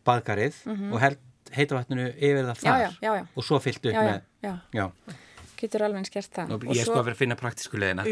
baðkarið 0.06 0.60
og 0.92 0.96
held, 1.02 1.18
heita 1.54 1.78
vatninu 1.78 2.06
yfir 2.14 2.48
það 2.50 2.62
þar 2.62 2.80
já, 2.84 2.88
já, 3.00 3.10
já. 3.20 3.26
og 3.34 3.48
svo 3.48 3.60
fyllt 3.62 3.90
upp 3.90 3.98
með 3.98 4.22
já, 4.44 4.54
já. 4.74 4.86
getur 5.60 5.86
alveg 5.86 6.02
eins 6.02 6.14
gert 6.14 6.32
það. 6.40 6.48
Nú, 6.48 6.60
Og 6.60 6.72
ég 6.74 6.80
er 6.80 6.84
sko 6.88 6.92
svo- 6.92 7.02
að 7.02 7.06
vera 7.10 7.16
að 7.18 7.22
finna 7.24 7.38
praktísku 7.40 7.80
leðina 7.80 8.06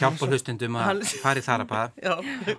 hjálpa 0.00 0.26
hlustundum 0.26 0.76
að 0.80 1.02
í 1.04 1.42
þar 1.44 1.62
að 1.62 1.68
baða 1.70 1.90
Já, 2.02 2.14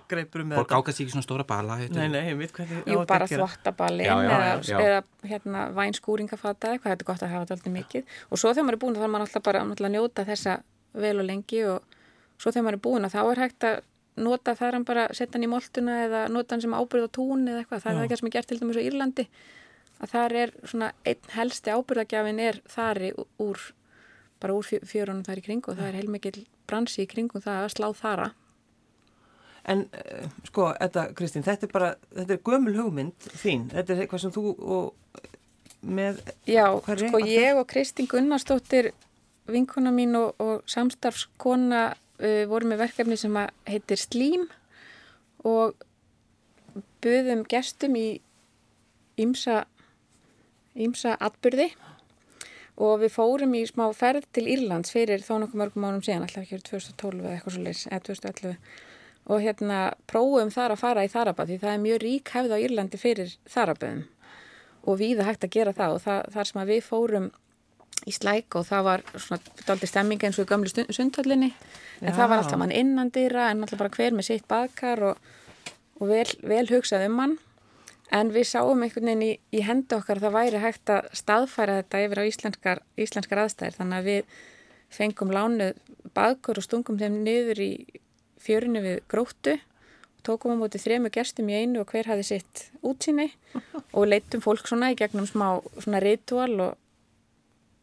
greipur 0.08 0.44
með 0.46 0.60
fólk 0.60 0.74
ákast 0.78 1.02
ekki 1.02 1.12
svona 1.12 1.26
stóra 1.26 1.44
bala 1.48 1.76
Nei, 1.82 2.06
nei, 2.08 2.20
ég 2.30 2.38
veit 2.38 2.52
hvernig 2.56 2.88
Jú, 2.88 3.02
bara 3.08 3.26
já, 3.28 4.78
eða, 4.78 5.00
hérna, 5.28 5.64
vænskúringafata 5.76 6.72
eitthvað, 6.72 6.94
þetta 6.94 7.04
er 7.04 7.10
gott 7.10 7.24
að 7.26 7.34
hafa 7.34 7.44
þetta 7.44 7.56
alltaf 7.58 7.74
mikið. 7.76 8.16
Og 8.30 8.40
svo 8.40 8.52
þegar 8.52 8.68
maður 8.68 8.78
er 8.78 8.82
búin 8.84 8.96
þá 8.96 9.04
er 9.04 9.12
maður 9.12 9.26
alltaf 9.26 9.46
bara 9.48 9.64
að 9.66 9.92
njóta 9.96 10.26
þessa 10.28 10.56
vel 11.04 11.14
og 11.18 11.28
lengi 11.28 11.64
og 11.68 11.98
svo 12.38 12.52
þegar 12.52 12.66
maður 12.68 12.78
er 12.78 12.84
búin 12.86 13.08
að 13.08 13.16
þá 13.16 13.20
er 13.24 13.42
hægt 13.44 13.68
að 13.68 13.80
nota 14.16 14.54
þar 14.58 14.76
hann 14.78 14.84
bara, 14.88 15.06
setja 15.16 15.36
hann 15.38 15.46
í 15.46 15.50
moltuna 15.50 15.98
eða 16.06 16.22
nota 16.32 16.54
hann 16.56 16.64
sem 16.64 16.74
ábyrð 16.76 17.08
á 17.08 17.10
tún 17.16 17.46
eða 17.48 17.62
eitthvað, 17.62 17.84
það 17.84 17.92
er 17.92 18.02
ekki 18.02 18.12
það 18.14 18.20
sem 18.20 18.28
er 18.30 18.34
gert 18.36 18.50
til 18.50 18.58
dæmis 18.60 18.80
á 18.80 18.86
Írlandi 18.88 19.26
að 20.02 20.12
þar 20.12 20.36
er 20.42 20.52
svona 20.66 20.90
einn 21.08 21.32
helsti 21.36 21.72
ábyrðagjafin 21.72 22.42
er 22.42 22.60
þari 22.68 23.12
úr 23.40 23.62
bara 24.42 24.56
úr 24.58 24.66
fjö- 24.66 24.82
fjörunum 24.88 25.24
þar 25.26 25.40
í 25.40 25.44
kring 25.46 25.68
og 25.70 25.78
það 25.78 25.88
er 25.88 25.98
heilmikil 26.00 26.46
bransi 26.66 27.04
í 27.04 27.10
kringum 27.10 27.44
það 27.44 27.60
að 27.62 27.74
slá 27.76 27.88
þara. 27.94 28.32
En 29.70 29.84
uh, 29.94 30.24
sko, 30.48 30.72
þetta, 30.74 31.04
Kristín, 31.14 31.44
þetta 31.46 31.68
er 31.68 31.72
bara, 31.72 31.92
þetta 32.16 32.34
er 32.34 32.40
gömul 32.48 32.74
hugmynd 32.74 33.28
þín. 33.38 33.68
Þetta 33.70 33.94
er 33.94 34.02
eitthvað 34.02 34.24
sem 34.24 34.34
þú 34.34 34.42
og 34.58 35.20
með, 35.82 36.18
Já, 36.50 36.66
sko 36.82 37.20
ég 37.22 37.58
og 37.60 37.68
Kristín 37.70 38.10
Gunnarsdóttir 38.10 38.90
vinkona 39.50 39.92
mín 39.94 40.18
og, 40.18 40.34
og 40.42 40.66
samstarfskona 40.70 41.92
uh, 42.22 42.42
voru 42.50 42.70
með 42.70 42.86
verkefni 42.86 43.18
sem 43.20 43.38
heitir 43.68 44.00
Slím 44.00 44.46
og 45.44 45.74
buðum 47.02 47.42
gestum 47.50 47.98
í 47.98 48.06
ímsa 49.20 49.64
ímsa 50.78 51.18
atbyrði 51.20 51.68
og 52.80 53.02
við 53.02 53.12
fórum 53.12 53.52
í 53.58 53.66
smá 53.68 53.84
ferð 53.96 54.24
til 54.32 54.46
Írlands 54.48 54.94
fyrir 54.94 55.20
þó 55.24 55.34
nokkuð 55.42 55.60
mörgum 55.60 55.84
mánum 55.84 56.04
síðan, 56.04 56.24
alltaf 56.24 56.46
ekki 56.46 56.62
2012 56.70 57.20
eða 57.20 57.34
eitthvað 57.36 57.56
svo 57.56 57.64
leys, 57.66 57.82
eða 57.90 58.06
2011 58.08 58.56
og 59.30 59.42
hérna 59.42 59.82
prófum 60.10 60.50
þar 60.50 60.74
að 60.74 60.80
fara 60.80 61.04
í 61.06 61.10
Þarabað 61.12 61.52
því 61.52 61.58
það 61.62 61.74
er 61.74 61.84
mjög 61.84 62.00
rík 62.02 62.32
hefð 62.34 62.54
á 62.56 62.62
Írlandi 62.62 62.98
fyrir 62.98 63.34
Þaraböðum. 63.52 64.02
Og 64.82 64.98
víða 64.98 65.26
hægt 65.28 65.46
að 65.46 65.54
gera 65.54 65.74
það 65.76 65.96
og 65.96 66.02
það, 66.02 66.22
þar 66.34 66.48
sem 66.48 66.62
að 66.62 66.72
við 66.72 66.80
fórum 66.88 67.28
í 68.06 68.12
slæk 68.14 68.56
og 68.58 68.66
það 68.68 68.82
var 68.88 69.04
svona 69.14 69.40
daldi 69.66 69.88
stemming 69.90 70.24
eins 70.24 70.38
og 70.40 70.46
í 70.46 70.50
gömlu 70.52 70.70
stund- 70.72 70.92
sundhöllinni. 70.96 71.52
En 72.00 72.08
Já. 72.10 72.16
það 72.18 72.28
var 72.32 72.42
alltaf 72.42 72.58
mann 72.58 72.74
innandýra 72.74 73.50
en 73.50 73.62
alltaf 73.62 73.78
bara 73.78 73.94
hver 73.96 74.12
með 74.16 74.28
sitt 74.28 74.46
baðkar 74.50 75.02
og, 75.12 75.16
og 76.00 76.08
vel, 76.10 76.26
vel 76.42 76.66
hugsað 76.70 77.06
um 77.06 77.18
hann. 77.22 77.38
En 78.12 78.28
við 78.34 78.44
sáum 78.50 78.82
einhvern 78.84 79.08
veginn 79.08 79.22
í, 79.24 79.32
í 79.56 79.62
hendi 79.64 79.94
okkar 79.96 80.18
að 80.20 80.26
það 80.26 80.34
væri 80.36 80.58
hægt 80.66 80.90
að 80.92 81.06
staðfæra 81.16 81.78
þetta 81.80 82.02
yfir 82.04 82.20
á 82.20 82.24
íslenskar, 82.28 82.82
íslenskar 83.00 83.40
aðstæðir 83.46 83.78
þannig 83.78 83.98
að 84.02 84.08
við 84.10 84.38
fengum 84.92 85.32
lánuð 85.32 85.78
baðkur 86.12 86.60
og 86.60 86.66
stungum 86.66 86.98
þeim 87.00 87.22
niður 87.24 87.62
í 87.64 87.70
fjörinu 88.42 88.82
við 88.84 88.98
gróttu 89.08 89.54
tókum 90.26 90.52
á 90.54 90.60
móti 90.60 90.78
þremu 90.82 91.08
gestum 91.14 91.48
í 91.50 91.56
einu 91.62 91.80
og 91.82 91.88
hver 91.90 92.10
hafi 92.10 92.26
sitt 92.26 92.66
útsýni 92.84 93.30
og 93.92 94.04
leittum 94.06 94.42
fólk 94.44 94.68
svona 94.68 94.92
í 94.92 94.98
gegnum 94.98 95.24
smá 95.26 95.62
svona 95.80 96.02
ritual 96.04 96.52
og 96.60 96.76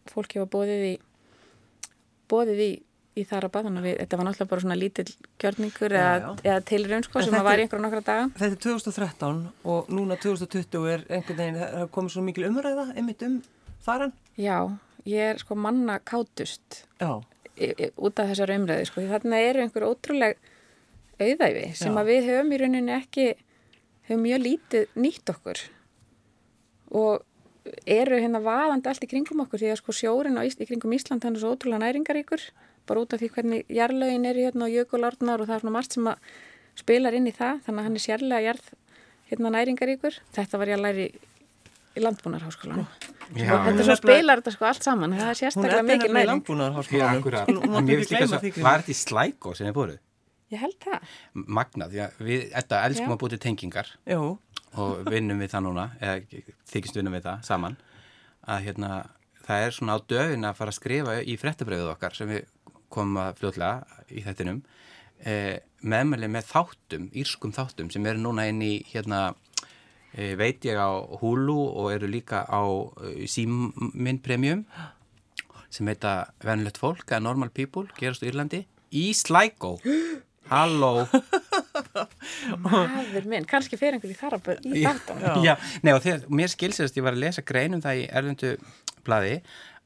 fólki 0.08 0.40
var 0.40 0.48
bóðið 0.54 0.84
í 0.90 0.94
bóðið 2.30 2.60
í, 2.64 2.70
í 3.20 3.24
þar 3.28 3.48
að 3.48 3.54
baðan 3.56 3.80
og 3.82 3.86
við, 3.88 3.96
þetta 4.04 4.18
var 4.20 4.28
náttúrulega 4.30 4.52
bara 4.54 4.64
svona 4.64 4.78
lítill 4.80 5.08
gjörningur 5.42 5.96
Já, 5.96 6.02
eða, 6.02 6.20
já. 6.20 6.44
eða 6.52 6.66
tilraun 6.70 7.06
sko 7.08 7.24
sem 7.26 7.38
að 7.40 7.48
var 7.50 7.58
í 7.62 7.66
einhverjum 7.66 7.86
nokkra 7.88 8.04
daga 8.10 8.28
þetta 8.38 8.52
er 8.52 8.62
2013 8.66 9.42
og 9.74 9.90
núna 9.96 10.18
2020 10.22 10.86
er 10.94 11.06
einhvern 11.10 11.40
veginn, 11.42 11.58
það 11.64 11.82
er 11.84 11.90
komið 11.98 12.14
svo 12.16 12.24
mikil 12.28 12.46
umræða 12.52 12.86
einmitt 12.96 13.26
um 13.26 13.40
þaran. 13.86 14.14
Já, 14.38 14.58
ég 15.10 15.34
er 15.34 15.42
sko 15.42 15.58
manna 15.58 15.98
kátust 16.00 16.84
Já, 17.02 17.12
í- 17.58 17.74
í- 17.74 17.92
út 17.98 18.20
af 18.22 18.30
þessar 18.32 18.54
umræði 18.56 18.86
sko, 18.90 19.02
því 19.02 19.12
þarna 19.16 19.42
eru 19.50 19.64
einhver 19.66 19.88
ótrúleg 19.90 20.38
auðæfi 21.20 21.66
sem 21.76 21.92
Já. 21.92 22.00
að 22.04 22.12
við 22.14 22.30
höfum 22.30 22.54
í 22.56 22.60
rauninni 22.62 22.94
ekki 22.96 23.26
höfum 24.08 24.22
mjög 24.24 24.44
lítið 24.46 24.94
nýtt 25.04 25.34
okkur 25.34 25.64
og 27.00 27.26
eru 27.86 28.20
hérna 28.20 28.42
vaðandi 28.44 28.90
allt 28.92 29.06
í 29.06 29.10
kringum 29.12 29.44
okkur 29.46 29.62
því 29.62 29.72
að 29.74 29.80
sko 29.82 29.96
sjórin 29.96 30.40
í 30.40 30.68
kringum 30.70 30.96
Ísland 30.98 31.24
hann 31.24 31.36
er 31.36 31.44
svo 31.44 31.54
ótrúlega 31.56 31.84
næringaríkur 31.86 32.44
bara 32.90 33.04
út 33.04 33.14
af 33.14 33.22
því 33.22 33.30
hvernig 33.36 33.66
jarlögin 33.70 34.26
er 34.26 34.36
hérna 34.36 34.66
og 34.68 34.74
jökulárnar 34.74 35.42
og 35.42 35.50
það 35.50 35.56
er 35.56 35.64
svona 35.64 35.76
margt 35.78 35.94
sem 35.94 36.08
að 36.10 36.18
spilar 36.80 37.18
inn 37.18 37.28
í 37.30 37.36
það 37.36 37.62
þannig 37.66 37.80
að 37.82 37.88
hann 37.90 38.00
er 38.00 38.06
sérlega 38.06 38.46
jarð 38.48 38.72
hérna 39.30 39.54
næringaríkur 39.58 40.20
þetta 40.36 40.62
var 40.62 40.72
ég 40.72 40.80
að 40.80 40.86
læri 40.88 41.08
í 41.10 42.04
landbúnarháskólanum 42.04 42.88
Já, 43.38 43.52
og 43.54 43.66
þetta 43.68 43.86
svo 43.86 43.96
spilar 44.00 44.42
þetta 44.42 44.54
sko 44.56 44.66
allt 44.66 44.86
saman 44.86 45.12
það 45.14 45.28
er 45.30 45.38
sérstaklega 45.38 45.82
er 45.84 46.06
í 46.10 46.14
næring. 46.16 46.40
Hún- 47.46 47.90
gleyma 48.10 48.30
svo, 48.32 48.40
því, 48.42 48.52
Kristín. 48.56 48.64
var 48.66 48.82
þetta 48.82 48.94
í 48.94 48.98
slæko 48.98 49.54
sem 49.58 49.68
þið 49.68 49.76
fóruð? 49.78 50.00
Ég 50.54 50.64
held 50.64 50.78
það. 50.84 51.14
Magnað, 51.46 51.94
því 51.94 52.04
að 52.06 52.22
við, 52.30 52.46
þetta 52.56 52.82
elskum 52.88 53.12
Já. 53.12 53.16
að 53.16 53.22
búti 53.24 53.42
tengingar. 53.42 53.94
Jú, 54.10 54.26
og 54.80 55.08
vinnum 55.10 55.42
við 55.42 55.54
það 55.54 55.66
núna 55.68 55.88
eða 56.00 56.44
þykist 56.70 57.00
vinnum 57.00 57.18
við 57.18 57.26
það 57.30 57.48
saman. 57.50 57.80
Að 58.50 58.66
hérna, 58.68 58.92
það 59.46 59.66
er 59.66 59.76
svona 59.76 59.98
á 59.98 60.00
döfin 60.14 60.50
að 60.50 60.60
fara 60.60 60.74
að 60.74 60.80
skrifa 60.80 61.18
í 61.22 61.38
fréttabröfið 61.42 61.94
okkar 61.94 62.18
sem 62.18 62.32
við 62.32 62.48
komum 62.94 63.22
að 63.22 63.36
fljótlega 63.42 64.06
í 64.10 64.24
þettinum 64.26 64.64
eh, 65.26 65.60
meðmæli 65.86 66.30
með 66.32 66.48
þáttum, 66.50 67.10
írskum 67.18 67.54
þáttum 67.56 67.92
sem 67.94 68.06
eru 68.10 68.22
núna 68.24 68.48
inn 68.50 68.62
í 68.66 68.74
hérna 68.90 69.34
eh, 70.16 70.34
veit 70.40 70.66
ég 70.68 70.80
á 70.80 70.90
Hulu 71.22 71.60
og 71.70 71.92
eru 71.94 72.10
líka 72.10 72.46
á 72.50 72.64
eh, 73.06 73.26
Símin 73.30 74.22
Premium 74.26 74.66
sem 75.70 75.90
heita 75.90 76.32
Venlött 76.42 76.80
fólk 76.82 77.06
eða 77.12 77.24
Normal 77.28 77.54
People, 77.54 77.88
gerast 78.00 78.26
á 78.26 78.30
Írlandi 78.30 78.64
í 78.90 79.12
Sligo 79.14 79.78
Halló. 80.50 81.06
Maður 82.66 83.28
minn, 83.30 83.46
kannski 83.50 83.78
fyrir 83.80 83.98
einhver 83.98 84.14
í 84.14 84.18
þaraböð 84.18 84.66
í 84.66 84.84
þáttan 84.84 85.22
Já. 85.24 85.32
Já, 85.46 85.54
nei 85.86 85.94
og 85.94 86.02
þegar 86.04 86.26
mér 86.42 86.52
skilsast, 86.52 86.98
ég 86.98 87.06
var 87.06 87.18
að 87.18 87.24
lesa 87.26 87.44
greinum 87.46 87.84
það 87.84 88.02
í 88.02 88.08
erlendu 88.22 88.52
blaði 89.08 89.40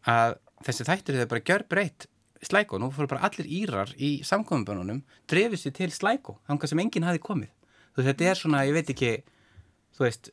að 0.09 0.37
þessi 0.63 0.87
þættir 0.87 1.19
þau 1.21 1.29
bara 1.33 1.45
gjör 1.49 1.65
breytt 1.71 2.07
slæko, 2.43 2.79
nú 2.79 2.89
fóru 2.91 3.07
bara 3.11 3.27
allir 3.27 3.47
írar 3.47 3.91
í 3.95 4.17
samkominnbönunum, 4.27 5.03
drefið 5.31 5.61
sér 5.61 5.75
til 5.77 5.91
slæko 5.95 6.37
þangað 6.49 6.73
sem 6.73 6.81
enginn 6.83 7.07
hafi 7.07 7.21
komið. 7.23 7.51
Þú 7.93 8.01
veist, 8.01 8.09
þetta 8.09 8.29
er 8.31 8.39
svona, 8.39 8.63
ég 8.67 8.75
veit 8.75 8.91
ekki 8.91 9.11
þú 9.95 10.05
veist, 10.07 10.31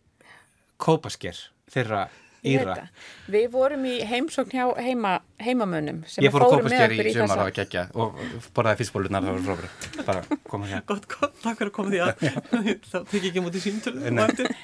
kópasker 0.80 1.38
þeirra 1.70 2.08
íra 2.46 2.74
það. 2.76 3.06
Við 3.34 3.46
vorum 3.52 3.84
í 3.90 3.94
heimsókn 4.08 4.54
hjá 4.54 4.64
heima, 4.80 5.12
heimamönnum 5.44 5.98
sem 6.08 6.24
Ég 6.24 6.32
fór 6.32 6.44
að 6.46 6.54
fóru 6.54 6.64
með 6.64 6.72
kópasker 6.76 6.94
okkur 6.94 7.10
í 7.10 7.14
sumar 7.16 7.42
og 7.44 7.52
gekja 7.58 7.82
og 7.94 8.20
borðaði 8.56 8.80
fyrstbólunar 8.80 9.26
það 9.26 9.36
var 9.36 9.44
frábæri 9.50 10.06
bara 10.08 10.40
koma 10.54 10.70
hér 10.70 10.84
gott, 10.88 11.06
gott, 11.12 11.36
takk 11.42 11.58
fyrir 11.60 11.72
að 11.72 11.76
koma 11.76 11.90
því 11.90 12.00
að 12.06 12.14
þá 12.90 12.98
tek 13.10 13.18
ég 13.20 13.28
ekki 13.32 13.44
mútið 13.44 13.66
síntölu 13.66 14.04
og. 14.10 14.54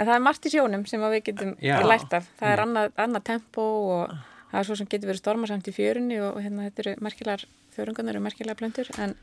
En 0.00 0.06
það 0.08 0.14
er 0.16 0.22
margt 0.24 0.46
í 0.48 0.52
sjónum 0.54 0.84
sem 0.88 1.02
að 1.04 1.12
við 1.18 1.24
getum 1.30 1.50
lært 1.60 2.14
af. 2.16 2.28
Það 2.40 2.48
Mm. 2.48 2.52
er 2.54 2.62
annað, 2.64 2.92
annað 3.04 3.24
tempo 3.28 3.64
og 3.92 4.14
það 4.50 4.58
er 4.62 4.66
svo 4.68 4.76
sem 4.80 4.88
getur 4.90 5.10
verið 5.12 5.20
stormasamt 5.20 5.68
í 5.68 5.74
fjörunni 5.76 6.16
og 6.24 6.38
hérna 6.42 6.64
þetta 6.68 6.82
eru 6.86 6.94
merkilegar, 7.04 7.44
þörungarnir 7.76 8.16
eru 8.16 8.24
merkilegar 8.24 8.58
blöndur 8.58 8.88
en, 8.98 9.14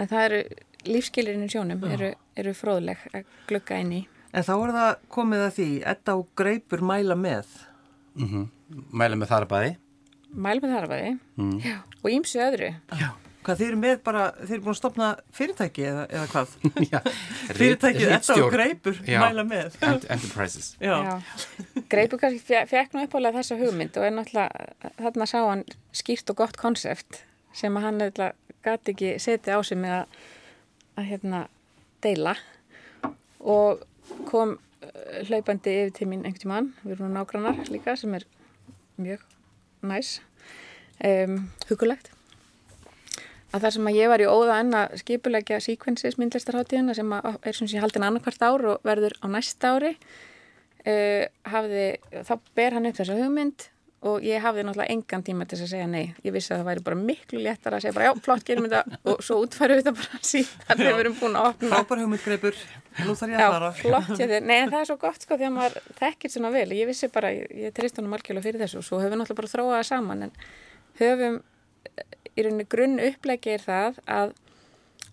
en 0.00 0.08
það 0.10 0.24
eru 0.30 0.40
lífskilirinn 0.86 1.44
í 1.46 1.52
sjónum 1.52 1.84
eru, 1.92 2.10
eru 2.36 2.54
fróðleg 2.56 3.04
að 3.12 3.24
glugga 3.50 3.78
inn 3.84 3.92
í. 4.00 4.02
En 4.36 4.44
þá 4.44 4.52
er 4.56 4.72
það 4.76 4.90
komið 5.16 5.42
að 5.46 5.52
því, 5.56 5.68
Edda 5.94 6.14
og 6.20 6.26
Greipur 6.36 6.82
mæla 6.84 7.16
með. 7.18 7.46
mm 8.20 8.48
Mæla 8.92 9.14
með 9.16 9.28
þar 9.30 9.44
að 9.46 9.52
baði 9.52 9.76
Mæl 10.36 10.58
með 10.60 10.72
þarfaði 10.74 11.10
Mm. 11.38 11.60
Já. 11.62 11.76
og 12.02 12.10
ímsu 12.10 12.40
öðru. 12.42 12.68
Já, 12.98 13.08
Hvað 13.46 13.60
þeir 13.60 13.68
eru 13.68 13.76
með 13.78 13.98
bara, 14.02 14.22
þeir 14.40 14.54
eru 14.56 14.62
búin 14.64 14.74
að 14.74 14.78
stopna 14.80 15.08
fyrirtæki 15.38 15.84
eða, 15.86 16.02
eða 16.10 16.26
hvað? 16.32 16.54
já 16.90 16.98
Fyrirtækið 17.54 18.10
Edda 18.16 18.36
og. 18.42 18.50
Greipur 18.52 18.98
Já. 19.06 19.20
mæla 19.22 19.44
með. 19.46 19.76
Ent 19.86 20.06
Enterprises 20.10 20.72
Já. 20.82 20.96
Greipur 21.88 22.18
kannski 22.18 22.42
fe- 22.42 22.64
fekk 22.66 22.96
nú 22.98 23.04
uppálega 23.06 23.38
þessa 23.38 23.58
hugmynd 23.60 23.96
og 23.96 24.08
er 24.08 24.16
náttúrulega, 24.16 24.66
þarna 24.98 25.28
sá 25.30 25.38
hann 25.46 25.62
skýrt 25.94 26.34
og 26.34 26.40
gott 26.42 26.56
konsept 26.58 27.22
sem 27.54 27.78
að 27.78 27.86
hann 27.86 28.02
eitthvað 28.02 28.34
gæti 28.66 28.96
ekki 28.96 29.12
setja 29.22 29.56
á 29.56 29.60
sig 29.62 29.78
með 29.78 29.94
að, 30.00 30.18
að 30.98 31.08
hérna 31.12 31.44
deila 32.02 32.34
og 33.46 33.86
kom 34.28 34.56
uh, 34.56 34.90
hlaupandi 35.28 35.78
yfir 35.82 35.94
til 35.96 36.10
mín 36.10 36.24
einhvern 36.24 36.42
tímann, 36.42 36.72
við 36.84 36.98
erum 36.98 37.16
nágrannar 37.16 37.62
líka 37.72 37.96
sem 37.98 38.14
er 38.18 38.26
mjög 38.96 39.24
næs 39.86 40.18
um, 41.04 41.42
hugulegt 41.68 42.12
að 43.54 43.66
þar 43.66 43.74
sem 43.76 43.88
að 43.90 43.98
ég 43.98 44.10
var 44.12 44.22
í 44.22 44.28
óða 44.28 44.60
enn 44.62 44.76
að 44.76 44.96
skipulegja 45.02 45.60
sequences 45.64 46.18
myndlistarháttíðina 46.20 46.96
sem 46.96 47.12
er 47.16 47.56
sem 47.56 47.70
sé 47.70 47.80
haldin 47.82 48.04
annarkvært 48.06 48.42
ár 48.44 48.66
og 48.72 48.86
verður 48.86 49.16
á 49.22 49.26
næsta 49.32 49.76
ári 49.76 49.94
uh, 49.96 51.24
hafði, 51.48 51.88
þá 52.26 52.34
ber 52.58 52.76
hann 52.76 52.90
upp 52.90 53.00
þessa 53.00 53.18
hugmynd 53.18 53.68
og 54.06 54.22
ég 54.26 54.42
hafði 54.44 54.62
náttúrulega 54.66 54.92
engan 54.92 55.24
tíma 55.26 55.46
til 55.48 55.56
þess 55.58 55.66
að 55.66 55.72
segja 55.72 55.86
nei. 55.90 56.04
Ég 56.22 56.34
vissi 56.34 56.52
að 56.52 56.60
það 56.60 56.68
væri 56.68 56.82
bara 56.86 56.98
miklu 57.00 57.40
léttar 57.42 57.74
að 57.74 57.86
segja 57.86 57.96
bara 57.96 58.10
já, 58.10 58.12
flott, 58.22 58.44
gerum 58.46 58.68
þetta 58.68 58.98
og 59.10 59.22
svo 59.24 59.38
útfærum 59.42 59.80
við 59.80 59.82
þetta 59.82 59.94
bara 60.02 60.20
síðan 60.30 60.80
þegar 60.82 60.92
við 60.92 61.02
erum 61.02 61.16
búin 61.18 61.38
að 61.40 61.48
opna. 61.50 61.70
Frábær 61.72 62.02
hugmynd 62.04 62.26
Greipur. 62.26 62.60
Nú 63.04 63.16
þarf 63.18 63.32
ég 63.32 63.42
að 63.42 63.54
fara. 63.56 63.70
Já, 63.70 63.80
flott, 63.82 64.12
ég 64.20 64.30
þér. 64.30 64.46
Nei, 64.46 64.56
en 64.60 64.72
það 64.72 64.80
er 64.80 64.88
svo 64.90 64.96
gott 65.02 65.26
sko 65.26 65.36
því 65.36 65.48
að 65.48 65.54
maður 65.56 65.90
þekkir 66.00 66.32
svona 66.32 66.52
vel. 66.54 66.66
Ég 66.76 66.88
vissi 66.90 67.10
bara, 67.12 67.32
ég, 67.34 67.74
treyst 67.76 68.00
honum 68.00 68.14
margjóla 68.16 68.44
fyrir 68.44 68.62
þessu 68.62 68.80
og 68.80 68.86
svo 68.86 69.00
höfum 69.02 69.14
við 69.14 69.22
náttúrulega 69.22 69.42
bara 69.42 69.52
þróað 69.54 69.76
það 69.76 69.86
saman 69.90 70.26
en 70.26 70.34
höfum 71.00 71.38
í 72.36 72.44
rauninni 72.44 72.68
grunn 72.72 73.00
upplegið 73.00 73.56
er 73.56 73.64
það 73.64 74.00
að 74.16 74.34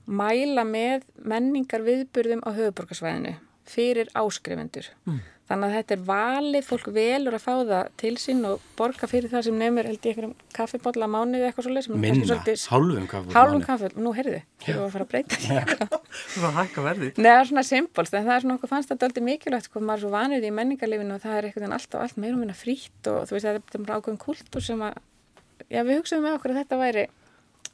mæla 0.06 0.66
með 0.68 1.06
menningar 1.24 1.84
viðburðum 1.86 2.44
á 2.44 2.50
höfuborgarsvæðinu 2.52 3.38
fyrir 3.70 4.10
áskrifendur. 4.20 4.90
Mm. 5.08 5.22
Þannig 5.44 5.68
að 5.68 5.74
þetta 5.76 5.94
er 5.94 6.04
valið, 6.08 6.64
fólk 6.64 6.86
velur 6.96 7.36
að 7.36 7.42
fá 7.44 7.52
það 7.68 7.88
til 8.00 8.12
sín 8.22 8.46
og 8.48 8.62
borga 8.80 9.08
fyrir 9.12 9.28
það 9.28 9.42
sem 9.50 9.58
nefnir 9.60 9.90
held 9.90 10.06
ég 10.08 10.14
einhverjum 10.14 10.36
kaffibotla 10.56 11.10
mánuði 11.12 11.50
eitthvað 11.50 11.66
svolítið. 11.68 11.98
Minna, 12.00 12.28
svolítið, 12.30 12.64
hálfum 12.72 13.10
kaffibotla. 13.12 13.36
Hálfum 13.36 13.66
kaffibotla, 13.66 14.06
nú 14.06 14.14
heyrðu, 14.16 14.40
þið 14.64 14.80
voru 14.80 14.86
að 14.88 14.94
fara 14.94 15.04
að 15.04 15.12
breyta 15.12 15.40
því. 15.44 15.58
Það 16.24 16.46
var 16.46 16.48
að 16.48 16.60
hækka 16.62 16.86
verðið. 16.88 17.20
Nei, 17.20 17.28
það 17.28 17.42
er 17.42 17.50
svona 17.50 17.66
simpolst, 17.68 18.16
en 18.16 18.24
það 18.30 18.36
er 18.38 18.46
svona 18.46 18.56
okkur 18.56 18.72
fannst 18.72 18.94
þetta 18.94 19.10
aldrei 19.10 19.26
mikilvægt, 19.28 19.68
sko, 19.68 19.84
maður 19.84 20.00
er 20.00 20.06
svo 20.06 20.14
vanur 20.16 20.48
í 20.48 20.54
menningarlifinu 20.62 21.18
og 21.18 21.24
það 21.26 21.36
er 21.42 21.50
eitthvað 21.50 21.76
allt 21.76 21.98
og 21.98 22.06
allt 22.08 22.22
meira 22.24 22.38
og 22.38 22.42
minna 22.46 22.56
frýtt 22.56 23.12
og 23.12 23.20
þú 23.28 23.36
veist, 23.36 23.50
þetta 23.50 23.82
er 23.82 23.84
bara 23.84 24.00
ákveðin 24.00 24.22
kultur 24.24 24.64
sem 24.64 24.86
að, 24.88 25.02
já, 25.68 25.82
við 25.84 26.00
hugsaðum 26.00 26.28
með 26.30 26.38
okkur 26.40 26.54
að 26.54 26.60
þetta 26.62 26.80
væri, 26.80 27.06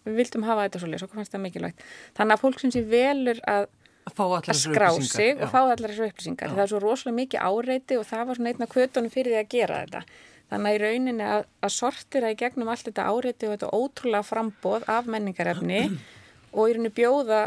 við 0.07 0.19
vildum 0.23 0.47
hafa 0.47 0.65
þetta 0.65 0.81
svolítið, 0.81 1.03
svo 1.03 1.11
fannst 1.13 1.35
það 1.35 1.45
mikilvægt. 1.45 1.83
Þannig 2.17 2.33
að 2.35 2.43
fólk 2.47 2.63
sem 2.63 2.73
sé 2.73 2.81
velur 2.87 3.43
að 3.45 3.69
að 4.09 4.57
skrá 4.57 4.89
sig 5.05 5.39
og 5.39 5.51
fá 5.51 5.59
allar 5.61 5.91
þessu 5.91 6.07
upplýsingar. 6.09 6.49
Já. 6.49 6.55
Það 6.55 6.63
er 6.63 6.71
svo 6.71 6.81
rosalega 6.83 7.17
mikið 7.19 7.45
áreiti 7.49 7.97
og 7.99 8.05
það 8.09 8.25
var 8.27 8.39
svona 8.39 8.53
einna 8.53 8.67
kvötunum 8.73 9.13
fyrir 9.13 9.35
því 9.35 9.39
að 9.39 9.49
gera 9.53 9.79
þetta. 9.83 10.03
Þannig 10.49 10.69
að 10.69 10.75
í 10.75 10.83
rauninni 10.83 11.25
að, 11.29 11.41
að 11.61 11.73
sortira 11.75 12.31
í 12.33 12.37
gegnum 12.39 12.71
allt 12.73 12.85
þetta 12.87 13.07
áreiti 13.09 13.47
og 13.47 13.55
þetta 13.55 13.73
ótrúlega 13.77 14.25
frambóð 14.25 14.87
af 14.89 15.09
menningarefni 15.13 15.81
og 16.57 16.61
í 16.63 16.77
rauninni 16.77 16.93
bjóða 16.99 17.41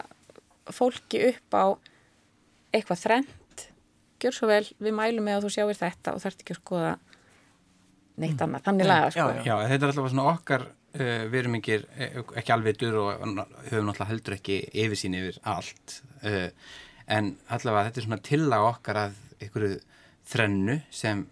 fólki 0.73 1.25
upp 1.33 1.57
á 1.59 1.65
eitthvað 2.73 3.03
þrent, 3.03 3.65
gjör 4.23 4.37
svo 4.37 4.49
vel, 4.49 4.65
við 4.79 4.95
mælum 4.97 5.27
með 5.27 5.41
að 5.41 5.49
þú 5.49 5.57
sjáir 5.57 5.81
þetta 5.81 6.15
og 6.15 6.23
þarf 6.23 6.39
ekki 6.39 6.55
að 6.55 6.63
skoða 6.63 6.93
neitt 8.23 8.39
mm. 8.39 8.45
annað. 8.47 8.63
Þannig 8.69 8.89
laga 8.89 9.11
sko. 9.11 9.27
Já, 9.27 9.43
já, 9.49 9.57
þetta 9.73 9.83
er 9.83 9.91
alltaf 9.91 10.15
svona 10.15 10.31
okkar 10.37 10.71
Uh, 10.93 11.23
við 11.33 11.39
erum 11.39 11.55
ekki, 11.57 11.77
eh, 12.05 12.17
ekki 12.37 12.53
alveg 12.53 12.77
dur 12.77 12.99
og 13.01 13.23
höfum 13.23 13.87
náttúrulega 13.89 14.07
heldur 14.11 14.35
ekki 14.35 14.59
yfirsýn 14.77 15.15
yfir 15.17 15.39
allt 15.49 15.95
uh, 16.29 16.49
en 17.13 17.35
allavega 17.53 17.91
þetta 17.91 18.01
er 18.01 18.07
svona 18.07 18.23
tillag 18.25 18.67
okkar 18.71 19.01
að 19.07 19.21
einhverju 19.43 19.79
þrennu 20.33 20.79
sem 20.95 21.25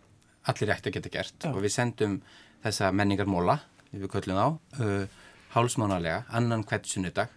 allir 0.51 0.73
ætti 0.75 0.91
að 0.91 0.97
geta 0.99 1.13
gert. 1.15 1.37
Já. 1.45 1.51
og 1.53 1.61
við 1.63 1.75
sendum 1.75 2.21
þessa 2.65 2.91
menningarmóla 2.93 3.61
við 3.91 4.09
köllum 4.13 4.41
á 4.41 4.49
uh, 4.51 5.21
hálsmánalega, 5.55 6.25
annan 6.31 6.65
hvert 6.67 6.89
sunnudag. 6.89 7.37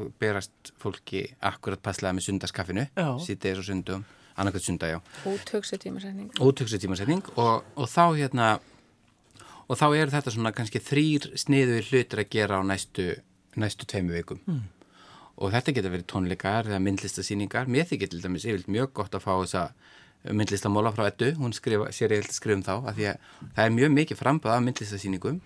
Og 0.00 0.08
berast 0.16 0.70
fólki 0.80 1.26
akkurat 1.44 1.80
passlega 1.84 2.14
með 2.16 2.30
sundaskaffinu 2.30 2.86
sítið 3.20 3.50
er 3.50 3.58
svo 3.58 3.64
sundum, 3.66 4.04
annan 4.40 4.54
hvert 4.54 4.64
sundag 4.64 5.02
Úthugsu 5.28 5.76
tímasetning 5.76 6.30
Úthugsu 6.40 6.78
tímasetning 6.80 7.20
og, 7.36 7.66
og 7.76 7.90
þá 7.92 8.16
hérna 8.16 8.46
og 9.68 9.78
þá 9.78 9.86
eru 9.90 10.12
þetta 10.12 10.32
svona 10.34 10.52
kannski 10.56 10.80
þrýr 10.82 11.28
sniðu 11.40 11.82
hlutir 11.90 12.22
að 12.22 12.30
gera 12.32 12.60
á 12.60 12.62
næstu, 12.66 13.10
næstu 13.60 13.88
tveimu 13.88 14.16
vikum. 14.16 14.40
Mm. 14.46 14.64
Og 15.36 15.52
þetta 15.54 15.74
getur 15.76 15.94
verið 15.94 16.08
tónleikar 16.12 16.68
eða 16.68 16.80
myndlistasýningar. 16.84 17.70
Mér 17.72 17.88
þykir 17.88 18.12
til 18.12 18.22
dæmis 18.22 18.46
yfirlega 18.46 18.76
mjög 18.76 18.92
gott 18.98 19.16
að 19.16 19.24
fá 19.24 19.32
þessa 19.32 19.64
myndlistamóla 20.30 20.92
frá 20.94 21.06
Eddu. 21.08 21.32
Hún 21.40 21.54
skrifa, 21.56 21.90
sér 21.94 22.14
að 22.18 22.30
skrifum 22.34 22.64
þá 22.66 22.74
að 22.76 22.98
því 22.98 23.08
að 23.10 23.28
það 23.42 23.64
er 23.64 23.76
mjög 23.78 23.94
mikið 23.96 24.20
framböð 24.20 24.54
af 24.54 24.64
myndlistasýningum. 24.66 25.40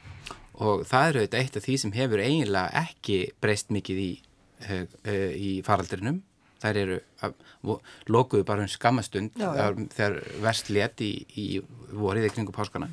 Og 0.67 0.87
það 0.89 1.11
eru 1.11 1.25
þetta 1.25 1.41
eitt 1.43 1.59
af 1.59 1.67
því 1.67 1.77
sem 1.83 1.95
hefur 1.97 2.25
eiginlega 2.25 2.83
ekki 2.83 3.19
breyst 3.45 3.73
mikið 3.77 4.03
í, 4.03 4.11
uh, 4.67 4.83
uh, 4.83 5.33
í 5.37 5.51
faraldrinum. 5.67 6.23
Þær 6.57 6.79
eru 6.81 7.01
lokuðu 8.09 8.47
bara 8.49 8.65
um 8.65 8.71
skamastund 8.73 9.35
já, 9.37 9.51
já. 9.53 9.67
þegar 9.93 10.15
verst 10.41 10.71
let 10.73 11.03
í, 11.05 11.11
í 11.37 11.47
vorið 11.93 12.31
ekningu 12.31 12.55
páskana. 12.57 12.89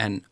En 0.00 0.22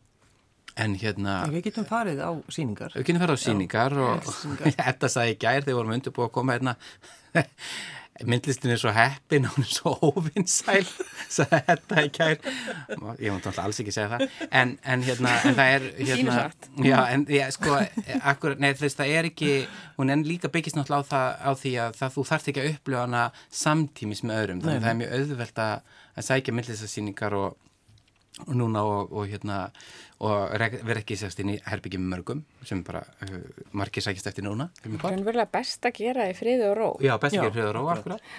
En 0.73 0.95
hérna... 0.97 1.41
Ja, 1.45 1.49
við 1.53 1.67
getum 1.69 1.85
farið 1.85 2.21
á 2.25 2.31
síningar. 2.51 2.93
Við 2.97 3.09
getum 3.09 3.21
farið 3.21 3.37
á 3.37 3.41
síningar 3.43 3.93
Já, 3.93 4.05
og 4.05 4.29
þetta 4.79 5.09
sagði 5.11 5.35
ég 5.35 5.41
gær 5.43 5.65
þegar 5.65 5.81
vorum 5.81 5.97
undirbúið 5.97 6.29
að 6.29 6.37
koma 6.39 6.55
hérna. 6.57 6.77
Myndlistin 8.23 8.69
er 8.69 8.77
svo 8.77 8.91
heppin 8.93 9.47
og 9.47 9.55
hún 9.55 9.65
er 9.65 9.71
svo 9.73 9.91
óvinnsæl, 10.05 10.83
sagði 11.35 11.59
þetta 11.67 12.03
í 12.05 12.11
gær. 12.13 12.35
Ég 13.17 13.33
mútti 13.33 13.49
alltaf 13.49 13.61
alls 13.63 13.81
ekki 13.81 13.93
segja 13.93 14.11
það. 14.11 14.35
En, 14.49 14.75
en 14.85 15.05
hérna, 15.05 15.33
en 15.49 15.57
það 15.57 15.73
er... 15.77 15.87
Hérna, 15.97 16.37
já, 16.85 16.97
en 17.15 17.25
já, 17.33 17.47
sko, 17.55 17.79
akkur, 18.33 18.55
nei, 18.61 18.69
þess, 18.77 18.99
það 19.01 19.15
er 19.17 19.29
ekki, 19.31 19.51
hún 19.97 20.13
er 20.13 20.25
líka 20.29 20.53
byggist 20.53 20.77
náttúrulega 20.77 21.09
á, 21.09 21.09
það, 21.09 21.27
á 21.41 21.51
því 21.63 21.73
að 21.85 21.99
það, 22.01 22.15
þú 22.15 22.25
þarft 22.29 22.53
ekki 22.53 22.63
að 22.63 22.71
upplifa 22.75 23.03
hana 23.07 23.25
samtímis 23.63 24.23
með 24.25 24.41
öðrum. 24.43 24.63
Þannig 24.63 24.79
að 24.79 24.85
það 24.85 24.93
er 24.93 25.01
mjög 25.01 25.17
auðvelt 25.19 25.63
að, 25.65 25.99
að 26.13 26.29
sækja 26.29 26.57
myndlistasíningar 26.59 27.37
og 27.41 27.49
og 27.49 27.72
núna 28.49 28.83
og, 28.87 29.11
og 29.13 29.27
hérna 29.29 29.67
og 30.23 30.53
verð 30.55 31.01
ekki 31.01 31.17
sérst 31.19 31.41
inn 31.43 31.53
í 31.53 31.57
herbyggjum 31.67 32.05
mörgum 32.09 32.41
sem 32.65 32.81
bara 32.85 33.03
uh, 33.25 33.35
margir 33.75 34.05
sækist 34.05 34.29
eftir 34.31 34.45
núna 34.45 34.69
er 34.83 35.25
verið 35.25 35.51
best 35.53 35.85
að 35.85 35.99
gera 35.99 36.29
í 36.31 36.37
friði 36.37 36.69
og 36.69 36.77
ró. 36.79 36.87
Já, 37.03 37.17
best 37.21 37.35
að 37.35 37.43
gera 37.43 37.51
í 37.51 37.55
friði 37.57 37.69
og 37.69 37.75
ró, 37.77 37.83
akkurat. 37.93 38.33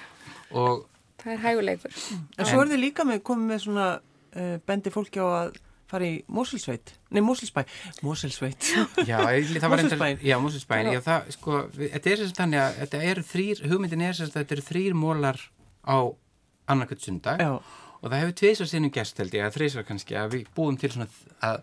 Og 0.55 0.91
Það 1.25 1.31
er 1.33 1.39
hæguleikur. 1.41 2.01
En 2.37 2.49
svo 2.49 2.59
er 2.61 2.71
þið 2.73 2.81
líka 2.83 3.05
með 3.09 3.23
komið 3.25 3.53
með 3.53 3.61
svona 3.63 3.87
uh, 3.95 4.57
bendi 4.67 4.93
fólki 4.93 5.23
á 5.23 5.29
að 5.29 5.55
fara 5.89 6.09
í 6.09 6.19
Mosulsveit 6.33 6.95
Nei, 7.15 7.21
Mosulsbæ 7.23 7.63
Mosulsveit 8.03 8.67
Já, 9.11 9.21
það 9.21 9.69
var 9.69 9.83
Mosulsbæ 9.85 10.09
Já, 10.25 10.37
Mosulsbæ 10.43 10.79
Já, 10.89 11.01
það, 11.05 11.31
sko, 11.37 11.61
þetta 11.77 12.11
er 12.11 12.23
sérst 12.23 12.41
þannig 12.41 12.63
að 12.65 12.79
þetta 12.81 13.03
eru 13.13 13.25
þrýr, 13.31 13.63
hugmyndin 13.71 14.05
er 14.09 14.17
sérst 14.19 14.35
að 14.35 14.43
þetta 14.43 14.57
eru 14.57 14.67
þrýr 14.73 14.97
mólar 14.99 15.41
á 15.85 15.97
annarkvöld 16.73 17.05
sundag 17.05 17.45
Já 17.45 17.53
og 18.05 18.13
það 18.13 18.21
hefur 18.21 18.37
tviðsar 18.41 18.69
sinnum 18.69 18.93
gæst 18.93 19.21
held 19.23 19.35
ég 19.35 19.47
að 19.47 19.55
þreysar 19.57 19.87
kannski 19.89 20.17
að 20.21 20.35
við 20.35 20.49
búum 20.55 20.77
til 20.77 20.91
svona 20.93 21.09
að 21.41 21.63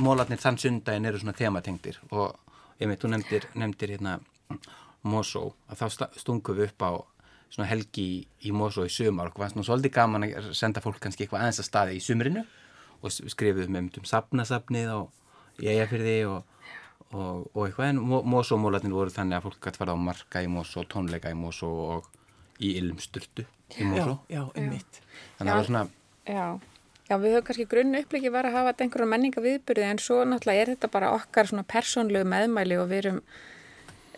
mólarnir 0.00 0.40
þann 0.40 0.58
sundaginn 0.60 1.08
eru 1.08 1.20
svona 1.20 1.36
thematengdir. 1.36 1.98
Og 2.16 2.32
ég 2.80 2.88
veit, 2.88 3.00
þú 3.02 3.10
nefndir, 3.12 3.48
nefndir 3.60 3.92
hérna 3.96 4.18
Mosó, 5.02 5.50
að 5.68 5.82
þá 5.82 6.06
stungum 6.16 6.56
við 6.56 6.70
upp 6.70 6.86
á 6.86 6.90
svona 7.52 7.68
helgi 7.68 8.04
í, 8.04 8.20
í 8.48 8.54
Mosó 8.56 8.86
í 8.88 8.92
sumar. 8.92 9.28
Og 9.28 9.42
var 9.42 9.52
svona 9.52 9.66
svolítið 9.68 9.94
gaman 9.98 10.28
að 10.30 10.52
senda 10.56 10.80
fólk 10.84 11.00
kannski 11.02 11.26
eitthvað 11.26 11.44
aðeins 11.44 11.60
að 11.60 11.68
staði 11.68 11.98
í 11.98 12.04
sumrinu. 12.04 12.46
Og 13.02 13.12
skrifuðum 13.12 13.80
um, 13.82 13.92
um 13.98 14.08
sapnasapnið 14.08 14.94
og 14.94 15.60
í 15.60 15.68
eigafyrði 15.74 16.16
og, 16.30 16.48
og, 17.10 17.44
og 17.52 17.62
eitthvað. 17.66 17.90
En 17.90 18.02
Mosó 18.32 18.56
mólarnir 18.60 18.96
voru 18.96 19.12
þannig 19.12 19.40
að 19.40 19.48
fólk 19.50 19.60
gæti 19.66 19.82
fara 19.82 19.98
á 19.98 20.04
marka 20.08 20.44
í 20.44 20.48
Mosó, 20.48 20.86
tónleika 20.88 21.34
í 21.34 21.36
Mosó 21.36 21.72
og 21.98 22.08
í 22.60 22.74
ilmsturtu 22.80 23.46
í 23.78 23.88
Mosó. 23.88 24.18
Já, 24.28 24.36
já, 24.36 24.42
einmitt. 24.58 25.00
Þannig 25.38 25.40
að 25.40 25.52
það 25.52 25.60
var 25.60 25.68
svona... 25.70 25.84
Já, 26.28 26.46
já, 27.08 27.14
við 27.18 27.34
höfum 27.34 27.46
kannski 27.48 27.68
grunn 27.70 27.98
uppliki 27.98 28.32
var 28.32 28.48
að 28.48 28.58
hafa 28.58 28.74
einhverja 28.78 29.10
menninga 29.10 29.44
viðbyrði 29.44 29.88
en 29.88 30.02
svo 30.02 30.22
náttúrulega 30.28 30.64
er 30.64 30.72
þetta 30.74 30.90
bara 30.92 31.12
okkar 31.16 31.50
svona 31.50 31.66
persónlegu 31.68 32.28
meðmæli 32.28 32.78
og 32.80 32.90
við 32.92 33.04
erum, 33.04 33.22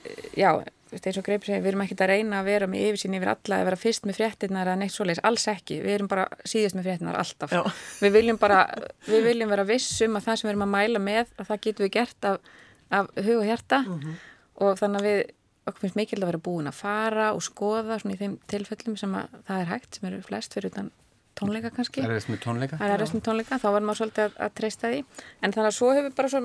eh, 0.03 0.25
já, 0.43 0.51
eins 0.95 1.19
og 1.19 1.27
greipur 1.27 1.49
segja, 1.49 1.63
við 1.63 1.73
erum 1.73 1.85
ekkert 1.85 2.05
að 2.05 2.11
reyna 2.13 2.41
að 2.41 2.51
vera 2.51 2.69
með 2.71 2.85
yfirsýn 2.89 3.17
yfir 3.19 3.31
alla, 3.33 3.59
að 3.59 3.69
vera 3.71 3.79
fyrst 3.81 4.09
með 4.09 4.19
fréttinnar 4.21 4.69
eða 4.71 4.81
neitt 4.83 4.95
svoleiðis, 4.95 5.23
alls 5.27 5.47
ekki, 5.51 5.79
við 5.83 5.97
erum 5.97 6.11
bara 6.11 6.27
síðast 6.47 6.79
með 6.79 6.89
fréttinnar 6.89 7.19
alltaf. 7.19 7.55
Já. 7.55 7.63
Við 8.05 8.15
viljum 8.19 8.39
bara, 8.43 8.61
við 9.09 9.27
viljum 9.31 9.55
vera 9.55 9.67
vissum 9.69 10.19
að 10.19 10.29
það 10.29 10.39
sem 10.39 10.49
við 10.49 10.53
erum 10.55 10.67
að 10.67 10.75
mæla 10.75 11.03
með, 11.03 11.33
að 11.39 11.51
það 11.51 11.65
getum 11.67 11.87
við 11.87 11.95
gert 11.97 12.29
af, 12.31 12.53
af 13.01 13.11
hug 13.17 13.41
og 13.41 13.49
hjarta 13.49 13.81
mm 13.83 13.97
-hmm. 13.97 14.21
og 14.67 14.79
þannig 14.79 15.01
að 15.01 15.09
við 15.09 15.25
okkur 15.65 15.87
finnst 15.87 15.99
mikil 15.99 16.21
að 16.21 16.29
vera 16.33 16.43
búin 16.45 16.69
að 16.71 16.77
fara 16.79 17.31
og 17.37 17.43
skoða 17.45 17.99
svona 18.01 18.17
í 18.17 18.21
þeim 18.21 18.37
tilfellum 18.51 18.99
sem 19.01 19.17
að 19.17 19.39
það 19.49 19.63
er 19.63 19.71
hægt 19.73 19.99
sem 19.99 20.09
eru 20.11 20.21
flest 20.25 20.57
fyrir 20.57 20.73
utan 20.73 20.91
tónleika 21.39 21.71
kannski. 21.75 22.03
Það 22.03 22.11
er 22.11 22.17
erist 22.17 22.31
með 22.31 22.43
tónleika. 22.45 22.79
Það 22.81 22.93
er 22.93 23.01
erist 23.01 23.17
með 23.17 23.25
tónleika, 23.29 23.61
þá 23.63 23.69
var 23.75 23.87
maður 23.87 24.01
svolítið 24.01 24.27
að, 24.27 24.37
að 24.47 24.53
treysta 24.61 24.91
því. 24.93 25.01
En 25.41 25.55
þannig 25.55 25.71
að 25.71 25.77
svo 25.79 25.89
hefur 25.97 26.17
bara 26.19 26.33
svo 26.35 26.43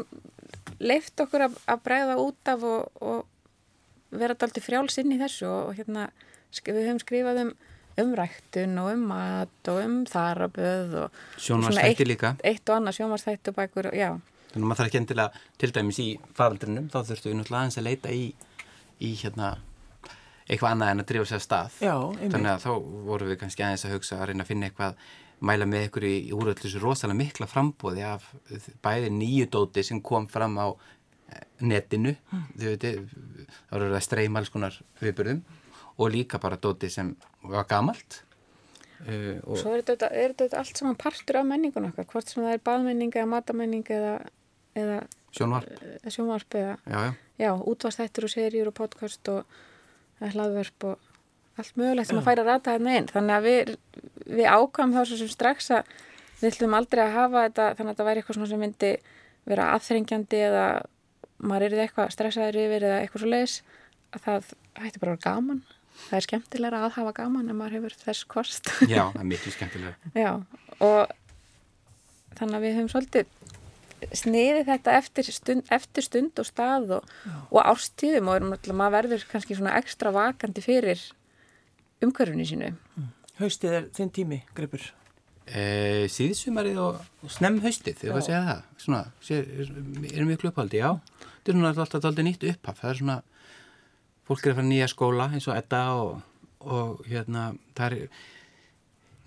leift 0.79 1.25
okkur 1.25 1.45
að, 1.45 1.59
að 1.69 1.83
bregða 1.85 2.15
út 2.23 2.53
af 2.53 2.65
og, 2.69 3.03
og 3.03 4.19
vera 4.23 4.37
alltaf 4.37 4.65
frjálsinn 4.65 5.13
í 5.13 5.19
þessu 5.21 5.49
og, 5.49 5.69
og 5.69 5.77
hérna 5.77 6.07
við 6.65 6.81
höfum 6.87 7.03
skrifað 7.03 7.43
um 7.43 7.53
umræktun 7.99 8.77
og 8.79 8.93
um 8.93 9.05
mat 9.11 9.69
og 9.69 9.79
um 9.83 9.95
þaraböð 10.07 10.97
og 11.03 11.21
sjónvarsþætti 11.37 12.07
líka. 12.07 12.33
Eitt 12.47 12.69
og 12.69 12.79
annað 12.79 12.99
sjónvarsþætti 12.99 13.51
og 13.51 13.57
bækur, 13.59 13.89
já. 13.93 14.13
Þannig 14.49 14.63
að 14.63 14.69
maður 14.69 14.79
þarf 14.79 14.89
ekki 14.89 15.01
endilega 15.03 15.41
til 15.61 15.71
dæmis 15.75 15.99
í 16.01 16.07
faraldrinum, 16.37 16.87
þá 16.89 16.99
þurftu 17.09 17.29
við 17.29 17.35
náttúrulega 17.37 17.59
aðeins 17.59 17.79
að 17.81 17.89
leita 17.89 18.13
í 18.15 18.23
í 18.99 19.13
hérna 19.21 19.55
eitthvað 20.49 20.73
annað 20.73 20.91
en 20.91 21.03
að 21.03 21.09
drifa 21.11 21.29
sér 21.29 21.41
stað. 21.43 21.79
Já, 21.83 21.95
þannig 22.19 22.51
að 22.51 22.63
þá 22.63 22.69
vorum 23.09 23.29
við 23.29 23.41
kannski 23.43 23.65
aðeins 23.65 23.85
að 23.85 23.95
hugsa 23.95 24.17
að 24.17 24.31
reyna 24.31 24.45
að 24.45 24.49
finna 24.49 24.69
eitthvað 24.69 25.03
mæla 25.49 25.67
með 25.69 25.85
ykkur 25.87 26.05
í, 26.09 26.13
í 26.29 26.31
úröldusu 26.35 26.81
rosalega 26.81 27.19
mikla 27.19 27.47
frambóði 27.47 28.05
af 28.07 28.25
bæði 28.83 29.11
nýju 29.15 29.49
dóti 29.53 29.85
sem 29.85 30.01
kom 30.03 30.25
fram 30.31 30.57
á 30.59 30.67
eh, 30.73 31.45
netinu. 31.63 32.15
Mm. 32.33 32.47
veitir, 32.63 33.03
þá 33.69 33.77
eru 33.77 33.91
það 33.93 34.07
streym 34.07 34.41
alls 34.41 34.51
konar 34.53 34.81
viðbörðum 35.03 35.45
og 35.99 36.11
líka 36.15 36.41
bara 36.41 36.59
dóti 36.59 36.89
sem 36.91 37.13
var 37.45 37.69
gamalt. 37.69 38.23
Uh, 38.99 39.37
og 39.47 39.61
Svo 39.61 39.77
er 39.77 39.85
þetta, 39.87 40.09
er 40.11 40.33
þetta 40.35 40.59
allt 40.59 40.75
saman 40.75 40.97
partur 40.99 41.39
af 41.39 41.47
menningun 41.47 41.87
okkar 41.87 42.09
hvort 42.09 42.27
sem 42.27 42.43
það 42.43 42.57
er 42.57 42.65
baðmenning 42.67 43.13
eða 43.15 43.29
matamenning 43.31 43.87
eða, 43.95 44.17
eða 44.75 44.97
sjónvarp, 45.31 45.85
sjónvarp 46.11 46.57
eða 46.59 46.73
já, 46.83 46.97
já 47.05 47.28
já, 47.39 47.51
útvastættur 47.55 48.27
og 48.27 48.33
serjur 48.33 48.69
og 48.71 48.75
podcast 48.77 49.31
og 49.31 49.59
hlaðverf 50.19 50.87
og 50.89 50.97
allt 51.59 51.79
mögulegt 51.79 52.09
sem 52.09 52.19
að 52.19 52.27
færa 52.27 52.45
rata 52.47 52.75
hérna 52.75 52.95
inn. 52.99 53.09
Þannig 53.09 53.35
að 53.35 53.47
við, 53.47 53.73
við 54.27 54.47
ákvæmum 54.47 54.95
þá 54.95 55.01
svo 55.07 55.17
sem 55.19 55.31
strax 55.31 55.71
að 55.75 55.91
við 56.39 56.53
ætlum 56.53 56.77
aldrei 56.77 57.03
að 57.05 57.15
hafa 57.17 57.43
þetta 57.47 57.65
þannig 57.79 57.89
að 57.89 57.91
þetta 57.95 58.07
væri 58.09 58.23
eitthvað 58.23 58.51
sem 58.51 58.63
myndi 58.63 58.93
vera 59.49 59.67
aðþrengjandi 59.75 60.41
eða 60.49 60.65
maður 61.49 61.75
er 61.75 61.83
eitthvað 61.85 62.13
stressaður 62.15 62.61
yfir 62.63 62.87
eða 62.87 63.01
eitthvað 63.01 63.23
svo 63.23 63.33
leiðis 63.33 63.57
að 64.15 64.25
það 64.25 64.49
hætti 64.79 65.01
bara 65.01 65.13
að 65.13 65.17
vera 65.17 65.25
gaman. 65.25 65.61
Það 65.99 66.17
er 66.17 66.25
skemmtilega 66.27 66.79
að 66.79 66.93
hafa 66.95 67.15
gaman 67.17 67.51
en 67.51 67.59
maður 67.59 67.79
hefur 67.79 67.97
þess 68.05 68.27
kost. 68.31 68.71
Já, 68.87 69.09
það 69.11 69.23
er 69.23 69.29
mikið 69.33 69.55
skemmtilega 69.57 70.11
Já, 70.23 70.31
og 70.79 71.15
þannig 72.39 72.55
að 72.59 72.65
við 72.65 72.77
höfum 72.77 72.91
svolítið 72.93 73.57
sniði 74.15 74.65
þetta 74.67 74.95
eftir 74.99 75.29
stund, 75.33 75.65
eftir 75.73 76.05
stund 76.05 76.39
og 76.41 76.47
stað 76.47 76.93
og, 76.99 77.09
og 77.51 77.59
ástíðum 77.63 78.29
og 78.31 78.39
erum 78.39 78.53
alltaf, 78.55 78.75
maður 78.75 78.95
verður 78.97 79.25
kannski 79.31 79.57
svona 79.57 79.75
ekstra 79.79 80.13
vakandi 80.15 80.63
fyrir 80.63 81.01
umhverfni 82.03 82.47
sínu. 82.47 82.71
Haustið 83.39 83.75
er 83.75 83.89
þinn 83.95 84.13
tími, 84.15 84.39
Greipur. 84.55 84.83
e, 85.47 86.07
Síðsumarið 86.11 86.79
og, 86.83 87.03
og 87.23 87.33
snemm 87.33 87.59
haustið 87.63 88.01
þegar 88.03 88.19
við 88.19 88.27
segja 88.29 88.41
það. 88.47 88.63
Svona, 88.85 89.03
sé, 89.25 89.39
er, 89.43 89.69
erum 90.13 90.31
við 90.31 90.41
klubbhaldi, 90.43 90.81
já. 90.81 90.91
Þetta 91.19 91.53
er 91.53 91.59
svona 91.59 91.73
alltaf 91.73 92.09
aldrei 92.09 92.27
nýtt 92.27 92.47
upphaf. 92.53 92.81
Það 92.81 92.91
er 92.91 92.99
svona, 93.01 93.19
fólk 94.29 94.43
er 94.45 94.53
að 94.53 94.59
fara 94.59 94.69
nýja 94.69 94.89
skóla 94.91 95.29
eins 95.33 95.47
og 95.49 95.55
Edda 95.57 95.83
og, 95.99 96.19
og 96.59 97.07
hérna, 97.07 97.49
það 97.77 97.97
er 97.97 98.27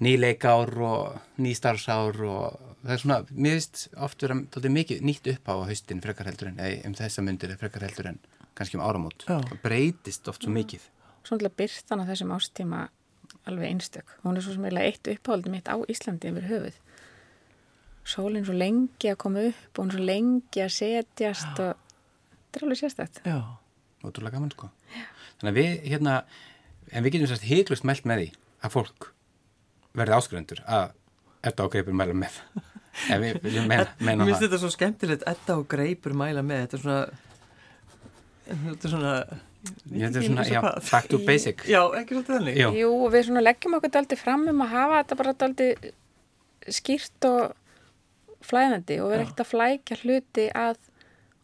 nýleikár 0.02 0.72
og 0.82 1.42
nýstarfsár 1.42 2.20
og 2.26 2.60
það 2.82 2.94
er 2.94 3.02
svona, 3.04 3.18
mér 3.30 3.58
veist 3.58 3.84
oft 4.02 4.24
vera 4.24 4.38
aldrei 4.40 4.72
mikið 4.78 5.04
nýtt 5.06 5.28
upphaf 5.36 5.62
á 5.62 5.68
haustin 5.70 6.02
frekar 6.04 6.30
heldur 6.30 6.50
en, 6.50 6.58
eða 6.62 6.88
um 6.88 6.96
þessa 6.98 7.24
myndir 7.24 7.54
frekar 7.60 7.86
heldur 7.86 8.10
en 8.10 8.18
kannski 8.58 8.78
um 8.78 8.84
áramót 8.84 9.22
Já. 9.28 9.38
það 9.38 9.62
breytist 9.62 10.28
oft 10.32 10.44
svo 10.44 10.54
mikið 10.54 10.88
Svona 11.22 11.52
byrtan 11.54 12.02
á 12.02 12.04
þessum 12.08 12.32
ástíma 12.34 12.88
alveg 13.46 13.68
einstök. 13.70 14.08
Hún 14.24 14.36
er 14.36 14.44
svo 14.44 14.54
sem 14.56 14.64
eiginlega 14.66 14.90
eitt 14.90 15.10
uppáhaldið 15.12 15.54
mitt 15.54 15.70
á 15.70 15.76
Íslandi 15.90 16.30
yfir 16.30 16.48
höfuð. 16.50 16.78
Sólinn 18.02 18.46
svo 18.46 18.56
lengi 18.58 19.10
að 19.10 19.18
koma 19.22 19.46
upp 19.50 19.78
og 19.78 19.84
hún 19.84 19.94
svo 19.94 20.02
lengi 20.02 20.62
að 20.64 20.72
setjast 20.76 21.62
og 21.62 21.74
þetta 21.76 22.58
er 22.58 22.66
alveg 22.66 22.80
sérstætt. 22.80 23.22
Já. 23.26 23.38
Ótrúlega 24.02 24.34
gaman 24.34 24.50
sko. 24.54 24.70
Þannig 25.38 25.52
að 25.52 25.58
við 25.60 25.90
hérna, 25.92 26.16
en 26.90 27.04
við 27.04 27.16
getum 27.16 27.30
sérst 27.30 27.46
heiklust 27.46 27.86
mælt 27.86 28.08
með 28.08 28.24
því 28.24 28.30
að 28.62 28.74
fólk 28.76 29.12
verði 29.96 30.16
áskrifendur 30.16 30.62
að 30.66 30.92
Edda 31.42 31.66
og 31.66 31.72
Greipur 31.74 31.96
mæla 31.98 32.16
með. 32.16 32.38
En 33.08 33.22
við 33.22 33.38
viljum 33.40 33.70
meina, 33.70 33.86
meina 34.04 34.20
Mér 34.20 34.34
finnst 34.34 34.42
þetta 34.44 34.58
svo 34.60 34.68
skemmtilegt, 34.74 35.22
Edda 35.30 35.54
og 35.56 35.64
Greipur 35.72 36.12
mæla 36.12 36.42
með, 36.44 36.66
þetta 36.66 36.76
er 36.76 36.82
svona, 36.82 36.98
þetta 38.50 38.88
er 38.88 38.92
svona, 38.92 39.12
þetta 39.86 40.20
er 40.20 40.26
svona, 40.26 40.44
já, 40.44 40.60
back 40.90 41.08
to 41.08 41.20
basic. 41.24 41.64
já, 41.72 41.80
ekki 41.96 42.18
svolítið 42.18 42.36
þannig. 42.36 42.60
Jú, 42.76 42.90
við 43.14 43.24
svona 43.30 43.44
leggjum 43.46 43.78
okkur 43.78 43.94
daldi 43.96 44.18
fram 44.20 44.44
um 44.52 44.60
að 44.66 44.74
hafa 44.74 45.00
þetta 45.00 45.18
bara 45.22 45.34
daldi 45.40 45.70
skýrt 46.68 47.28
og 47.30 48.44
flæðandi 48.44 49.00
og 49.00 49.10
vera 49.14 49.24
ekkert 49.24 49.40
að 49.46 49.50
flækja 49.54 50.00
hluti 50.02 50.46
að 50.52 50.76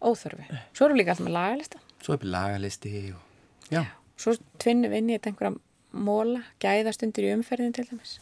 óþörfi. 0.05 0.51
Svo 0.77 0.85
erum 0.85 0.99
við 0.99 1.01
líka 1.01 1.17
alltaf 1.17 1.27
með 1.31 1.37
lagalista. 1.39 1.81
svo 2.05 2.19
er 2.19 2.31
lagalisti 2.37 2.95
og, 3.17 3.25
já, 3.73 3.83
Svo 4.19 4.35
tvinnum 4.59 4.91
við 4.93 5.01
inn 5.01 5.11
í 5.11 5.17
þetta 5.17 5.31
einhverja 5.33 5.57
móla, 5.95 6.41
gæðastundir 6.63 7.29
í 7.29 7.37
umferðin 7.37 7.75
til 7.77 7.85
dæmis. 7.89 8.19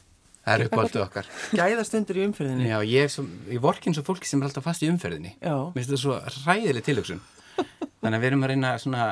Það 0.47 0.55
er 0.55 0.69
uppáldið 0.71 1.03
okkar. 1.03 1.31
Gæðastundur 1.59 2.21
í 2.21 2.25
umferðinni. 2.29 2.69
Já, 2.71 2.77
ég 2.87 3.07
er 3.07 3.13
svo, 3.13 3.25
ég 3.51 3.63
vorkin 3.63 3.97
svo 3.97 4.05
fólki 4.07 4.29
sem 4.31 4.43
er 4.43 4.49
alltaf 4.49 4.67
fast 4.67 4.85
í 4.87 4.91
umferðinni. 4.93 5.35
Já. 5.41 5.57
Mér 5.75 5.81
finnst 5.81 5.93
þetta 5.93 6.03
svo 6.05 6.47
ræðileg 6.47 6.87
tilhugsun. 6.87 7.23
Þannig 7.57 8.19
að 8.19 8.23
við 8.23 8.29
erum 8.31 8.45
að 8.47 8.53
reyna 8.53 8.73
svona, 8.79 9.07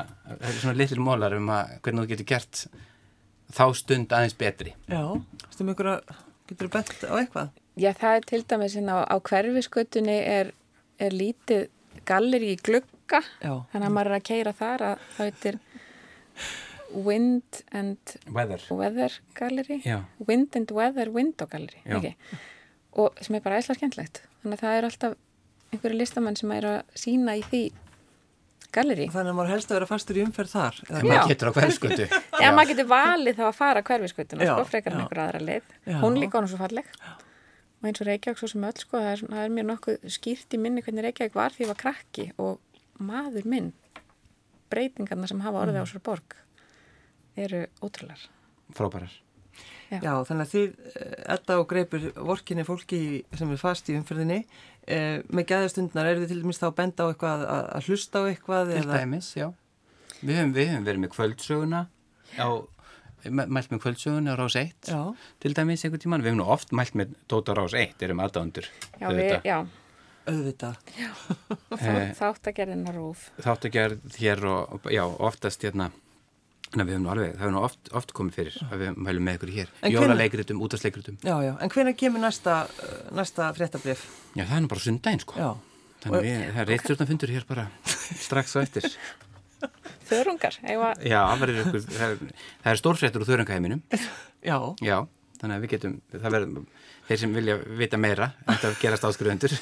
svona 0.61 0.75
litlir 0.79 1.01
mólar 1.03 1.35
um 1.35 1.49
að 1.51 1.73
hvernig 1.83 2.05
þú 2.05 2.11
getur 2.13 2.29
gert 2.29 2.61
þá 3.55 3.65
stund 3.75 4.15
aðeins 4.15 4.37
betri. 4.39 4.75
Já, 4.87 5.01
stum 5.51 5.71
ykkur 5.73 5.91
að, 5.95 6.13
getur 6.49 6.69
þú 6.69 6.73
bent 6.77 7.03
á 7.03 7.13
eitthvað? 7.19 7.49
Já, 7.75 7.89
það 7.99 8.19
er 8.19 8.27
til 8.29 8.41
dæmis 8.53 8.77
inn 8.79 8.91
á, 8.93 8.97
á 9.03 9.15
hverfiskötunni 9.19 10.15
er, 10.21 10.53
er 11.01 11.15
lítið 11.15 11.67
galleri 12.07 12.53
í 12.53 12.61
glugga. 12.61 13.21
Já. 13.43 13.51
Þannig 13.73 13.89
að 13.89 13.97
maður 13.97 14.11
er 14.13 14.17
að 14.19 14.27
keira 14.31 14.55
þar 14.55 14.85
að 14.91 15.03
það 15.17 15.29
heitir 15.29 15.59
Wind 16.95 17.61
and 17.75 17.97
Weather. 18.31 18.59
Weather 18.71 19.11
Gallery. 19.35 19.81
Já. 19.85 20.01
Wind 20.27 20.55
and 20.55 20.71
Weather 20.71 21.09
Window 21.11 21.47
Gallery. 21.51 21.81
Ekki? 21.85 22.13
Og 22.95 23.17
sem 23.21 23.35
er 23.35 23.43
bara 23.43 23.59
æsla 23.59 23.75
skemmtlegt. 23.75 24.21
Þannig 24.43 24.59
að 24.61 24.63
það 24.65 24.77
er 24.79 24.87
alltaf 24.89 25.17
einhverju 25.75 25.97
listamenn 25.99 26.37
sem 26.39 26.51
er 26.55 26.67
að 26.69 26.77
sína 26.95 27.35
í 27.35 27.43
því 27.49 27.61
galleri. 28.75 29.05
Þannig 29.11 29.31
að 29.33 29.37
maður 29.39 29.51
helst 29.55 29.71
að 29.71 29.77
vera 29.79 29.89
fastur 29.89 30.17
í 30.19 30.23
umferð 30.25 30.51
þar. 30.55 30.79
eða 30.87 30.99
En 31.01 31.07
maður 31.09 31.29
getur 31.33 31.51
á 31.51 31.53
hverjaskötu. 31.57 32.07
Já, 32.43 32.49
maður 32.55 32.71
getur 32.73 32.89
valið 32.91 33.37
þá 33.39 33.45
að 33.49 33.53
fara 33.59 33.83
hverfiskutuna, 33.87 34.47
Já, 34.47 34.53
sko, 34.55 34.65
frekar 34.71 34.95
en 34.95 35.03
einhver 35.03 35.21
aðra 35.25 35.41
leið. 35.49 35.69
Já. 35.87 35.97
Hún 36.03 36.17
líka 36.19 36.39
hann 36.39 36.49
svo 36.51 36.59
falleg. 36.59 36.89
Og 37.81 37.89
eins 37.91 38.01
og 38.01 38.07
Reykjavík 38.09 38.39
svo 38.41 38.49
sem 38.51 38.63
öll, 38.67 38.75
sko, 38.81 38.99
það 38.99 39.11
er, 39.13 39.23
það 39.31 39.43
er 39.45 39.53
mér 39.59 39.67
nokkuð 39.69 40.07
skýrt 40.15 40.55
í 40.55 40.59
minni 40.63 40.83
hvernig 40.83 41.05
Reykjavík 41.09 41.35
var 41.37 41.55
því 41.55 41.65
ég 41.65 41.71
var 41.71 41.79
krakki 41.83 42.25
og 42.41 42.59
maður 43.03 43.45
minn, 43.51 43.71
breytingarna 44.71 45.27
sem 45.29 45.43
hafa 45.43 45.59
Mm. 45.59 45.63
orðið 45.67 45.83
á 45.83 45.85
sér 45.91 46.03
borg, 46.03 46.35
eru 47.37 47.65
ótrúlar. 47.83 48.19
Frábærar. 48.75 49.11
Já, 49.91 50.11
þannig 50.27 50.41
að 50.47 50.51
þið, 50.51 50.71
eh, 50.99 51.33
Edda 51.35 51.59
og 51.61 51.67
Greipur, 51.69 52.05
vorkinni 52.27 52.63
fólki 52.65 52.99
sem 53.37 53.51
er 53.53 53.57
fast 53.61 53.87
í 53.87 53.95
umferðinni, 53.95 54.39
eh, 54.87 55.21
með 55.31 55.45
gæðastundnar, 55.51 56.05
eru 56.09 56.25
þið 56.25 56.31
til 56.33 56.41
dæmis 56.41 56.59
þá 56.59 56.65
að 56.71 56.75
benda 56.79 57.05
á 57.05 57.07
eitthvað, 57.13 57.43
að, 57.47 57.65
að 57.77 57.85
hlusta 57.89 58.19
á 58.19 58.23
eitthvað? 58.31 58.71
Til 58.73 58.81
eða- 58.83 58.99
dæmis, 58.99 59.29
já. 59.37 59.53
Við 60.25 60.35
höfum, 60.39 60.53
við 60.57 60.67
höfum 60.71 60.85
verið 60.89 61.03
með 61.05 61.13
kvöldsöguna 61.15 61.81
á, 62.39 62.47
mæ- 63.29 63.47
mælt 63.47 63.69
með 63.71 63.79
kvöldsöguna 63.85 64.33
á 64.33 64.35
rás 64.41 64.55
1 64.55 64.73
Já. 64.89 65.15
til 65.39 65.53
dæmis 65.53 65.85
einhvern 65.85 66.01
tíman. 66.01 66.21
Við 66.25 66.31
höfum 66.33 66.41
nú 66.41 66.47
oft 66.49 66.71
mælt 66.71 66.93
með 66.97 67.15
Dóta 67.29 67.53
rás 67.55 67.73
1, 67.77 68.01
erum 68.01 68.19
aðdándur. 68.25 68.65
Já, 68.99 69.07
við, 69.13 69.43
já, 69.45 69.65
Auðvitað. 70.25 70.75
Eh. 71.75 72.13
þáttagerðina 72.17 72.91
rúf. 72.95 73.29
Þáttu 73.39 73.69
gerð 73.71 74.15
hér 74.17 74.41
og 74.49 74.81
já, 74.89 75.03
oftast 75.05 75.61
hérna, 75.61 75.91
na, 76.79 76.85
við 76.87 76.95
höfum 76.95 77.05
nú 77.05 77.11
alveg, 77.13 77.33
það 77.35 77.43
hefur 77.43 77.53
nú 77.55 77.61
oft, 77.65 77.91
oft 77.99 78.13
komið 78.17 78.37
fyrir 78.39 78.57
að 78.67 78.81
við 78.83 78.97
mælum 79.07 79.27
með 79.27 79.37
ykkur 79.39 79.51
hér. 79.55 79.71
Jólaleikritum, 79.93 80.61
útastleikritum. 80.65 81.17
Já, 81.25 81.35
já. 81.45 81.51
En 81.61 81.71
hvenær 81.73 81.97
kemur 81.99 82.23
næsta, 82.23 82.55
eh, 82.83 82.95
næsta 83.15 83.49
fréttabrif? 83.57 84.05
Já, 84.35 84.43
það 84.43 84.55
er 84.57 84.65
nú 84.65 84.71
bara 84.73 84.85
sundaginn, 84.85 85.23
sko. 85.23 85.37
Já. 85.39 85.49
Þannig 86.05 86.25
við, 86.27 86.41
það 86.53 86.61
er 86.63 86.71
reittstjórnafundur 86.73 87.33
hér 87.35 87.45
bara 87.49 87.67
strax 88.27 88.55
á 88.55 88.59
eftir. 88.61 88.89
Þörungar, 90.05 90.59
eða 90.61 90.91
Já, 91.01 91.19
það 91.31 91.43
verður 91.45 91.61
ykkur, 91.63 91.85
það 91.89 92.07
er, 92.07 92.33
það 92.61 92.71
er 92.71 92.81
stórfréttur 92.81 93.23
úr 93.23 93.29
þörungaheiminum. 93.31 93.81
Já. 94.45 94.57
Já, 94.85 94.97
þannig 95.41 95.55
að 95.55 95.63
við 95.65 95.73
getum, 95.75 95.95
það 96.13 96.35
verður, 96.37 96.67
þeir 97.07 97.21
sem 97.23 97.33
vilja 97.39 97.57
vita 97.81 98.01
meira, 98.01 98.31
þetta 98.51 98.73
gerast 98.83 99.07
áskrifundur. 99.09 99.57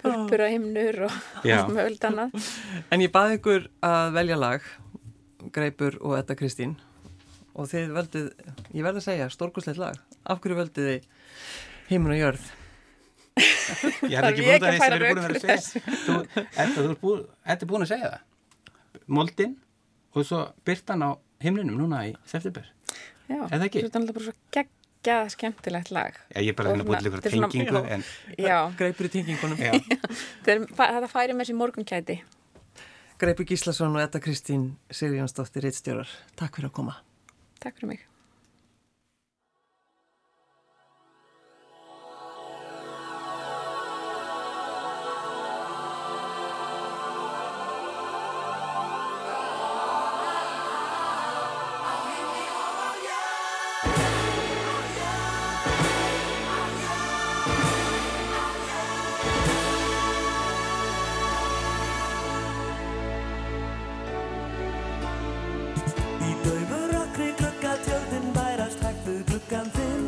purpur 0.00 0.44
og 0.44 0.52
himnur 0.52 1.00
og 1.06 1.14
allt 1.44 1.72
mögulegt 1.74 2.06
annað. 2.08 2.50
En 2.90 3.04
ég 3.04 3.12
baði 3.14 3.38
ykkur 3.38 3.68
að 3.86 4.12
velja 4.18 4.38
lag, 4.40 4.66
Greipur 5.54 5.96
og 6.00 6.16
Edda 6.18 6.36
Kristín 6.38 6.76
og 7.54 7.66
þið 7.70 7.92
völdið, 7.96 8.26
ég 8.76 8.84
verð 8.86 9.00
að 9.00 9.06
segja, 9.08 9.28
stórkuslegt 9.32 9.80
lag. 9.80 9.96
Af 10.24 10.40
hverju 10.40 10.58
völdið 10.60 10.90
þið 10.90 11.06
Himmun 11.90 12.14
og 12.14 12.20
jörð? 12.20 12.48
Ég 14.10 14.16
er 14.18 14.26
ekki 14.28 14.44
búin 14.44 14.56
að 14.56 14.66
að 14.66 14.76
það 14.76 14.84
sem 14.84 14.94
er 14.94 15.02
búin 15.04 15.20
að 15.20 15.26
vera 15.26 15.38
að 15.38 15.44
segja. 15.46 15.96
Þú, 16.04 16.16
Edda, 16.44 16.74
þú 16.76 16.84
ert 16.90 17.00
búin, 17.02 17.22
búin 17.70 17.84
að 17.86 17.90
segja 17.92 18.10
það. 18.10 19.00
Moldin 19.18 19.56
og 20.14 20.26
svo 20.26 20.40
byrtan 20.66 21.04
á 21.06 21.10
himlinum 21.42 21.78
núna 21.80 22.02
í 22.10 22.12
september. 22.28 22.66
Já, 23.30 23.38
Er? 23.46 23.46
Þetta 23.50 23.78
er 23.78 24.02
alltaf 24.02 24.16
bara 24.18 24.26
svo 24.26 24.34
geggjað 24.56 25.30
skemmtilegt 25.36 25.92
lag. 25.94 26.18
Já, 26.34 26.40
ég 26.42 26.50
er 26.52 26.58
bara 26.58 26.72
að 26.74 26.80
að 26.82 26.88
búin 26.90 26.98
svona- 27.36 27.50
tengingu, 27.50 27.80
já. 27.80 27.90
en 27.94 28.04
Já, 28.38 28.58
Greipur 28.76 29.06
í 29.06 29.12
tengingunum. 29.14 29.58
já, 29.62 29.72
þetta, 30.44 30.54
er, 30.56 30.66
þetta 30.74 31.10
færi 31.14 31.36
með 31.38 31.50
sér 31.50 31.58
morgunkæti. 31.62 32.18
Greipur 33.20 33.44
Gíslason 33.44 33.92
og 33.92 34.00
Edda 34.00 34.16
Kristín 34.24 34.62
Sigurjónsdóttir 34.88 35.66
Ritstjórar. 35.66 36.08
Takk 36.40 36.56
fyrir 36.56 36.70
að 36.70 36.76
koma. 36.78 36.94
Takk 37.60 37.76
fyrir 37.76 37.92
mig. 37.92 38.09
Í 66.40 66.42
daufur 66.48 66.92
okri 66.96 67.26
glugga 67.36 67.72
tjöldin 67.84 68.30
bærast 68.32 68.80
hægt 68.86 69.04
við 69.04 69.20
gluggan 69.28 69.68
þinn. 69.74 70.06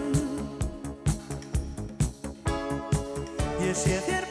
Ég 3.60 3.76
sé 3.76 3.98
þér 4.06 4.21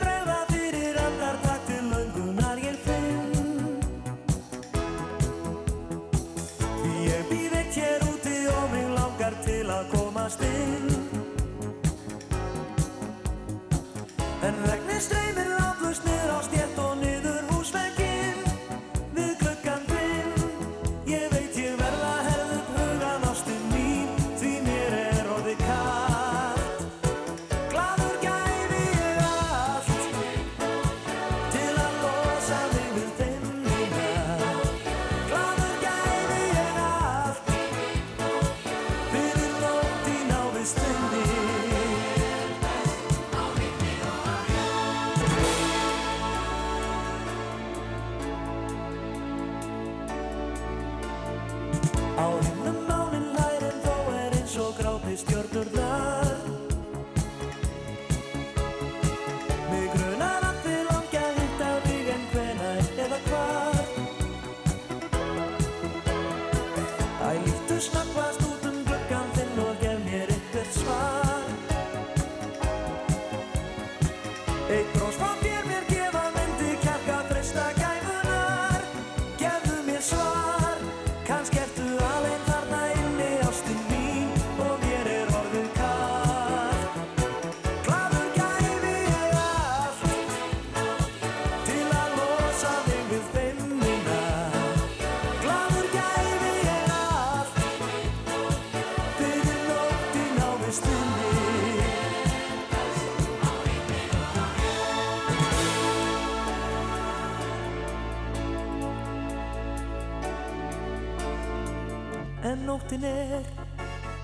Nóttin 112.91 113.07
er 113.07 113.45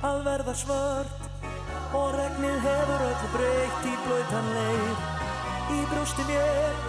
að 0.04 0.18
verða 0.26 0.54
svart 0.60 1.94
og 1.96 2.10
regnið 2.18 2.58
hefur 2.66 3.04
öllu 3.06 3.30
breykt 3.36 3.86
í 3.88 3.94
blöytan 4.04 4.50
leir. 4.58 5.06
Í 5.72 5.80
brústin 5.94 6.34
ég 6.34 6.82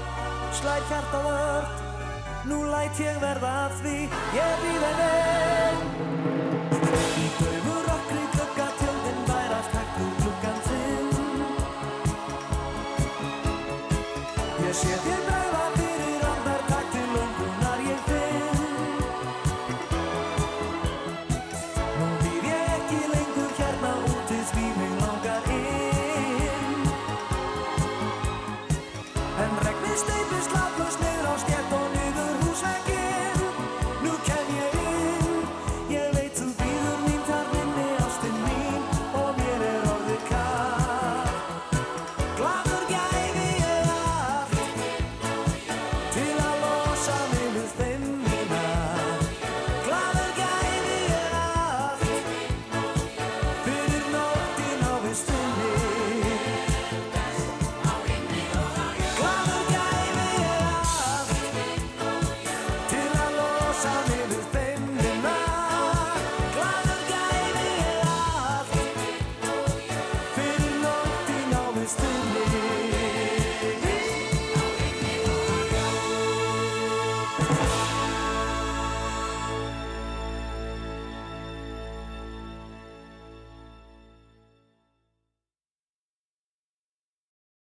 slæð 0.59 0.91
hjarta 0.91 1.21
vart, 1.29 1.85
nú 2.51 2.65
læt 2.73 2.99
ég 3.05 3.23
verða 3.23 3.55
af 3.69 3.79
því 3.85 3.95
ég 4.41 4.59
býð 4.65 4.89
en 4.91 5.07
enn. 5.07 6.38